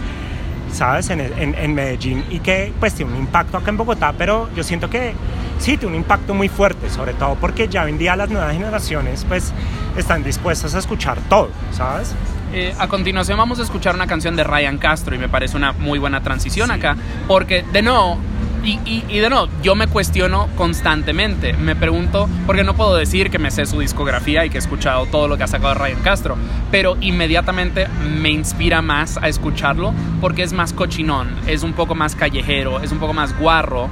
¿sabes? 0.71 1.09
En, 1.09 1.19
en- 1.19 1.55
en 1.55 1.73
Medellín 1.73 2.23
y 2.29 2.39
que 2.39 2.71
pues 2.79 2.93
tiene 2.93 3.11
un 3.11 3.17
impacto 3.17 3.57
acá 3.57 3.69
en 3.69 3.77
Bogotá, 3.77 4.13
pero 4.17 4.49
yo 4.55 4.63
siento 4.63 4.89
que 4.89 5.13
sí, 5.59 5.77
tiene 5.77 5.95
un 5.95 6.01
impacto 6.01 6.33
muy 6.33 6.47
fuerte, 6.49 6.89
sobre 6.89 7.13
todo 7.13 7.35
porque 7.35 7.67
ya 7.67 7.83
hoy 7.83 7.91
en 7.91 7.97
día 7.97 8.15
las 8.15 8.29
nuevas 8.29 8.53
generaciones 8.53 9.25
pues 9.27 9.51
están 9.97 10.23
dispuestas 10.23 10.75
a 10.75 10.79
escuchar 10.79 11.17
todo, 11.29 11.49
¿sabes? 11.71 12.13
Eh, 12.51 12.73
a 12.79 12.87
continuación 12.87 13.37
vamos 13.37 13.59
a 13.59 13.63
escuchar 13.63 13.93
una 13.95 14.07
canción 14.07 14.35
de 14.35 14.43
Ryan 14.43 14.77
Castro 14.79 15.13
y 15.15 15.19
me 15.19 15.29
parece 15.29 15.55
una 15.55 15.71
muy 15.73 15.99
buena 15.99 16.21
transición 16.21 16.71
acá, 16.71 16.97
porque 17.27 17.63
de 17.71 17.83
nuevo, 17.83 18.17
y, 18.63 18.79
y- 18.85 19.05
y 19.07 19.19
de 19.19 19.29
nuevo, 19.29 19.47
yo 19.61 19.75
me 19.75 19.85
cuestiono 19.87 20.47
constantemente, 20.57 21.53
me 21.53 21.75
pregunto, 21.75 22.27
porque 22.47 22.63
no 22.63 22.73
puedo 22.75 22.95
decir 22.95 23.29
que 23.29 23.37
me 23.37 23.51
sé 23.51 23.67
su 23.67 23.79
discografía 23.79 24.45
y 24.45 24.49
que 24.49 24.57
he 24.57 24.59
escuchado 24.59 25.05
todo 25.05 25.27
lo 25.27 25.37
que 25.37 25.43
ha 25.43 25.47
sacado 25.47 25.75
Ryan 25.75 26.01
Castro, 26.01 26.37
pero 26.71 26.97
inmediatamente 27.01 27.87
me 28.19 28.29
inspira 28.31 28.81
más 28.81 29.17
a 29.17 29.27
escucharlo 29.29 29.93
porque 30.19 30.41
es 30.41 30.51
más 30.51 30.73
cochinón, 30.73 31.29
es 31.45 31.61
un 31.61 31.73
poco 31.73 31.93
más 31.93 32.15
callejero, 32.15 32.79
es 32.81 32.91
un 32.91 32.97
poco 32.97 33.13
más 33.13 33.37
guarro, 33.37 33.89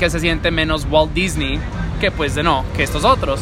que 0.00 0.10
se 0.10 0.18
siente 0.18 0.50
menos 0.50 0.86
Walt 0.90 1.12
Disney 1.12 1.60
que 2.00 2.10
pues 2.10 2.34
de 2.34 2.42
no, 2.42 2.64
que 2.76 2.82
estos 2.82 3.04
otros. 3.04 3.40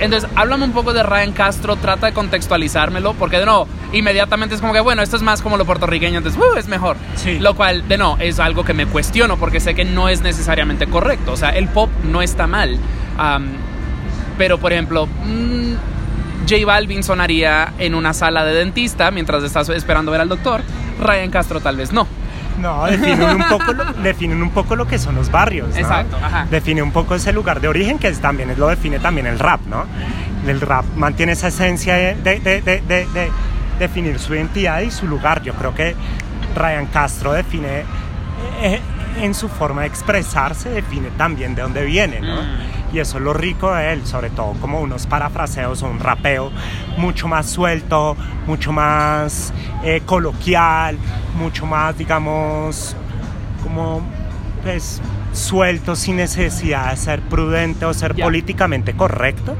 Entonces, 0.00 0.28
háblame 0.34 0.64
un 0.64 0.72
poco 0.72 0.92
de 0.92 1.02
Ryan 1.02 1.32
Castro, 1.32 1.76
trata 1.76 2.06
de 2.06 2.12
contextualizármelo, 2.12 3.14
porque 3.14 3.38
de 3.38 3.46
no, 3.46 3.66
inmediatamente 3.92 4.54
es 4.54 4.60
como 4.60 4.72
que, 4.72 4.80
bueno, 4.80 5.02
esto 5.02 5.16
es 5.16 5.22
más 5.22 5.42
como 5.42 5.56
lo 5.56 5.64
puertorriqueño, 5.64 6.18
entonces, 6.18 6.40
uh, 6.40 6.56
es 6.56 6.68
mejor. 6.68 6.96
Sí. 7.16 7.38
Lo 7.38 7.54
cual, 7.54 7.86
de 7.88 7.98
no, 7.98 8.16
es 8.18 8.38
algo 8.38 8.64
que 8.64 8.74
me 8.74 8.86
cuestiono, 8.86 9.36
porque 9.36 9.60
sé 9.60 9.74
que 9.74 9.84
no 9.84 10.08
es 10.08 10.22
necesariamente 10.22 10.86
correcto. 10.86 11.32
O 11.32 11.36
sea, 11.36 11.50
el 11.50 11.68
pop 11.68 11.90
no 12.04 12.22
está 12.22 12.46
mal. 12.46 12.78
Pero, 14.38 14.58
por 14.58 14.72
ejemplo, 14.72 15.06
mm, 15.06 15.72
J 16.48 16.66
Balvin 16.66 17.02
sonaría 17.02 17.72
en 17.78 17.94
una 17.94 18.12
sala 18.12 18.44
de 18.44 18.54
dentista 18.54 19.10
mientras 19.10 19.42
estás 19.42 19.68
esperando 19.70 20.12
ver 20.12 20.20
al 20.20 20.28
doctor. 20.28 20.62
Ryan 21.00 21.30
Castro 21.30 21.60
tal 21.60 21.76
vez 21.76 21.92
no. 21.92 22.06
No, 22.58 22.86
definen 22.86 23.22
un 23.36 23.48
poco 23.48 23.72
lo, 23.72 23.84
definen 23.94 24.42
un 24.42 24.50
poco 24.50 24.76
lo 24.76 24.86
que 24.86 24.98
son 24.98 25.14
los 25.14 25.30
barrios. 25.30 25.68
¿no? 25.70 25.76
Exacto, 25.76 26.16
ajá. 26.22 26.46
Define 26.50 26.82
un 26.82 26.92
poco 26.92 27.14
ese 27.14 27.32
lugar 27.32 27.60
de 27.60 27.68
origen 27.68 27.98
que 27.98 28.08
es, 28.08 28.20
también 28.20 28.50
es- 28.50 28.58
lo 28.58 28.68
define 28.68 28.98
también 28.98 29.26
el 29.26 29.38
rap, 29.38 29.60
¿no? 29.66 29.84
El 30.46 30.60
rap 30.60 30.84
mantiene 30.96 31.32
esa 31.32 31.48
esencia 31.48 31.94
de, 31.94 32.14
de- 32.14 32.40
de- 32.40 32.60
de- 32.62 32.80
de- 32.80 33.06
de 33.06 33.30
definir 33.78 34.18
su 34.18 34.34
identidad 34.34 34.80
y 34.80 34.90
su 34.90 35.06
lugar. 35.06 35.42
Yo 35.42 35.54
creo 35.54 35.74
que 35.74 35.94
Ryan 36.54 36.86
Castro 36.86 37.32
define 37.32 37.82
eh, 38.62 38.80
en 39.20 39.34
su 39.34 39.48
forma 39.48 39.82
de 39.82 39.86
expresarse 39.88 40.68
define 40.70 41.08
también 41.16 41.54
de 41.54 41.62
dónde 41.62 41.84
viene, 41.84 42.20
¿no? 42.20 42.36
Y 42.92 42.98
eso 43.00 43.18
es 43.18 43.24
lo 43.24 43.32
rico 43.32 43.72
de 43.74 43.92
él, 43.92 44.06
sobre 44.06 44.30
todo 44.30 44.52
como 44.60 44.80
unos 44.80 45.06
parafraseos 45.06 45.82
o 45.82 45.88
un 45.88 45.98
rapeo 45.98 46.50
mucho 46.96 47.26
más 47.28 47.46
suelto, 47.50 48.16
mucho 48.46 48.72
más 48.72 49.52
eh, 49.84 50.02
coloquial, 50.06 50.96
mucho 51.38 51.66
más, 51.66 51.98
digamos, 51.98 52.96
como 53.62 54.00
pues 54.62 55.00
suelto 55.32 55.94
sin 55.96 56.16
necesidad 56.16 56.90
de 56.90 56.96
ser 56.96 57.20
prudente 57.22 57.84
o 57.84 57.92
ser 57.92 58.14
políticamente 58.24 58.94
correcto. 58.94 59.56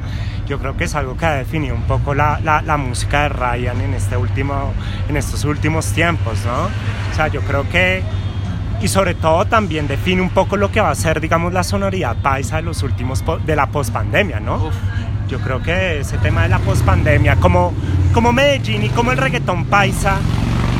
Yo 0.49 0.59
creo 0.61 0.77
que 0.77 0.85
es 0.85 0.95
algo 0.95 1.17
que 1.17 1.27
ha 1.27 1.33
definido 1.35 1.75
un 1.75 1.83
poco 1.83 2.15
la, 2.15 2.41
la- 2.43 2.63
la 2.63 2.77
música 2.77 3.23
de 3.23 3.29
Ryan 3.31 3.81
en, 3.81 3.95
este 3.95 4.17
último, 4.17 4.73
en 5.09 5.17
estos 5.17 5.45
últimos 5.45 5.87
tiempos, 5.93 6.39
¿no? 6.47 6.67
O 7.13 7.15
sea, 7.17 7.27
yo 7.29 7.41
creo 7.43 7.69
que 7.69 8.03
y 8.81 8.89
sobre 8.89 9.15
todo 9.15 9.45
también 9.47 9.89
define 9.89 10.23
un 10.23 10.31
poco 10.31 10.57
lo 10.57 10.71
que 10.71 10.81
va 10.81 10.91
a 10.91 10.95
ser, 10.95 11.21
digamos, 11.21 11.53
la 11.53 11.65
sonoridad 11.65 12.17
paisa 12.17 12.57
de 12.57 12.63
los 12.63 12.83
últimos 12.83 13.25
de 13.45 13.57
la 13.57 13.67
pospandemia, 13.67 14.41
¿no? 14.41 14.57
Uf. 14.57 14.75
Yo 15.29 15.41
creo 15.41 15.61
que 15.61 16.01
ese 16.01 16.19
tema 16.19 16.45
de 16.45 16.51
la 16.51 16.59
pospandemia, 16.61 17.37
como, 17.37 17.73
como 18.15 18.33
Medellín 18.33 18.85
y 18.85 18.89
como 18.91 19.11
el 19.11 19.19
reggaetón 19.19 19.65
paisa, 19.65 20.19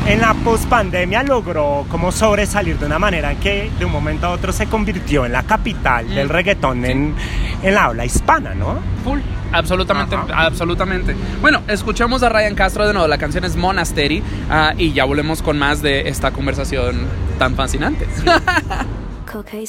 en 0.07 0.21
la 0.21 0.33
pospandemia 0.35 1.21
logró 1.23 1.85
como 1.89 2.13
sobresalir 2.13 2.79
de 2.79 2.85
una 2.85 2.97
manera 2.97 3.35
que 3.35 3.69
de 3.77 3.83
un 3.83 3.91
momento 3.91 4.27
a 4.27 4.29
otro 4.29 4.53
se 4.53 4.67
convirtió 4.67 5.25
en 5.25 5.33
la 5.33 5.43
capital 5.43 6.07
del 6.07 6.29
reggaetón 6.29 6.85
en, 6.85 7.13
en 7.63 7.73
la 7.73 7.85
habla 7.85 8.05
hispana, 8.05 8.53
¿no? 8.53 8.79
Full. 9.03 9.19
Absolutamente, 9.51 10.15
Ajá. 10.15 10.45
absolutamente. 10.45 11.15
Bueno, 11.41 11.61
escuchamos 11.67 12.21
a 12.23 12.29
Ryan 12.29 12.55
Castro 12.55 12.85
de 12.85 12.93
nuevo. 12.93 13.07
La 13.07 13.17
canción 13.17 13.45
es 13.45 13.55
Monastery 13.55 14.21
ah, 14.49 14.73
y 14.77 14.93
ya 14.93 15.05
volvemos 15.05 15.41
con 15.41 15.57
más 15.57 15.81
de 15.81 16.09
esta 16.09 16.31
conversación 16.31 17.05
tan 17.39 17.55
fascinante. 17.55 18.07
Coca 19.31 19.57
y 19.57 19.67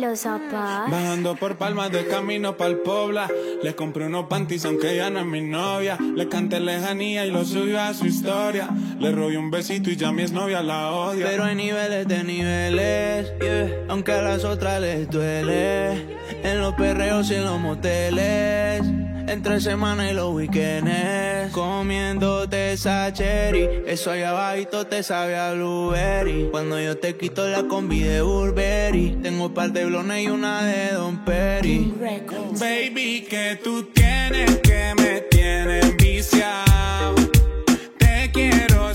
los 0.00 0.20
zapatos. 0.20 0.90
Bajando 0.90 1.36
por 1.36 1.56
palmas 1.56 1.92
de 1.92 2.06
camino 2.06 2.56
pa'l 2.56 2.78
Pobla 2.78 3.28
Le 3.62 3.74
compré 3.74 4.06
unos 4.06 4.26
panties 4.26 4.64
aunque 4.64 4.94
ella 4.94 5.10
no 5.10 5.20
es 5.20 5.26
mi 5.26 5.42
novia 5.42 5.98
Le 6.16 6.28
canté 6.28 6.58
lejanía 6.58 7.26
y 7.26 7.30
lo 7.30 7.44
subió 7.44 7.80
a 7.80 7.92
su 7.92 8.06
historia 8.06 8.68
Le 8.98 9.12
robé 9.12 9.36
un 9.36 9.50
besito 9.50 9.90
y 9.90 9.96
ya 9.96 10.10
mi 10.10 10.24
novia 10.24 10.62
la 10.62 10.92
odia 10.92 11.26
Pero 11.26 11.44
hay 11.44 11.54
niveles 11.54 12.08
de 12.08 12.24
niveles, 12.24 13.32
yeah. 13.40 13.84
aunque 13.88 14.12
a 14.12 14.22
las 14.22 14.44
otras 14.44 14.80
les 14.80 15.08
duele. 15.10 16.16
En 16.42 16.60
los 16.60 16.74
perreos 16.74 17.30
y 17.30 17.34
en 17.34 17.44
los 17.44 17.60
moteles, 17.60 18.82
entre 19.28 19.60
semana 19.60 20.10
y 20.10 20.14
los 20.14 20.34
weekends. 20.34 21.52
Comiéndote 21.52 22.72
esa 22.72 23.12
cherry, 23.12 23.68
eso 23.86 24.10
allá 24.10 24.30
abajo 24.30 24.86
te 24.86 25.02
sabe 25.02 25.36
a 25.36 25.52
blueberry. 25.52 26.48
Cuando 26.50 26.80
yo 26.80 26.96
te 26.98 27.16
quito 27.16 27.46
la 27.48 27.64
combi 27.64 28.00
de 28.00 28.22
Burberry, 28.22 29.18
tengo 29.22 29.46
un 29.46 29.54
par 29.54 29.72
de 29.72 29.84
blones 29.84 30.24
y 30.24 30.28
una 30.28 30.64
de 30.64 30.92
Don 30.92 31.24
Perry. 31.24 31.94
Baby, 32.58 33.26
que 33.28 33.58
tú 33.62 33.84
tienes 33.92 34.58
que 34.58 34.94
me 34.96 35.20
tienes 35.22 35.96
viciado 35.96 37.14
Te 37.98 38.30
quiero 38.32 38.94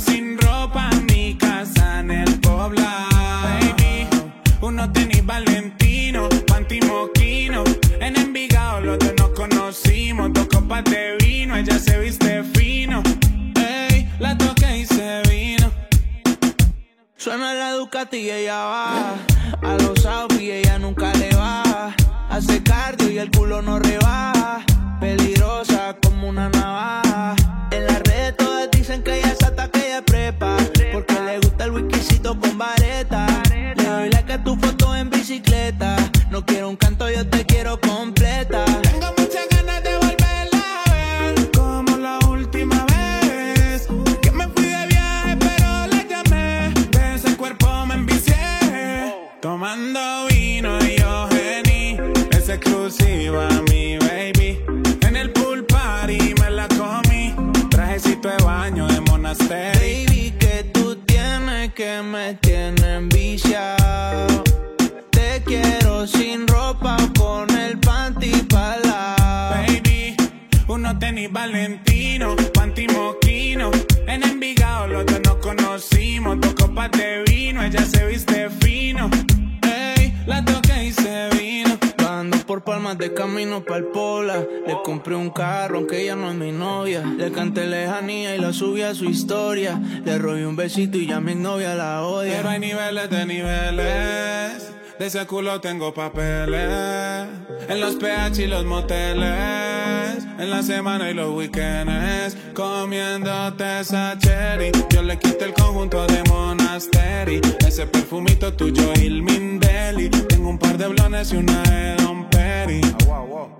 besito 90.73 90.97
y 90.97 91.05
ya 91.05 91.19
mi 91.19 91.35
novia 91.35 91.75
la 91.75 92.01
odia. 92.01 92.37
Pero 92.37 92.49
hay 92.49 92.59
niveles 92.59 93.09
de 93.09 93.25
niveles. 93.25 94.71
De 94.97 95.05
ese 95.05 95.25
culo 95.27 95.61
tengo 95.61 95.93
papeles. 95.93 97.27
En 97.69 97.79
los 97.79 97.95
PH 97.95 98.43
y 98.43 98.47
los 98.47 98.65
moteles. 98.65 100.23
En 100.39 100.49
la 100.49 100.63
semana 100.63 101.11
y 101.11 101.13
los 101.13 101.29
weekends. 101.35 102.35
Comiéndote 102.55 103.81
esa 103.81 104.17
cherry. 104.17 104.71
Yo 104.89 105.03
le 105.03 105.17
quité 105.17 105.45
el 105.45 105.53
conjunto 105.53 106.07
de 106.07 106.23
Monasteri. 106.29 107.39
Ese 107.67 107.85
perfumito 107.85 108.53
tuyo, 108.53 108.93
Ilmin 108.95 109.59
Deli. 109.59 110.09
Tengo 110.09 110.49
un 110.49 110.57
par 110.57 110.77
de 110.77 110.87
blones 110.87 111.33
y 111.33 111.37
una 111.37 111.61
de 111.63 111.95
Don 112.03 112.27
Perry. 112.29 112.81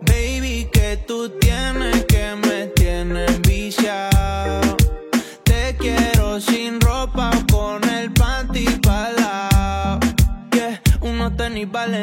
Baby, 0.01 0.68
que 0.72 0.97
tú 1.05 1.30
tienes 1.39 2.05
que 2.05 2.36
me 2.36 2.68
tienes 2.68 3.03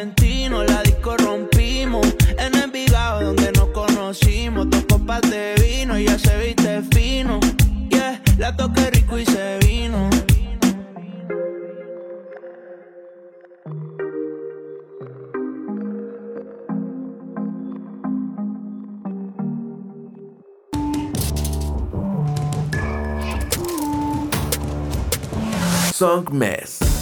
valentino, 0.01 0.65
la 0.65 0.83
disco 0.83 1.17
rompimos. 1.19 2.07
En 2.39 2.55
el 2.55 2.71
Vigado 2.71 3.23
donde 3.23 3.53
nos 3.53 3.69
conocimos, 3.69 4.71
dos 4.71 4.85
copas 4.89 5.21
de 5.23 5.55
vino, 5.61 5.99
ya 5.99 6.19
se 6.19 6.37
viste 6.39 6.83
fino. 6.95 7.39
Yeah, 7.91 8.23
la 8.39 8.57
toqué 8.57 8.91
rico 8.91 9.19
y 9.19 9.27
se 9.27 9.59
vino. 9.59 10.09
Song 25.93 26.31
Mess, 26.33 26.79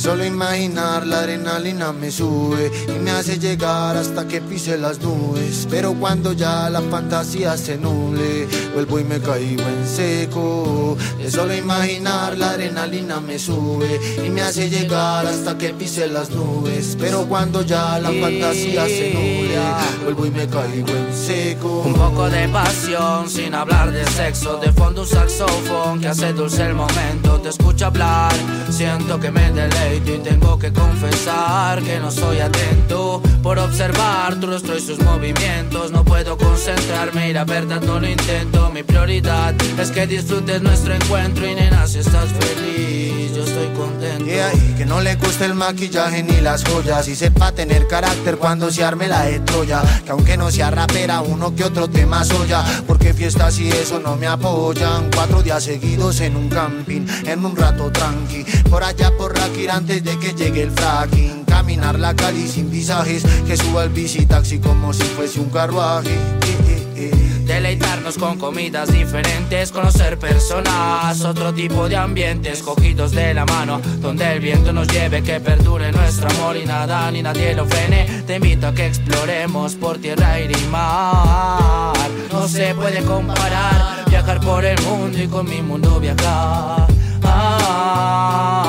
Solo 0.00 0.24
imaginar 0.24 1.06
la 1.06 1.18
adrenalina 1.18 1.92
me 1.92 2.10
sube 2.10 2.72
y 2.88 2.98
me 3.00 3.10
hace 3.10 3.38
llegar 3.38 3.98
hasta 3.98 4.26
que 4.26 4.40
pise 4.40 4.78
las 4.78 4.98
nubes. 5.00 5.68
Pero 5.68 5.92
cuando 5.92 6.32
ya 6.32 6.70
la 6.70 6.80
fantasía 6.80 7.54
se 7.58 7.76
nuble, 7.76 8.48
vuelvo 8.72 8.98
y 8.98 9.04
me 9.04 9.20
caigo 9.20 9.62
en 9.62 9.86
seco. 9.86 10.96
De 11.18 11.30
solo 11.30 11.54
imaginar 11.54 12.38
la 12.38 12.52
adrenalina 12.52 13.20
me 13.20 13.38
sube 13.38 14.00
y 14.24 14.30
me 14.30 14.40
hace 14.40 14.70
llegar 14.70 15.26
hasta 15.26 15.58
que 15.58 15.74
pise 15.74 16.08
las 16.08 16.30
nubes. 16.30 16.96
Pero 16.98 17.26
cuando 17.26 17.60
ya 17.60 17.98
la 17.98 18.08
fantasía 18.08 18.86
se 18.86 19.12
nuble, 19.12 19.58
vuelvo 20.02 20.24
y 20.24 20.30
me 20.30 20.46
caigo 20.46 20.88
en 20.88 21.14
seco. 21.14 21.82
Un 21.84 21.92
poco 21.92 22.30
de 22.30 22.48
pasión 22.48 23.28
sin 23.28 23.54
hablar 23.54 23.92
de 23.92 24.06
sexo. 24.06 24.56
De 24.56 24.72
fondo 24.72 25.02
un 25.02 25.08
saxofón 25.08 26.00
que 26.00 26.08
hace 26.08 26.32
dulce 26.32 26.64
el 26.64 26.74
momento. 26.74 27.38
Te 27.42 27.50
escucho 27.50 27.84
hablar, 27.84 28.32
siento 28.72 29.18
que 29.18 29.30
me 29.30 29.50
deleito 29.50 30.14
y 30.14 30.18
tengo 30.18 30.58
que 30.58 30.72
confesar 30.72 31.82
que 31.82 31.98
no 31.98 32.10
soy 32.10 32.38
atento 32.40 33.20
por 33.42 33.58
observar 33.58 34.38
tu 34.38 34.46
rostro 34.46 34.76
y 34.76 34.80
sus 34.80 34.98
movimientos. 35.00 35.90
No 35.92 36.04
puedo 36.04 36.36
concentrarme 36.36 37.30
y 37.30 37.32
la 37.32 37.44
verdad 37.44 37.80
no 37.82 38.00
lo 38.00 38.08
intento. 38.08 38.70
Mi 38.70 38.82
prioridad 38.82 39.54
es 39.78 39.90
que 39.90 40.06
disfrutes 40.06 40.62
nuestro 40.62 40.94
encuentro 40.94 41.46
y 41.46 41.54
nena 41.54 41.86
si 41.86 41.98
estás 41.98 42.28
feliz, 42.32 43.19
estoy 43.42 43.68
contento. 43.76 44.24
Y 44.24 44.74
que 44.74 44.86
no 44.86 45.00
le 45.00 45.16
guste 45.16 45.44
el 45.44 45.54
maquillaje 45.54 46.22
ni 46.22 46.40
las 46.40 46.64
joyas 46.64 47.08
Y 47.08 47.16
sepa 47.16 47.52
tener 47.52 47.86
carácter 47.86 48.36
cuando 48.36 48.70
se 48.70 48.84
arme 48.84 49.08
la 49.08 49.22
de 49.22 49.40
Troya 49.40 49.82
Que 50.04 50.12
aunque 50.12 50.36
no 50.36 50.50
sea 50.50 50.70
rapera, 50.70 51.20
uno 51.20 51.54
que 51.54 51.64
otro 51.64 51.88
tema 51.88 52.24
soya 52.24 52.64
Porque 52.86 53.12
fiestas 53.12 53.58
y 53.58 53.68
eso 53.68 53.98
no 53.98 54.16
me 54.16 54.26
apoyan 54.26 55.10
Cuatro 55.14 55.42
días 55.42 55.64
seguidos 55.64 56.20
en 56.20 56.36
un 56.36 56.48
camping, 56.48 57.06
en 57.26 57.44
un 57.44 57.56
rato 57.56 57.90
tranqui 57.90 58.44
Por 58.68 58.82
allá 58.84 59.10
por 59.16 59.36
Rakir 59.36 59.70
antes 59.70 60.02
de 60.02 60.18
que 60.18 60.32
llegue 60.32 60.62
el 60.62 60.70
fracking 60.70 61.44
Caminar 61.44 61.98
la 61.98 62.14
calle 62.14 62.46
sin 62.46 62.70
visajes 62.70 63.22
Que 63.46 63.56
suba 63.56 63.84
el 63.84 63.90
bici 63.90 64.26
taxi 64.26 64.58
como 64.58 64.92
si 64.92 65.02
fuese 65.02 65.40
un 65.40 65.50
carruaje. 65.50 66.16
Deleitarnos 67.70 68.18
con 68.18 68.36
comidas 68.36 68.92
diferentes, 68.92 69.70
conocer 69.70 70.18
personas, 70.18 71.20
otro 71.24 71.54
tipo 71.54 71.88
de 71.88 71.96
ambientes, 71.96 72.64
cogidos 72.64 73.12
de 73.12 73.32
la 73.32 73.46
mano, 73.46 73.80
donde 74.00 74.32
el 74.32 74.40
viento 74.40 74.72
nos 74.72 74.88
lleve, 74.88 75.22
que 75.22 75.38
perdure 75.38 75.92
nuestro 75.92 76.28
amor 76.30 76.56
y 76.56 76.66
nada 76.66 77.08
ni 77.12 77.22
nadie 77.22 77.54
lo 77.54 77.66
frene. 77.66 78.24
Te 78.26 78.34
invito 78.34 78.66
a 78.66 78.74
que 78.74 78.86
exploremos 78.86 79.76
por 79.76 79.98
tierra, 79.98 80.32
aire 80.32 80.58
y 80.60 80.66
mar. 80.66 81.94
No 82.32 82.48
se 82.48 82.74
puede 82.74 83.04
comparar, 83.04 84.04
viajar 84.10 84.40
por 84.40 84.64
el 84.64 84.80
mundo 84.82 85.22
y 85.22 85.28
con 85.28 85.48
mi 85.48 85.62
mundo 85.62 86.00
viajar. 86.00 86.88
Ah. 87.22 88.59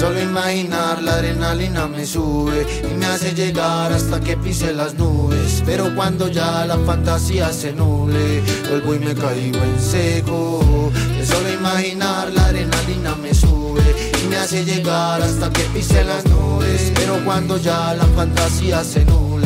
Solo 0.00 0.18
imaginar 0.18 1.02
la 1.02 1.16
adrenalina 1.16 1.86
me 1.86 2.06
sube 2.06 2.66
y 2.90 2.94
me 2.94 3.04
hace 3.04 3.34
llegar 3.34 3.92
hasta 3.92 4.18
que 4.18 4.34
pise 4.34 4.72
las 4.72 4.94
nubes. 4.94 5.62
Pero 5.66 5.94
cuando 5.94 6.28
ya 6.28 6.64
la 6.64 6.78
fantasía 6.78 7.52
se 7.52 7.74
nuble, 7.74 8.40
vuelvo 8.70 8.94
y 8.94 8.98
me 8.98 9.14
caigo 9.14 9.62
en 9.62 9.78
seco. 9.78 10.90
Solo 11.22 11.52
imaginar 11.52 12.32
la 12.32 12.46
adrenalina 12.46 13.14
me 13.16 13.34
sube 13.34 13.82
y 14.24 14.26
me 14.28 14.38
hace 14.38 14.64
llegar 14.64 15.20
hasta 15.20 15.50
que 15.52 15.64
pise 15.64 16.02
las 16.02 16.24
nubes. 16.24 16.92
Pero 16.94 17.22
cuando 17.22 17.58
ya 17.58 17.92
la 17.92 18.06
fantasía 18.16 18.82
se 18.82 19.04
nuble, 19.04 19.39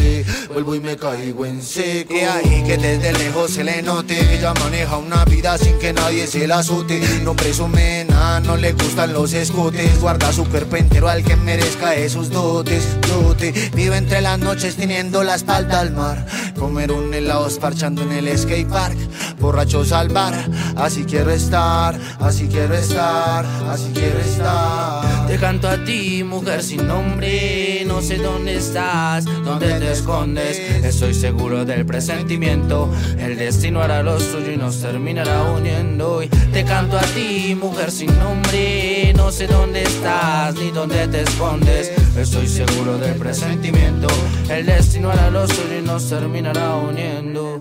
vuelvo 0.55 0.77
y 0.77 0.81
me 0.81 0.97
caigo 0.97 1.45
en 1.45 1.61
seco. 1.63 2.15
Y 2.15 2.21
ahí 2.21 2.63
que 2.65 2.79
desde 2.79 3.13
lejos 3.13 3.51
se 3.51 3.65
le 3.65 3.83
note 3.83 4.17
ella 4.35 4.55
maneja 4.55 4.97
una 4.97 5.25
vida 5.25 5.59
sin 5.59 5.77
que 5.79 5.93
nadie 5.93 6.27
se 6.29 6.47
la 6.47 6.61
azote. 6.61 7.01
No 7.25 7.35
presume 7.35 8.07
nada, 8.09 8.41
no 8.41 8.57
le 8.57 8.73
gustan 8.73 9.13
los 9.13 9.33
escotes. 9.33 10.01
Guarda 10.01 10.33
su 10.33 10.45
cuerpo 10.49 10.77
al 11.09 11.25
que 11.25 11.35
merezca 11.37 11.95
esos 11.97 12.31
dotes. 12.31 12.97
Dote, 13.09 13.53
vive 13.75 13.97
entre 13.97 14.21
las 14.21 14.39
noches 14.39 14.77
teniendo 14.77 15.25
la 15.25 15.35
espalda 15.35 15.81
al 15.81 15.93
mar. 15.93 16.25
Comer 16.57 16.93
un 16.93 17.13
helado 17.13 17.49
parchando 17.61 18.03
en 18.03 18.13
el 18.13 18.39
skate 18.39 18.69
park. 18.69 18.97
Borrachos 19.41 19.91
al 19.91 20.09
bar, 20.09 20.35
así 20.77 21.05
quiero 21.05 21.33
estar, 21.33 21.99
así 22.21 22.47
quiero 22.47 22.75
estar, 22.75 23.45
así 23.69 23.91
quiero 23.93 24.21
estar. 24.21 25.14
Te 25.35 25.41
canto 25.41 25.68
a 25.68 25.76
ti, 25.85 26.22
mujer 26.22 26.62
sin 26.62 26.87
nombre. 26.87 27.82
No 27.89 28.01
sé 28.01 28.18
dónde 28.18 28.55
estás, 28.55 29.24
dónde 29.24 29.80
te 29.80 29.91
escondes. 29.91 30.61
Estoy 30.85 31.12
seguro 31.12 31.64
del 31.64 31.85
presentimiento. 31.85 32.89
El 33.18 33.37
destino 33.37 33.82
hará 33.82 34.05
lo 34.05 34.20
suyo 34.20 34.53
y 34.53 34.57
nos 34.57 34.80
terminará 34.80 35.43
uniendo. 35.51 36.20
Te 36.53 36.64
canto 36.64 36.97
a 36.97 37.03
ti, 37.03 37.59
mujer 37.61 37.91
sin 37.91 38.16
nombre. 38.16 39.12
No 39.16 39.32
sé 39.32 39.49
dónde 39.49 39.82
estás 39.82 40.55
ni 40.55 40.70
dónde 40.70 41.09
te 41.09 41.22
escondes. 41.22 41.91
Estoy 42.16 42.47
seguro 42.47 42.97
del 42.97 43.16
presentimiento. 43.16 44.07
El 44.49 44.66
destino 44.66 45.11
hará 45.11 45.30
lo 45.30 45.49
suyo 45.49 45.80
y 45.80 45.82
nos 45.82 46.09
terminará 46.09 46.76
uniendo. 46.76 47.61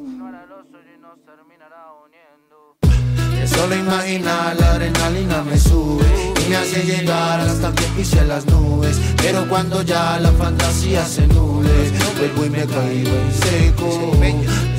Solo 3.48 3.76
imaginar 3.76 4.56
la 4.60 4.74
adrenalina 4.74 5.42
me 5.42 5.58
sube 5.58 6.33
me 6.50 6.56
hace 6.56 6.84
llegar 6.84 7.40
hasta 7.40 7.72
que 7.74 7.84
pise 7.96 8.26
las 8.26 8.46
nubes. 8.46 8.98
Pero 9.18 9.48
cuando 9.48 9.82
ya 9.82 10.20
la 10.20 10.32
fantasía 10.32 11.06
se 11.06 11.28
nuble, 11.28 11.70
vuelvo 12.18 12.46
y 12.46 12.50
me 12.50 12.66
caigo 12.66 13.12
en 13.12 13.34
seco. 13.34 14.12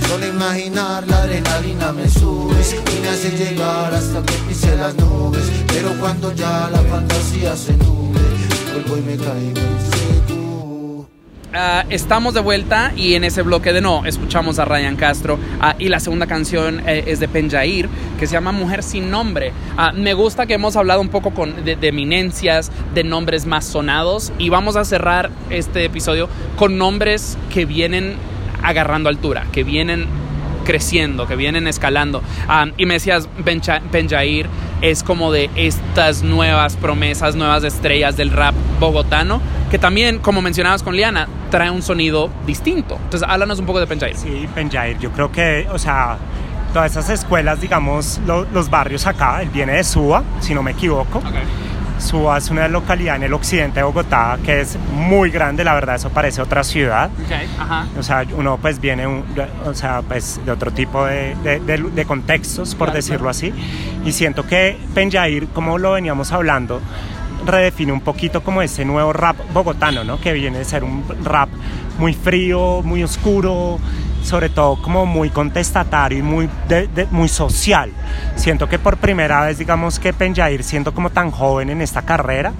Solo 0.08 0.26
imaginar 0.26 1.06
la 1.08 1.22
adrenalina 1.22 1.92
me 1.92 2.08
sube 2.08 2.56
y 2.96 3.00
me 3.00 3.08
hace 3.08 3.30
llegar 3.30 3.94
hasta 3.94 4.22
que 4.22 4.34
pise 4.48 4.76
las 4.76 4.94
nubes. 4.96 5.44
Pero 5.68 5.98
cuando 5.98 6.32
ya 6.32 6.68
la 6.70 6.82
fantasía 6.82 7.56
se 7.56 7.76
nuble, 7.76 8.20
vuelvo 8.72 8.96
y 8.98 9.02
me 9.02 9.16
caigo 9.16 9.60
en 9.60 9.80
seco. 9.90 10.13
Ah, 11.56 11.84
estamos 11.88 12.34
de 12.34 12.40
vuelta 12.40 12.92
y 12.96 13.14
en 13.14 13.22
ese 13.22 13.42
bloque 13.42 13.72
de 13.72 13.80
no 13.80 14.04
escuchamos 14.06 14.58
a 14.58 14.64
Ryan 14.64 14.96
Castro 14.96 15.38
ah, 15.60 15.76
y 15.78 15.88
la 15.88 16.00
segunda 16.00 16.26
canción 16.26 16.82
eh, 16.84 17.04
es 17.06 17.20
de 17.20 17.28
Penjair 17.28 17.88
que 18.18 18.26
se 18.26 18.32
llama 18.32 18.50
Mujer 18.50 18.82
sin 18.82 19.08
nombre. 19.08 19.52
Ah, 19.76 19.92
me 19.92 20.14
gusta 20.14 20.46
que 20.46 20.54
hemos 20.54 20.74
hablado 20.74 21.00
un 21.00 21.10
poco 21.10 21.30
con, 21.30 21.64
de, 21.64 21.76
de 21.76 21.88
eminencias, 21.88 22.72
de 22.92 23.04
nombres 23.04 23.46
más 23.46 23.66
sonados 23.66 24.32
y 24.36 24.48
vamos 24.48 24.74
a 24.74 24.84
cerrar 24.84 25.30
este 25.48 25.84
episodio 25.84 26.28
con 26.56 26.76
nombres 26.76 27.38
que 27.52 27.66
vienen 27.66 28.16
agarrando 28.64 29.08
altura, 29.08 29.46
que 29.52 29.62
vienen 29.62 30.08
creciendo, 30.64 31.26
que 31.26 31.36
vienen 31.36 31.66
escalando. 31.68 32.22
Ah, 32.48 32.66
y 32.76 32.86
me 32.86 32.94
decías, 32.94 33.28
Bencha- 33.44 33.80
Benjair 33.92 34.46
es 34.80 35.02
como 35.02 35.30
de 35.32 35.48
estas 35.54 36.22
nuevas 36.22 36.76
promesas, 36.76 37.36
nuevas 37.36 37.62
estrellas 37.64 38.16
del 38.16 38.30
rap 38.30 38.54
bogotano, 38.80 39.40
que 39.70 39.78
también, 39.78 40.18
como 40.18 40.42
mencionabas 40.42 40.82
con 40.82 40.96
Liana, 40.96 41.28
trae 41.50 41.70
un 41.70 41.82
sonido 41.82 42.30
distinto. 42.46 42.98
Entonces, 43.04 43.28
háblanos 43.28 43.58
un 43.60 43.66
poco 43.66 43.80
de 43.80 43.86
Benjair. 43.86 44.16
Sí, 44.16 44.48
Penjair, 44.54 44.98
yo 44.98 45.10
creo 45.12 45.30
que, 45.30 45.66
o 45.72 45.78
sea, 45.78 46.16
todas 46.72 46.90
esas 46.90 47.08
escuelas, 47.10 47.60
digamos, 47.60 48.20
lo- 48.26 48.44
los 48.52 48.68
barrios 48.68 49.06
acá, 49.06 49.40
él 49.42 49.48
viene 49.50 49.74
de 49.74 49.84
Suba, 49.84 50.24
si 50.40 50.54
no 50.54 50.62
me 50.62 50.72
equivoco. 50.72 51.22
Suba 52.04 52.38
es 52.38 52.50
una 52.50 52.68
localidad 52.68 53.16
en 53.16 53.24
el 53.24 53.32
occidente 53.32 53.80
de 53.80 53.84
Bogotá 53.84 54.38
que 54.44 54.60
es 54.60 54.78
muy 54.92 55.30
grande, 55.30 55.64
la 55.64 55.74
verdad, 55.74 55.96
eso 55.96 56.10
parece 56.10 56.42
otra 56.42 56.62
ciudad. 56.62 57.10
Ajá. 57.58 57.86
O 57.98 58.02
sea, 58.02 58.24
uno 58.36 58.58
pues 58.60 58.78
viene 58.80 59.06
un- 59.06 59.24
de- 59.34 59.48
o 59.64 59.74
sea, 59.74 60.02
pues, 60.06 60.40
de 60.44 60.52
otro 60.52 60.70
tipo 60.70 61.04
de, 61.06 61.34
de- 61.42 61.60
de- 61.60 61.78
de 61.90 62.04
contextos, 62.04 62.74
por 62.74 62.88
Claro, 62.88 62.96
decirlo 62.96 63.28
así. 63.30 63.52
Y 64.04 64.12
siento 64.12 64.46
que 64.46 64.78
Penjair, 64.94 65.48
como 65.48 65.78
lo 65.78 65.92
veníamos 65.92 66.30
hablando, 66.32 66.80
redefine 67.46 67.92
un 67.92 68.00
poquito 68.00 68.42
como 68.42 68.62
ese 68.62 68.84
nuevo 68.84 69.12
rap 69.12 69.36
bogotano, 69.52 70.04
¿no? 70.04 70.20
Que 70.20 70.32
viene 70.32 70.58
de 70.58 70.64
ser 70.64 70.84
un 70.84 71.04
rap 71.24 71.48
muy 71.98 72.12
frío, 72.14 72.82
muy 72.82 73.02
oscuro, 73.02 73.78
sobre 74.24 74.48
todo 74.48 74.80
como 74.82 75.06
muy 75.06 75.30
contestatario 75.30 76.18
y 76.18 76.22
muy, 76.22 76.48
de- 76.68 76.88
de- 76.88 77.06
muy 77.12 77.28
social. 77.28 77.90
Siento 78.34 78.68
que 78.68 78.78
por 78.80 78.96
primera 78.96 79.42
vez, 79.42 79.58
digamos 79.58 80.00
que 80.00 80.12
Penjair, 80.12 80.64
siendo 80.64 80.92
como 80.92 81.10
tan 81.10 81.30
joven 81.30 81.70
en 81.70 81.80
esta 81.82 82.02
carrera, 82.02 82.52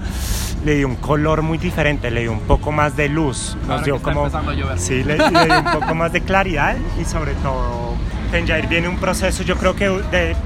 le 0.65 0.77
dio 0.77 0.87
un 0.87 0.97
color 0.97 1.43
muy 1.43 1.59
diferente, 1.59 2.11
le 2.11 2.21
dio 2.23 2.33
un 2.33 2.41
poco 2.41 2.71
más 2.71 2.97
de 2.97 3.09
luz, 3.09 3.57
nos 3.67 3.83
dio 3.85 4.01
como... 4.01 4.31
Sí, 4.77 5.03
le, 5.03 5.17
le 5.19 5.45
dio 5.47 5.59
un 5.59 5.81
poco 5.81 5.95
más 5.95 6.13
de 6.13 6.21
claridad 6.21 6.77
y 7.01 7.05
sobre 7.05 7.33
todo 7.35 7.95
Penjair 8.31 8.67
viene 8.69 8.89
un 8.89 8.97
proceso 8.97 9.43
yo 9.43 9.57
creo 9.57 9.75
que 9.75 9.89
de 9.89 10.37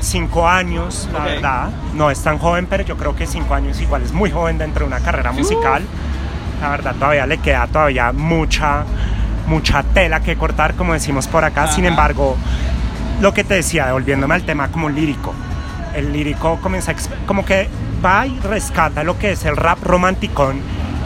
cinco 0.00 0.46
años, 0.48 1.08
la 1.12 1.18
Ok. 1.20 1.24
verdad. 1.24 1.70
No 1.94 2.08
es 2.10 2.22
tan 2.22 2.38
joven, 2.38 2.66
pero 2.70 2.84
yo 2.84 2.96
creo 2.96 3.16
que 3.16 3.26
cinco 3.26 3.54
años 3.54 3.80
igual 3.80 4.02
es 4.02 4.12
muy 4.12 4.30
joven 4.30 4.56
dentro 4.58 4.86
de 4.86 4.94
una 4.94 5.00
carrera 5.04 5.32
musical. 5.32 5.82
La 6.60 6.68
verdad 6.70 6.94
todavía 6.94 7.26
le 7.26 7.38
queda 7.38 7.66
todavía 7.66 8.12
mucha, 8.12 8.84
mucha 9.46 9.82
tela 9.82 10.20
que 10.20 10.36
cortar, 10.36 10.74
como 10.74 10.92
decimos 10.92 11.26
por 11.26 11.44
acá. 11.44 11.68
Sin 11.68 11.84
embargo, 11.84 12.36
lo 13.20 13.32
que 13.34 13.44
te 13.44 13.54
decía, 13.54 13.86
devolviéndome 13.86 14.34
al 14.34 14.44
tema 14.44 14.68
como 14.68 14.88
lírico. 14.88 15.34
El 15.94 16.12
lírico 16.12 16.58
comienza 16.60 16.94
como 17.26 17.44
que 17.44 17.68
va 18.04 18.26
y 18.26 18.38
rescata 18.40 19.04
lo 19.04 19.18
que 19.18 19.32
es 19.32 19.44
el 19.44 19.56
rap 19.56 19.82
romanticón 19.82 20.60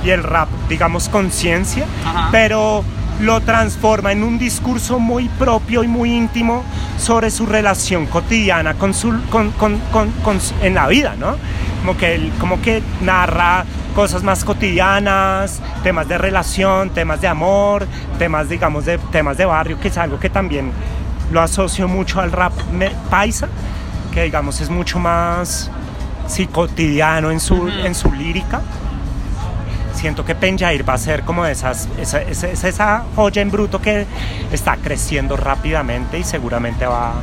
y 0.05 0.11
el 0.11 0.23
rap, 0.23 0.49
digamos, 0.69 1.09
conciencia, 1.09 1.85
pero 2.31 2.85
lo 3.21 3.41
transforma 3.41 4.13
en 4.13 4.23
un 4.23 4.39
discurso 4.39 4.99
muy 4.99 5.29
propio 5.29 5.83
y 5.83 5.89
muy 5.89 6.13
íntimo 6.13 6.63
sobre 6.99 7.31
su 7.31 7.47
relación 7.47 8.07
cotidiana 8.07 8.75
con 8.75 8.93
su, 8.93 9.11
con, 9.31 9.51
con- 9.53 9.81
con- 9.91 10.39
en 10.63 10.75
la 10.75 10.87
vida, 10.87 11.15
¿no? 11.19 11.37
Como 11.81 11.97
que, 11.97 12.15
él- 12.15 12.33
como 12.39 12.61
que 12.61 12.83
narra 13.01 13.65
cosas 13.95 14.23
más 14.23 14.45
cotidianas, 14.45 15.63
temas 15.83 16.07
de 16.09 16.19
relación, 16.19 16.91
temas 16.91 17.21
de 17.23 17.29
amor, 17.29 17.87
temas, 18.19 18.49
digamos, 18.51 18.85
de 18.85 18.99
temas 18.99 19.39
de 19.39 19.47
barrio, 19.47 19.81
que 19.81 19.89
es 19.89 19.97
algo 19.97 20.19
que 20.21 20.29
también 20.29 20.71
lo 21.33 21.41
asocio 21.41 21.89
mucho 21.89 22.21
al 22.21 22.33
rap 22.33 22.53
paisa, 23.11 23.49
que 24.13 24.25
digamos 24.25 24.61
es 24.61 24.69
mucho 24.69 24.99
más 24.99 25.71
sí, 26.27 26.47
cotidiano 26.47 27.31
en 27.31 27.41
su, 27.41 27.69
en 27.69 27.95
su 27.95 28.13
lírica. 28.13 28.61
Siento 29.97 30.25
que 30.25 30.35
Penjair 30.35 30.89
va 30.89 30.95
a 30.95 30.99
ser 30.99 31.23
como 31.23 31.45
esas, 31.47 31.89
esa, 31.99 32.21
esa, 32.23 32.49
esa- 32.69 33.05
joya 33.17 33.43
en 33.43 33.51
bruto 33.51 33.81
que 33.81 34.07
está 34.53 34.77
creciendo 34.77 35.37
rápidamente 35.37 36.19
y 36.19 36.23
seguramente 36.25 36.87
va, 36.87 37.15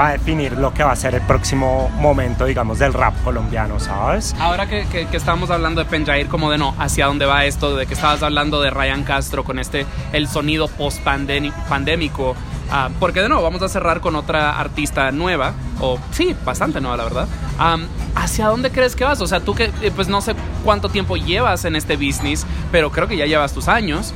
va 0.00 0.08
a 0.08 0.12
definir 0.12 0.52
lo 0.52 0.72
que 0.72 0.82
va 0.84 0.92
a 0.92 0.96
ser 0.96 1.14
el 1.16 1.20
próximo 1.22 1.90
momento, 1.98 2.44
digamos, 2.46 2.78
del 2.78 2.92
rap 2.94 3.14
colombiano, 3.24 3.78
¿sabes? 3.80 4.34
Ahora 4.38 4.66
que, 4.68 4.86
que- 4.86 5.08
estábamos 5.16 5.50
hablando 5.50 5.82
de 5.82 5.90
Penjair, 5.90 6.28
como 6.28 6.50
de 6.50 6.58
no, 6.58 6.74
hacia 6.78 7.06
dónde 7.06 7.26
va 7.26 7.44
esto, 7.44 7.76
de 7.76 7.86
que 7.86 7.94
estabas 7.94 8.22
hablando 8.22 8.62
de 8.62 8.70
Ryan 8.70 9.02
Castro 9.02 9.42
con 9.44 9.58
este, 9.58 9.84
el 10.12 10.28
sonido 10.28 10.68
post-pandémico, 10.68 12.36
ah, 12.70 12.88
porque 13.00 13.20
de 13.20 13.28
nuevo 13.28 13.42
vamos 13.42 13.62
a 13.62 13.68
cerrar 13.68 14.00
con 14.00 14.16
otra 14.16 14.58
artista 14.58 15.10
nueva, 15.12 15.52
o 15.80 15.98
sí, 16.12 16.34
bastante 16.44 16.80
nueva, 16.80 16.96
la 16.96 17.04
verdad. 17.04 17.28
¿Hacia 18.16 18.46
dónde 18.46 18.70
crees 18.70 18.96
que 18.96 19.04
vas? 19.04 19.20
O 19.20 19.26
sea, 19.26 19.40
tú 19.40 19.54
que, 19.54 19.70
eh, 19.82 19.92
pues 19.94 20.08
no 20.08 20.20
sé 20.20 20.34
cuánto 20.64 20.88
tiempo 20.88 21.16
llevas 21.16 21.64
en 21.64 21.76
este 21.76 21.96
business, 21.96 22.46
pero 22.72 22.90
creo 22.90 23.08
que 23.08 23.16
ya 23.16 23.26
llevas 23.26 23.52
tus 23.52 23.68
años. 23.68 24.14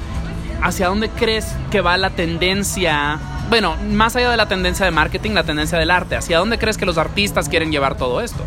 ¿Hacia 0.62 0.88
dónde 0.88 1.08
crees 1.08 1.46
que 1.70 1.80
va 1.80 1.96
la 1.96 2.10
tendencia? 2.10 3.18
Bueno, 3.48 3.76
más 3.92 4.16
allá 4.16 4.30
de 4.30 4.36
la 4.36 4.46
tendencia 4.46 4.84
de 4.84 4.90
marketing, 4.90 5.30
la 5.32 5.44
tendencia 5.44 5.78
del 5.78 5.90
arte. 5.90 6.16
¿Hacia 6.16 6.38
dónde 6.38 6.58
crees 6.58 6.76
que 6.76 6.84
los 6.86 6.98
artistas 6.98 7.48
quieren 7.48 7.70
llevar 7.70 7.96
todo 7.96 8.20
esto? 8.20 8.42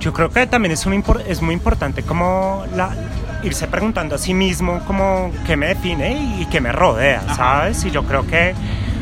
Yo 0.00 0.12
creo 0.12 0.30
que 0.30 0.46
también 0.46 0.72
es, 0.72 0.86
un 0.86 0.92
impor- 0.94 1.22
es 1.26 1.42
muy 1.42 1.54
importante 1.54 2.02
como 2.02 2.64
la, 2.76 2.90
irse 3.42 3.66
preguntando 3.66 4.14
a 4.14 4.18
sí 4.18 4.34
mismo 4.34 4.80
como 4.86 5.32
qué 5.46 5.56
me 5.56 5.66
define 5.68 6.38
y 6.40 6.46
qué 6.46 6.60
me 6.60 6.70
rodea, 6.70 7.22
¿sabes? 7.34 7.84
Y 7.84 7.90
yo 7.90 8.04
creo 8.04 8.26
que 8.26 8.54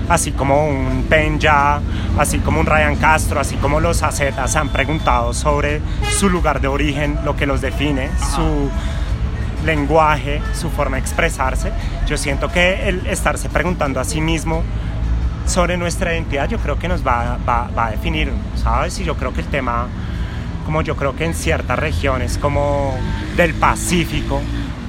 así 0.08 0.32
como 0.32 0.66
un 0.66 1.06
Penja, 1.08 1.80
así 2.18 2.38
como 2.38 2.60
un 2.60 2.66
Ryan 2.66 2.96
Castro, 2.96 3.40
así 3.40 3.56
como 3.56 3.80
los 3.80 4.02
Acetas 4.02 4.56
han 4.56 4.68
preguntado 4.68 5.32
sobre 5.32 5.80
su 6.18 6.28
lugar 6.28 6.60
de 6.60 6.68
origen, 6.68 7.18
lo 7.24 7.36
que 7.36 7.46
los 7.46 7.60
define, 7.60 8.10
su 8.34 8.70
lenguaje, 9.64 10.42
su 10.52 10.70
forma 10.70 10.96
de 10.96 11.02
expresarse, 11.02 11.72
yo 12.06 12.16
siento 12.16 12.50
que 12.50 12.88
el 12.88 13.06
estarse 13.06 13.48
preguntando 13.48 14.00
a 14.00 14.04
sí 14.04 14.20
mismo 14.20 14.62
sobre 15.46 15.76
nuestra 15.76 16.14
identidad, 16.14 16.48
yo 16.48 16.58
creo 16.58 16.78
que 16.78 16.88
nos 16.88 17.06
va, 17.06 17.38
va, 17.48 17.68
va 17.76 17.86
a 17.86 17.90
definir, 17.90 18.32
¿sabes? 18.56 18.98
Y 18.98 19.04
yo 19.04 19.16
creo 19.16 19.32
que 19.32 19.40
el 19.40 19.46
tema 19.46 19.88
como 20.64 20.82
yo 20.82 20.96
creo 20.96 21.14
que 21.14 21.24
en 21.24 21.34
ciertas 21.34 21.78
regiones 21.78 22.38
como 22.38 22.94
del 23.36 23.54
Pacífico, 23.54 24.40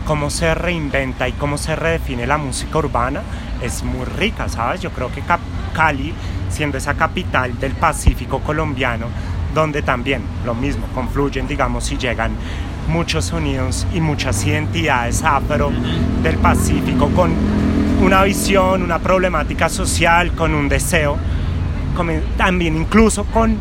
cómo 0.06 0.30
se 0.30 0.54
reinventa 0.56 1.28
y 1.28 1.34
cómo 1.34 1.58
se 1.58 1.76
redefine 1.76 2.26
la 2.26 2.38
música 2.38 2.78
urbana 2.78 3.22
es 3.62 3.84
muy 3.84 4.06
rica, 4.06 4.50
¿sabes? 4.50 4.82
Yo 4.82 4.92
creo 4.92 5.12
que 5.12 5.22
Cali, 5.74 6.14
siendo 6.50 6.78
esa 6.78 6.94
capital 6.94 7.60
del 7.60 7.74
Pacífico 7.74 8.40
colombiano, 8.40 9.08
donde 9.54 9.82
también 9.82 10.22
lo 10.46 10.54
mismo, 10.54 10.88
confluyen, 10.94 11.48
digamos, 11.48 11.92
y 11.92 11.98
llegan 11.98 12.32
muchos 12.90 13.26
sonidos 13.26 13.88
y 13.94 14.02
muchas 14.02 14.46
identidades 14.46 15.24
afro 15.24 15.72
del 16.22 16.38
Pacífico 16.38 17.10
con 17.10 17.32
una 18.02 18.24
visión, 18.24 18.84
una 18.84 19.00
problemática 19.00 19.70
social, 19.70 20.34
con 20.34 20.54
un 20.54 20.70
deseo, 20.70 21.18
también 22.38 22.76
incluso 22.76 23.24
con 23.26 23.56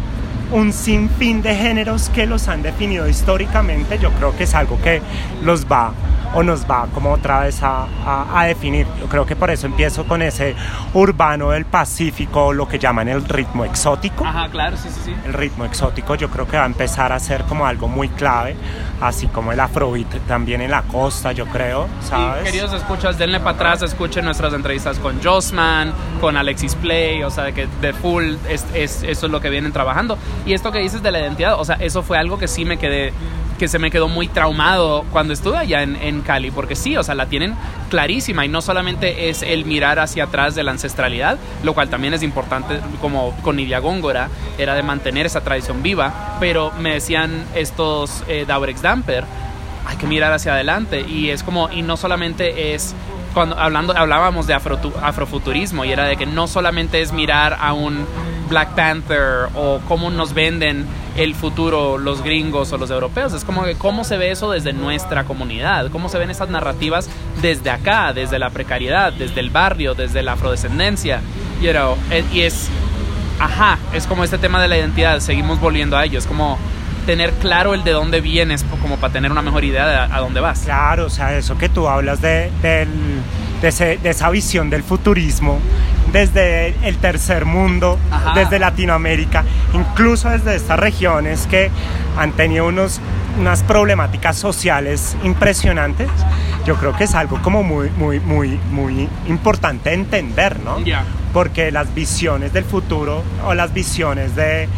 un 0.52 0.72
sinfín 0.72 1.42
de 1.42 1.54
géneros 1.54 2.10
que 2.10 2.26
los 2.26 2.48
han 2.48 2.62
definido 2.62 3.08
históricamente, 3.08 3.98
yo 3.98 4.10
creo 4.12 4.36
que 4.36 4.44
es 4.44 4.54
algo 4.54 4.80
que 4.80 5.00
los 5.42 5.66
va 5.66 5.92
o 6.34 6.42
nos 6.42 6.68
va 6.68 6.86
como 6.92 7.12
otra 7.12 7.40
vez 7.40 7.62
a, 7.62 7.86
a- 8.04 8.40
a 8.40 8.44
definir. 8.46 8.86
Yo 9.00 9.06
creo 9.06 9.24
que 9.26 9.36
por 9.36 9.50
eso 9.50 9.66
empiezo 9.66 10.04
con 10.04 10.20
ese 10.22 10.54
urbano 10.92 11.50
del 11.50 11.64
Pacífico, 11.64 12.52
lo 12.52 12.66
que 12.68 12.78
llaman 12.78 13.08
el 13.08 13.24
ritmo 13.28 13.64
exótico. 13.64 14.24
Ajá, 14.24 14.48
claro, 14.48 14.76
sí, 14.76 14.88
sí, 14.92 15.00
sí. 15.04 15.14
El 15.26 15.32
ritmo 15.32 15.64
exótico 15.64 16.14
yo 16.14 16.28
creo 16.30 16.46
que 16.46 16.56
va 16.56 16.64
a 16.64 16.66
empezar 16.66 17.12
a 17.12 17.18
ser 17.20 17.44
como 17.44 17.66
algo 17.66 17.88
muy 17.88 18.08
clave, 18.08 18.56
así 19.00 19.26
como 19.28 19.52
el 19.52 19.60
afrobeat 19.60 20.08
también 20.26 20.60
en 20.60 20.70
la 20.70 20.82
costa, 20.82 21.32
yo 21.32 21.46
creo, 21.46 21.86
¿sabes? 22.08 22.42
Y 22.42 22.44
queridos 22.46 22.72
escuchas, 22.72 23.18
denle 23.18 23.38
para 23.40 23.50
atrás, 23.52 23.82
escuchen 23.82 24.24
nuestras 24.24 24.52
entrevistas 24.54 24.98
con 24.98 25.22
Jossman, 25.22 25.92
con 26.20 26.36
Alexis 26.36 26.74
Play, 26.74 27.22
o 27.22 27.30
sea, 27.30 27.44
de 27.44 27.52
que 27.52 27.68
de 27.80 27.92
full 27.92 28.34
es, 28.48 28.64
es- 28.74 29.02
eso 29.02 29.26
es 29.26 29.32
lo 29.32 29.40
que 29.40 29.50
vienen 29.50 29.72
trabajando. 29.72 30.18
Y 30.46 30.52
esto 30.54 30.72
que 30.72 30.78
dices 30.78 31.02
de 31.02 31.10
la 31.12 31.20
identidad, 31.20 31.60
o 31.60 31.64
sea, 31.64 31.76
eso 31.76 32.02
fue 32.02 32.18
algo 32.18 32.38
que 32.38 32.48
sí 32.48 32.64
me 32.64 32.76
quedé, 32.78 33.12
que 33.58 33.68
se 33.68 33.78
me 33.78 33.90
quedó 33.90 34.08
muy 34.08 34.28
traumado 34.28 35.04
cuando 35.12 35.32
estuve 35.32 35.56
allá 35.56 35.82
en, 35.82 35.96
en 35.96 36.22
Cali, 36.22 36.50
porque 36.50 36.74
sí, 36.74 36.96
o 36.96 37.02
sea, 37.02 37.14
la 37.14 37.26
tienen 37.26 37.54
clarísima 37.88 38.44
y 38.44 38.48
no 38.48 38.60
solamente 38.60 39.28
es 39.28 39.42
el 39.42 39.64
mirar 39.64 39.98
hacia 39.98 40.24
atrás 40.24 40.54
de 40.54 40.64
la 40.64 40.72
ancestralidad, 40.72 41.38
lo 41.62 41.72
cual 41.74 41.88
también 41.88 42.14
es 42.14 42.22
importante, 42.22 42.80
como 43.00 43.30
con 43.42 43.56
Nidia 43.56 43.78
Góngora, 43.78 44.28
era 44.58 44.74
de 44.74 44.82
mantener 44.82 45.26
esa 45.26 45.42
tradición 45.42 45.82
viva, 45.82 46.36
pero 46.40 46.72
me 46.78 46.94
decían 46.94 47.44
estos 47.54 48.24
eh, 48.26 48.44
Daurex 48.46 48.82
Damper, 48.82 49.24
hay 49.86 49.96
que 49.96 50.06
mirar 50.06 50.32
hacia 50.32 50.54
adelante 50.54 51.02
y 51.02 51.28
es 51.30 51.42
como 51.42 51.70
y 51.70 51.82
no 51.82 51.96
solamente 51.96 52.74
es 52.74 52.94
cuando 53.34 53.58
hablando 53.58 53.94
hablábamos 53.96 54.46
de 54.46 54.56
afrotu- 54.56 54.94
afrofuturismo 55.02 55.84
y 55.84 55.92
era 55.92 56.04
de 56.04 56.16
que 56.16 56.24
no 56.24 56.46
solamente 56.46 57.02
es 57.02 57.12
mirar 57.12 57.58
a 57.60 57.72
un 57.74 58.06
Black 58.48 58.70
Panther 58.74 59.48
o 59.54 59.80
cómo 59.86 60.10
nos 60.10 60.32
venden 60.32 60.86
el 61.16 61.34
futuro 61.34 61.98
los 61.98 62.22
gringos 62.22 62.72
o 62.72 62.78
los 62.78 62.90
europeos. 62.90 63.32
Es 63.32 63.44
como 63.44 63.64
que 63.64 63.74
cómo 63.74 64.04
se 64.04 64.16
ve 64.16 64.30
eso 64.30 64.50
desde 64.50 64.72
nuestra 64.72 65.24
comunidad, 65.24 65.90
cómo 65.90 66.08
se 66.08 66.18
ven 66.18 66.30
esas 66.30 66.48
narrativas 66.48 67.08
desde 67.40 67.70
acá, 67.70 68.12
desde 68.12 68.38
la 68.38 68.50
precariedad, 68.50 69.12
desde 69.12 69.40
el 69.40 69.50
barrio, 69.50 69.94
desde 69.94 70.22
la 70.22 70.32
afrodescendencia. 70.32 71.20
You 71.60 71.72
know, 71.72 71.96
y 72.32 72.42
es, 72.42 72.68
ajá, 73.38 73.78
es 73.92 74.06
como 74.06 74.24
este 74.24 74.38
tema 74.38 74.60
de 74.60 74.68
la 74.68 74.76
identidad, 74.76 75.20
seguimos 75.20 75.60
volviendo 75.60 75.96
a 75.96 76.04
ello, 76.04 76.18
es 76.18 76.26
como 76.26 76.58
tener 77.06 77.32
claro 77.34 77.74
el 77.74 77.84
de 77.84 77.92
dónde 77.92 78.20
vienes, 78.20 78.64
como 78.80 78.96
para 78.96 79.12
tener 79.12 79.30
una 79.30 79.42
mejor 79.42 79.62
idea 79.64 79.86
de 79.86 80.14
a, 80.14 80.20
dónde 80.20 80.40
vas. 80.40 80.60
Claro, 80.60 81.06
o 81.06 81.10
sea, 81.10 81.36
eso 81.36 81.56
que 81.58 81.68
tú 81.68 81.86
hablas 81.86 82.20
de, 82.20 82.50
de, 82.62 82.86
de 83.60 84.10
esa 84.10 84.30
visión 84.30 84.70
del 84.70 84.82
futurismo 84.82 85.60
desde 86.14 86.68
el 86.86 86.98
tercer 86.98 87.44
mundo, 87.44 87.98
Ajá. 88.08 88.34
desde 88.38 88.60
Latinoamérica, 88.60 89.42
incluso 89.72 90.30
desde 90.30 90.54
estas 90.54 90.78
regiones 90.78 91.48
que 91.48 91.72
han 92.16 92.30
tenido 92.32 92.68
unos, 92.68 93.00
unas 93.40 93.64
problemáticas 93.64 94.36
sociales 94.36 95.16
impresionantes, 95.24 96.08
yo 96.64 96.76
creo 96.76 96.96
que 96.96 97.04
es 97.04 97.16
algo 97.16 97.42
como 97.42 97.64
muy, 97.64 97.90
muy, 97.98 98.20
muy, 98.20 98.60
muy 98.70 99.08
importante 99.26 99.92
entender, 99.92 100.60
¿no? 100.60 100.76
Porque 101.32 101.72
las 101.72 101.92
visiones 101.92 102.52
del 102.52 102.64
futuro 102.64 103.24
o 103.44 103.52
las 103.54 103.74
visiones 103.74 104.36
de 104.36 104.68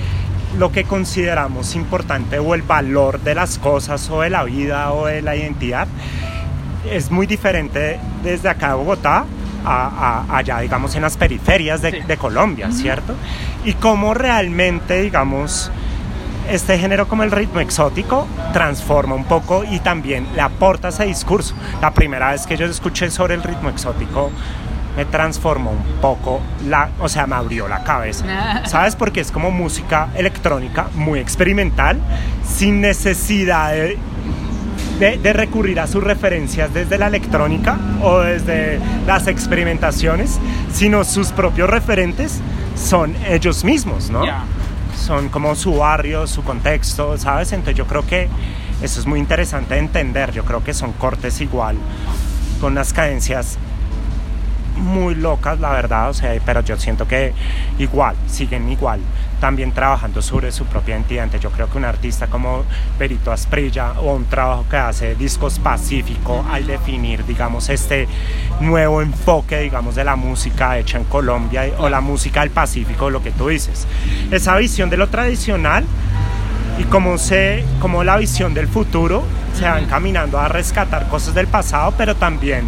lo 0.59 0.73
que 0.73 0.85
consideramos 0.85 1.75
importante 1.75 2.39
o 2.39 2.55
el 2.55 2.63
valor 2.63 3.21
de 3.21 3.35
las 3.35 3.59
cosas 3.59 4.09
o 4.09 4.23
de 4.23 4.31
la 4.31 4.43
vida 4.45 4.91
o 4.95 5.05
de 5.05 5.21
la 5.21 5.37
identidad 5.37 5.87
es 6.91 7.11
muy 7.11 7.27
diferente 7.27 8.01
desde 8.23 8.49
acá 8.49 8.69
de 8.69 8.75
Bogotá 8.77 9.27
a, 9.65 10.25
a- 10.29 10.37
allá, 10.39 10.59
digamos, 10.61 10.95
en 10.97 11.03
las 11.03 11.17
periferias 11.17 11.83
de, 11.83 11.91
Sí. 11.93 12.01
de 12.07 12.17
Colombia, 12.17 12.71
¿cierto? 12.73 13.15
Y 13.65 13.73
cómo 13.75 14.15
realmente, 14.15 15.01
digamos, 15.03 15.71
este 16.51 16.79
género 16.79 17.09
como 17.09 17.25
el 17.25 17.31
ritmo 17.33 17.59
exótico 17.61 18.27
transforma 18.53 19.15
un 19.17 19.25
poco 19.25 19.65
y 19.69 19.81
también 19.81 20.27
le 20.35 20.41
aporta 20.43 20.89
ese 20.89 21.05
discurso. 21.07 21.55
La 21.81 21.93
primera 21.93 22.31
vez 22.31 22.47
que 22.47 22.57
yo 22.57 22.67
escuché 22.67 23.11
sobre 23.11 23.35
el 23.35 23.43
ritmo 23.43 23.69
exótico 23.69 24.31
me 24.97 25.05
transformó 25.05 25.73
un 25.73 26.01
poco, 26.01 26.41
la, 26.69 26.89
o 27.01 27.09
sea, 27.09 27.27
me 27.27 27.35
abrió 27.35 27.69
la 27.69 27.83
cabeza. 27.85 28.25
¿Sabes? 28.67 28.97
Porque 28.97 29.21
es 29.21 29.31
como 29.31 29.51
música 29.51 30.09
electrónica 30.15 30.87
muy 30.95 31.19
experimental, 31.19 31.99
sin 32.49 32.81
necesidad 32.81 33.73
de, 33.73 33.99
de- 34.99 35.19
de 35.19 35.33
recurrir 35.33 35.81
a 35.81 35.87
sus 35.87 36.03
referencias 36.03 36.73
desde 36.73 36.99
la 36.99 37.07
electrónica 37.09 37.79
o 38.03 38.21
desde 38.21 38.79
las 39.07 39.27
experimentaciones, 39.27 40.39
sino 40.73 41.05
sus 41.05 41.29
propios 41.33 41.69
referentes 41.69 42.41
son 42.75 43.15
ellos 43.29 43.65
mismos, 43.65 44.11
¿no? 44.11 44.25
Son 44.97 45.29
como 45.29 45.55
su 45.55 45.77
barrio, 45.77 46.27
su 46.27 46.43
contexto, 46.43 47.17
¿sabes? 47.19 47.53
Entonces 47.53 47.77
yo 47.77 47.87
creo 47.87 48.07
que 48.07 48.29
eso 48.83 49.01
es 49.01 49.07
muy 49.07 49.19
interesante 49.19 49.75
de 49.75 49.81
entender. 49.81 50.33
Yo 50.33 50.45
creo 50.45 50.65
que 50.65 50.73
son 50.75 50.93
cortes 50.93 51.41
igual, 51.41 51.77
con 52.61 52.73
unas 52.73 52.93
cadencias 52.93 53.59
muy 54.77 55.15
locas, 55.15 55.59
la 55.61 55.71
verdad, 55.71 56.11
o 56.11 56.15
sea, 56.15 56.35
pero 56.45 56.61
yo 56.63 56.77
siento 56.77 57.09
que 57.09 57.33
igual, 57.79 58.15
siguen 58.27 58.69
igual, 58.71 59.01
también 59.41 59.73
trabajando 59.73 60.23
sobre 60.23 60.53
su 60.53 60.65
propia 60.65 60.95
identidad. 60.95 61.25
Entonces, 61.25 61.43
Yo 61.43 61.51
creo 61.51 61.71
que 61.71 61.79
un 61.79 61.85
artista 61.85 62.27
como 62.27 62.65
Berito 62.99 63.33
Asprilla 63.33 63.93
o 64.01 64.15
un 64.15 64.25
trabajo 64.25 64.65
que 64.69 64.77
hace 64.77 65.15
Discos 65.15 65.59
Pacífico 65.59 66.45
al 66.51 66.67
definir, 66.67 67.25
digamos, 67.25 67.69
este 67.69 68.09
nuevo 68.61 69.03
enfoque, 69.03 69.61
digamos, 69.61 69.95
de 69.95 70.05
la 70.05 70.17
música 70.17 70.79
hecha 70.79 70.99
en 70.99 71.05
Colombia 71.05 71.71
o 71.79 71.89
la 71.89 72.01
música 72.01 72.41
del 72.41 72.51
Pacífico, 72.51 73.11
lo 73.11 73.23
que 73.23 73.31
tú 73.31 73.49
dices. 73.49 73.87
Esa 74.31 74.57
visión 74.57 74.91
de 74.91 74.97
lo 74.97 75.09
tradicional 75.09 75.85
y 76.79 76.85
como, 76.85 77.19
se, 77.19 77.65
como 77.81 78.05
la 78.05 78.17
visión 78.17 78.55
del 78.55 78.69
futuro 78.69 79.23
se 79.55 79.65
van 79.65 79.87
caminando 79.87 80.39
a 80.39 80.49
rescatar 80.49 81.09
cosas 81.09 81.35
del 81.35 81.47
pasado, 81.47 81.95
pero 81.97 82.15
también 82.15 82.65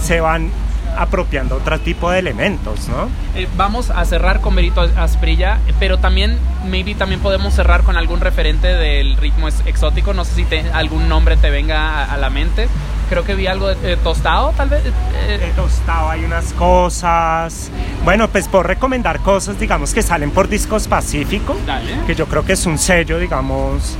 se 0.00 0.20
van 0.20 0.50
apropiando 0.96 1.56
otro 1.56 1.78
tipo 1.80 2.10
de 2.10 2.18
elementos, 2.18 2.88
¿no? 2.88 3.08
Eh, 3.34 3.46
vamos 3.56 3.90
a 3.90 4.04
cerrar 4.04 4.40
con 4.40 4.54
Berito 4.54 4.80
Asprilla, 4.96 5.58
pero 5.78 5.98
también, 5.98 6.38
maybe 6.66 6.94
también 6.94 7.20
podemos 7.20 7.54
cerrar 7.54 7.82
con 7.82 7.96
algún 7.96 8.20
referente 8.20 8.66
del 8.68 9.16
ritmo 9.16 9.48
ex- 9.48 9.62
exótico. 9.66 10.14
No 10.14 10.24
sé 10.24 10.34
si 10.34 10.44
te- 10.44 10.70
algún 10.72 11.08
nombre 11.08 11.36
te 11.36 11.50
venga 11.50 12.04
a, 12.04 12.14
a 12.14 12.16
la 12.16 12.30
mente. 12.30 12.68
Creo 13.08 13.22
que 13.24 13.34
vi 13.36 13.46
algo 13.46 13.68
de 13.68 13.92
eh, 13.92 13.96
tostado, 14.02 14.52
tal 14.56 14.68
vez. 14.68 14.82
eh, 14.84 15.38
De 15.38 15.46
tostado 15.52 16.10
hay 16.10 16.24
unas 16.24 16.52
cosas. 16.54 17.70
Bueno, 18.04 18.28
pues 18.28 18.48
por 18.48 18.66
recomendar 18.66 19.20
cosas, 19.20 19.58
digamos, 19.60 19.92
que 19.94 20.02
salen 20.02 20.30
por 20.30 20.48
Discos 20.48 20.88
Pacífico, 20.88 21.56
Dale. 21.66 21.92
que 22.06 22.14
yo 22.14 22.26
creo 22.26 22.44
que 22.44 22.54
es 22.54 22.66
un 22.66 22.78
sello, 22.78 23.18
digamos, 23.18 23.96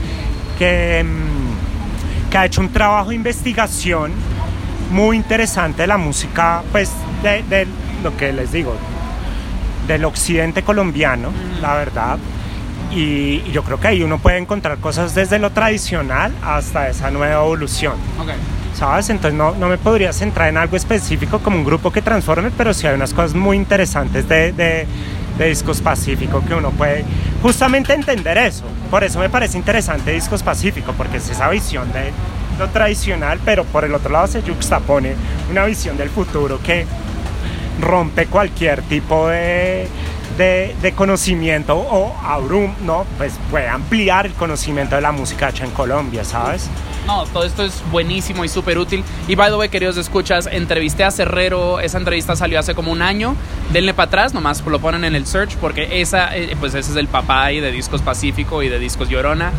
que, 0.59 1.05
mm, 1.05 2.31
que 2.31 2.39
ha 2.39 2.47
hecho 2.47 2.61
un 2.61 2.71
trabajo 2.73 3.11
de 3.11 3.15
investigación 3.17 4.13
muy 4.91 5.17
interesante 5.17 5.87
la 5.87 5.97
música, 5.99 6.63
pues, 6.73 6.91
de, 7.23 7.43
de 7.45 7.67
lo 8.03 8.17
que 8.17 8.33
les 8.33 8.53
digo, 8.53 8.75
del 9.87 10.05
occidente 10.05 10.63
colombiano, 10.63 11.31
la 11.61 11.75
verdad. 11.75 12.19
Y, 12.93 13.43
y 13.47 13.51
yo 13.53 13.63
creo 13.63 13.81
que 13.81 13.89
ahí 13.89 14.03
uno 14.03 14.19
puede 14.19 14.39
encontrar 14.39 14.79
cosas 14.79 15.15
desde 15.15 15.39
lo 15.39 15.51
tradicional 15.51 16.33
hasta 16.43 16.89
esa 16.89 17.11
nueva 17.11 17.35
evolución. 17.45 17.95
ok. 18.21 18.31
¿sabes? 18.77 19.09
Entonces 19.09 19.33
no, 19.39 19.55
no 19.55 19.69
me 19.69 19.79
podría 19.79 20.13
centrar 20.13 20.49
en 20.51 20.59
algo 20.59 20.77
específico 20.77 21.39
como 21.39 21.57
un 21.57 21.65
grupo 21.65 21.91
que 21.91 22.03
transforme, 22.03 22.51
pero 22.55 22.75
sí 22.75 22.87
hay 22.87 22.95
unas 22.95 23.15
cosas 23.15 23.35
muy 23.35 23.57
interesantes 23.57 24.29
de, 24.29 24.53
de, 24.53 24.87
de 25.39 25.49
Discos 25.49 25.81
Pacífico 25.81 26.43
que 26.47 26.53
uno 26.55 26.71
puede 26.73 27.03
justamente 27.43 27.95
entender 27.95 28.37
eso. 28.37 28.65
Por 28.91 29.03
eso 29.03 29.19
me 29.19 29.31
parece 29.31 29.57
interesante 29.57 30.13
Discos 30.13 30.43
Pacífico, 30.43 30.93
porque 30.95 31.17
es 31.17 31.31
esa 31.31 31.49
visión 31.49 31.91
de 31.95 32.13
lo 32.59 32.69
tradicional, 32.71 33.39
pero 33.45 33.65
por 33.65 33.85
el 33.85 33.95
otro 33.95 34.11
lado 34.11 34.27
se 34.27 34.43
juxtapone 34.43 35.15
una 35.51 35.65
visión 35.65 35.97
del 35.97 36.11
futuro 36.11 36.61
que 36.63 36.87
rompe 37.81 38.27
cualquier 38.27 38.83
tipo 38.83 39.29
de, 39.29 39.89
de, 40.39 40.93
conocimiento 40.95 41.77
o 41.77 42.17
abrum, 42.23 42.73
¿no? 42.85 43.05
Pues 43.19 43.35
puede 43.51 43.69
ampliar 43.69 44.27
el 44.27 44.33
conocimiento 44.33 44.97
de 44.97 45.03
la 45.03 45.13
música 45.13 45.51
hecha 45.51 45.65
en 45.65 45.71
Colombia, 45.71 46.25
¿sabes? 46.25 46.69
No, 47.07 47.25
todo 47.27 47.45
esto 47.45 47.63
es 47.63 47.83
buenísimo 47.93 48.45
y 48.45 48.49
súper 48.49 48.79
útil. 48.79 49.05
Y 49.29 49.35
by 49.37 49.51
the 49.51 49.57
way, 49.57 49.69
queridos 49.69 49.97
escuchas, 49.97 50.49
entrevisté 50.51 51.05
a 51.05 51.11
Cerrero, 51.11 51.79
esa 51.81 51.99
entrevista 51.99 52.35
salió 52.35 52.59
hace 52.59 52.75
como 52.75 52.91
un 52.91 53.01
año. 53.01 53.37
Denle 53.73 53.95
para 53.95 54.07
atrás, 54.09 54.35
nomás 54.35 54.65
lo 54.67 54.81
ponen 54.81 55.05
en 55.05 55.15
el 55.15 55.27
search, 55.27 55.57
porque 55.57 56.01
esa, 56.01 56.37
eh, 56.37 56.57
pues 56.59 56.75
ese 56.75 56.91
es 56.91 56.97
el 56.97 57.07
papá 57.09 57.45
ahí 57.45 57.61
de 57.61 57.71
Discos 57.71 58.03
Pacífico 58.03 58.63
y 58.63 58.69
de 58.69 58.79
Discos 58.81 59.09
Llorona. 59.09 59.53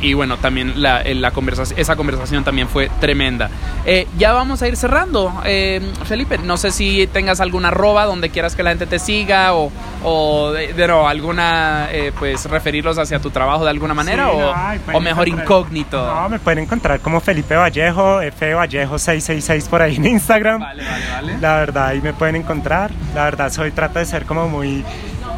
Y 0.00 0.14
bueno, 0.14 0.38
también 0.38 0.80
la, 0.80 1.02
eh, 1.02 1.14
la 1.14 1.30
conversación, 1.32 1.78
esa 1.78 1.96
conversación 1.96 2.42
también 2.44 2.68
fue 2.68 2.90
tremenda. 3.00 3.50
Eh, 3.84 4.06
ya 4.18 4.32
vamos 4.32 4.62
a 4.62 4.68
ir 4.68 4.76
cerrando. 4.76 5.32
Eh, 5.44 5.80
Felipe, 6.04 6.38
no 6.38 6.56
sé 6.56 6.70
si 6.70 7.06
tengas 7.06 7.40
alguna 7.40 7.68
arroba 7.68 8.04
donde 8.06 8.30
quieras 8.30 8.56
que 8.56 8.62
la 8.62 8.70
gente 8.70 8.86
te 8.86 8.98
siga 8.98 9.54
o, 9.54 9.70
o 10.02 10.52
de, 10.52 10.72
de- 10.72 10.86
no, 10.88 11.06
alguna, 11.06 11.88
pues 12.18 12.46
referirlos 12.46 12.98
hacia 12.98 13.18
tu 13.20 13.30
trabajo 13.30 13.64
de 13.64 13.70
alguna 13.70 13.94
manera 13.94 14.26
Sí, 14.26 14.36
o, 14.36 14.40
no, 14.40 14.50
o 14.50 14.84
pueden 14.84 15.02
mejor 15.04 15.28
incógnito. 15.28 16.04
No, 16.14 16.28
me 16.28 16.38
pueden 16.38 16.61
encontrar 16.62 17.00
como 17.00 17.20
Felipe 17.20 17.54
Vallejo, 17.56 18.20
F 18.22 18.54
Vallejo 18.54 18.98
666 18.98 19.68
por 19.68 19.82
ahí 19.82 19.96
en 19.96 20.06
Instagram. 20.06 20.60
Vale, 20.60 20.82
vale, 20.84 21.04
vale. 21.12 21.38
La 21.40 21.56
verdad, 21.56 21.86
ahí 21.88 22.00
me 22.00 22.12
pueden 22.14 22.36
encontrar. 22.36 22.90
La 23.14 23.24
verdad, 23.24 23.50
soy, 23.52 23.70
trato 23.72 23.98
de 23.98 24.04
ser 24.06 24.24
como 24.24 24.48
muy. 24.48 24.84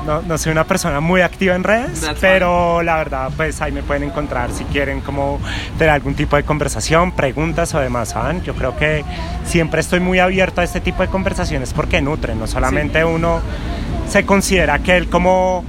No, 0.06 0.20
no 0.20 0.36
soy 0.36 0.52
una 0.52 0.64
persona 0.64 1.00
muy 1.00 1.22
activa 1.22 1.54
en 1.54 1.64
redes, 1.64 2.02
That's 2.02 2.18
pero 2.20 2.82
la 2.82 2.96
verdad, 2.96 3.30
pues 3.38 3.62
ahí 3.62 3.72
me 3.72 3.82
pueden 3.82 4.02
encontrar 4.02 4.50
si 4.52 4.64
quieren 4.64 5.00
como 5.00 5.40
tener 5.78 5.94
algún 5.94 6.14
tipo 6.14 6.36
de 6.36 6.42
conversación, 6.42 7.12
preguntas 7.12 7.74
o 7.74 7.80
demás, 7.80 8.10
¿saben? 8.10 8.42
Yo 8.42 8.54
creo 8.54 8.76
que 8.76 9.02
siempre 9.46 9.80
estoy 9.80 10.00
muy 10.00 10.18
abierto 10.18 10.60
a 10.60 10.64
este 10.64 10.80
tipo 10.80 11.02
de 11.02 11.08
conversaciones 11.08 11.72
porque 11.72 12.02
nutren, 12.02 12.38
no 12.38 12.46
solamente 12.46 13.02
uno 13.02 13.40
se 14.06 14.26
considera 14.26 14.78
que 14.80 14.94
él 14.98 15.08
como 15.08 15.64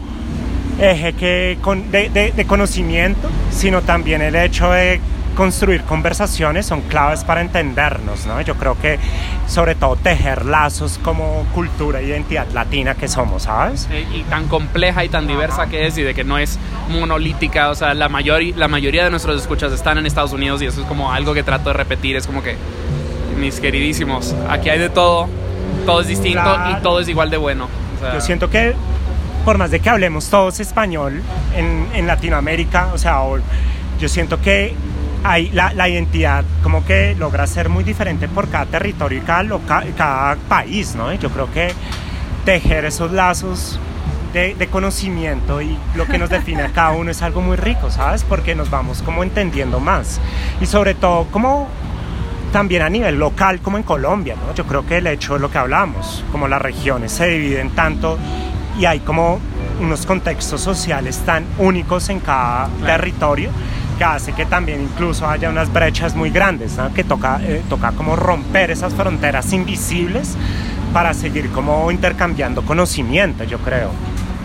eje 0.82 1.14
que 1.14 1.58
con- 1.62 1.90
de, 1.90 2.10
de- 2.10 2.32
de 2.34 2.46
conocimiento, 2.46 3.30
sino 3.52 3.84
también 3.84 4.22
el 4.22 4.36
hecho 4.36 4.70
de 4.72 5.00
construir 5.36 5.84
conversaciones 5.84 6.66
son 6.66 6.82
claves 6.82 7.24
para 7.24 7.42
entendernos, 7.42 8.26
¿no? 8.26 8.42
Yo 8.42 8.56
creo 8.56 8.78
que 8.80 8.98
sobre 9.48 9.76
todo 9.76 9.96
tejer 9.96 10.46
lazos 10.46 11.00
como 11.04 11.46
cultura 11.54 12.00
e 12.00 12.06
identidad 12.06 12.48
latina 12.54 12.96
que 12.96 13.08
somos, 13.08 13.44
¿sabes? 13.44 13.88
Y 14.14 14.24
tan 14.24 14.48
compleja 14.48 15.04
y 15.04 15.10
tan 15.10 15.28
diversa 15.28 15.68
que 15.68 15.86
es 15.88 15.98
y 15.98 16.04
de 16.04 16.14
que 16.14 16.24
no 16.24 16.38
es 16.38 16.58
monolítica, 16.90 17.70
o 17.70 17.76
sea, 17.76 17.94
la, 17.94 18.10
mayor, 18.10 18.42
la 18.56 18.68
mayoría 18.68 19.04
de 19.04 19.12
nuestros 19.12 19.40
escuchas 19.40 19.72
están 19.72 19.98
en 19.98 20.06
Estados 20.06 20.32
Unidos 20.34 20.62
y 20.62 20.66
eso 20.66 20.82
es 20.82 20.88
como 20.88 21.12
algo 21.12 21.34
que 21.34 21.44
trato 21.44 21.70
de 21.70 21.74
repetir, 21.74 22.16
es 22.16 22.26
como 22.26 22.42
que, 22.42 22.56
mis 23.38 23.60
queridísimos, 23.60 24.34
aquí 24.50 24.70
hay 24.70 24.80
de 24.80 24.90
todo, 24.90 25.28
todo 25.86 26.02
es 26.02 26.08
distinto 26.08 26.42
Claro. 26.42 26.78
y 26.80 26.82
todo 26.82 27.00
es 27.02 27.10
igual 27.10 27.30
de 27.30 27.38
bueno. 27.38 27.68
o 27.98 28.00
sea, 28.00 28.14
Yo 28.14 28.22
siento 28.22 28.50
que 28.50 28.74
por 29.44 29.58
más 29.58 29.70
de 29.70 29.80
que 29.80 29.90
hablemos 29.90 30.30
todos 30.30 30.60
español 30.60 31.22
en, 31.56 31.88
en 31.94 32.08
Latinoamérica, 32.08 32.90
o 32.94 32.98
sea, 32.98 33.20
yo 34.00 34.10
siento 34.10 34.42
que 34.42 34.74
hay 35.26 35.50
la, 35.50 35.74
la 35.74 35.90
identidad 35.90 36.46
como 36.62 36.86
que 36.86 37.16
logra 37.18 37.48
ser 37.48 37.68
muy 37.68 37.84
diferente 37.84 38.28
por 38.28 38.48
cada 38.48 38.68
territorio 38.68 39.18
y 39.18 39.22
cada, 39.22 39.60
cada 39.98 40.36
país, 40.36 40.94
¿no? 40.96 41.12
Y 41.12 41.18
yo 41.18 41.32
creo 41.32 41.52
que 41.52 41.74
tejer 42.46 42.86
esos 42.86 43.12
lazos 43.12 43.80
de, 44.34 44.54
de 44.54 44.68
conocimiento 44.68 45.64
y 45.64 45.76
lo 45.96 46.06
que 46.06 46.20
nos 46.20 46.30
define 46.30 46.62
a 46.62 46.70
cada 46.70 46.92
uno 46.92 47.10
es 47.10 47.24
algo 47.24 47.42
muy 47.42 47.58
rico, 47.58 47.90
¿sabes? 47.90 48.24
Porque 48.24 48.54
nos 48.54 48.70
vamos 48.70 49.02
como 49.02 49.24
entendiendo 49.24 49.80
más. 49.80 50.22
Y 50.62 50.68
sobre 50.68 50.94
todo 50.94 51.26
como 51.32 51.68
también 52.54 52.84
a 52.84 52.90
nivel 52.90 53.18
local 53.18 53.62
como 53.62 53.78
en 53.78 53.84
Colombia, 53.84 54.36
¿no? 54.36 54.54
Yo 54.54 54.68
creo 54.68 54.86
que 54.86 54.98
el 54.98 55.08
hecho 55.08 55.34
de 55.34 55.40
lo 55.40 55.50
que 55.50 55.58
hablamos, 55.58 56.24
como 56.32 56.48
las 56.48 56.62
regiones 56.62 57.12
se 57.12 57.28
dividen 57.28 57.72
tanto 57.72 58.20
y 58.80 58.86
hay 58.86 59.00
como 59.00 59.40
unos 59.82 60.06
contextos 60.06 60.62
sociales 60.62 61.18
tan 61.26 61.46
únicos 61.58 62.10
en 62.10 62.20
cada 62.20 62.70
territorio 62.86 63.50
que 63.98 64.04
hace 64.04 64.34
que 64.34 64.46
también 64.46 64.82
incluso 64.82 65.28
haya 65.28 65.50
unas 65.50 65.72
brechas 65.72 66.16
muy 66.16 66.30
grandes, 66.30 66.78
que 66.94 67.04
toca, 67.04 67.40
eh, 67.42 67.62
toca 67.70 67.92
como 67.92 68.16
romper 68.16 68.72
esas 68.72 68.94
fronteras 68.94 69.52
invisibles 69.54 70.36
para 70.94 71.14
seguir 71.14 71.50
como 71.52 71.92
intercambiando 71.92 72.62
conocimiento, 72.64 73.44
yo 73.44 73.58
creo. 73.60 73.90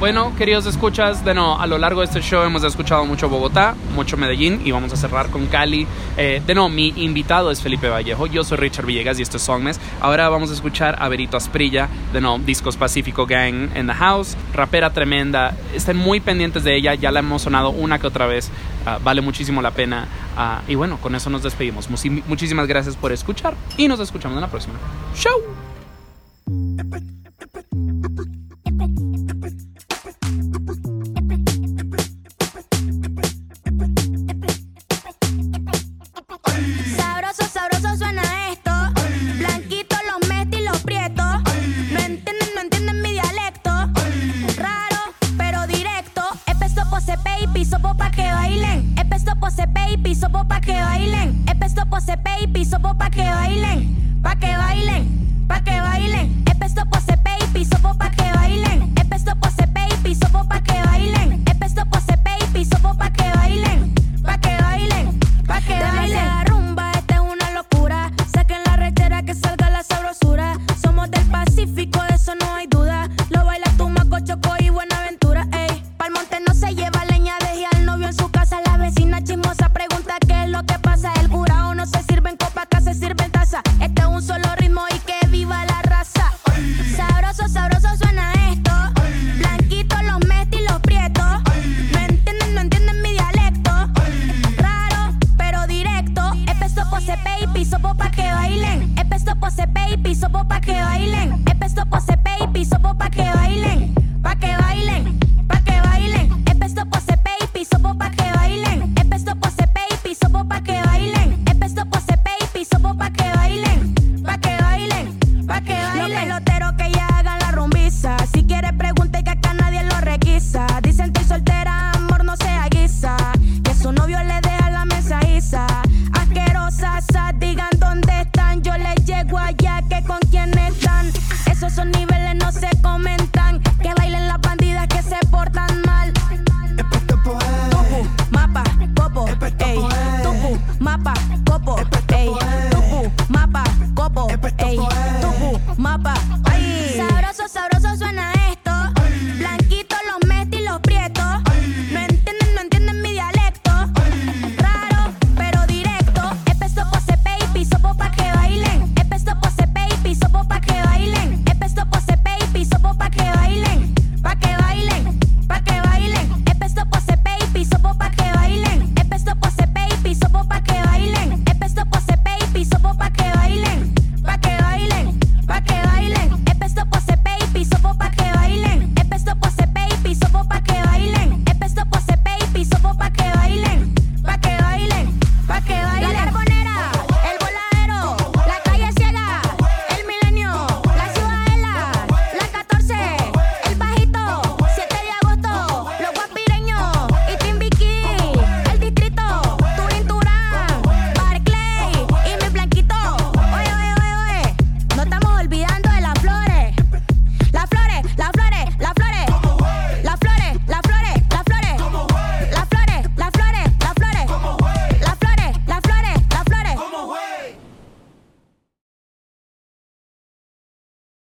Bueno, 0.01 0.33
queridos 0.35 0.65
escuchas, 0.65 1.27
de 1.27 1.35
no, 1.35 1.61
a 1.61 1.67
lo 1.67 1.77
largo 1.77 2.01
de 2.01 2.07
este 2.07 2.23
show 2.23 2.43
hemos 2.43 2.65
escuchado 2.65 3.05
mucho 3.05 3.29
Bogotá, 3.29 3.75
mucho 3.95 4.17
Medellín 4.17 4.63
y 4.65 4.71
vamos 4.71 4.95
a 4.95 4.97
cerrar 4.97 5.29
con 5.29 5.45
Cali. 5.47 5.87
Eh, 6.17 6.41
de 6.47 6.55
no, 6.55 6.71
mi 6.71 6.95
invitado 6.97 7.51
es 7.51 7.61
Felipe 7.61 7.87
Vallejo, 7.91 8.27
yo 8.27 8.43
soy 8.43 8.57
Richard 8.57 8.87
Villegas 8.87 9.19
y 9.19 9.23
esto 9.23 9.37
es 9.37 9.43
Songmes. 9.43 9.79
Ahora 10.01 10.31
vamos 10.31 10.49
a 10.51 10.55
escuchar 10.55 10.97
a 11.03 11.09
Berito 11.11 11.37
Asprilla, 11.37 11.91
de 12.15 12.23
no, 12.23 12.39
Discos 12.39 12.79
Pacífico 12.79 13.27
Gang 13.27 13.77
in 13.77 13.89
the 13.89 13.93
House, 13.93 14.39
rapera 14.55 14.91
tremenda. 14.91 15.55
Estén 15.75 15.99
muy 15.99 16.21
pendientes 16.21 16.65
de 16.65 16.77
ella, 16.77 16.95
ya 16.95 17.13
la 17.13 17.19
hemos 17.21 17.43
sonado 17.43 17.69
una 17.69 17.99
que 17.99 18.07
otra 18.07 18.25
vez, 18.25 18.51
ah, 18.87 18.99
vale 19.05 19.21
muchísimo 19.21 19.61
la 19.61 19.73
pena. 19.73 20.09
Ah, 20.35 20.63
y 20.67 20.77
bueno, 20.77 20.97
con 20.97 21.15
eso 21.15 21.29
nos 21.29 21.43
despedimos. 21.43 21.91
Muchísimas 22.27 22.67
gracias 22.67 22.97
por 22.97 23.13
escuchar 23.13 23.55
y 23.77 23.87
nos 23.87 24.01
escuchamos 24.01 24.37
en 24.37 24.41
la 24.41 24.49
próxima. 24.49 24.77
¡Show! 25.15 25.70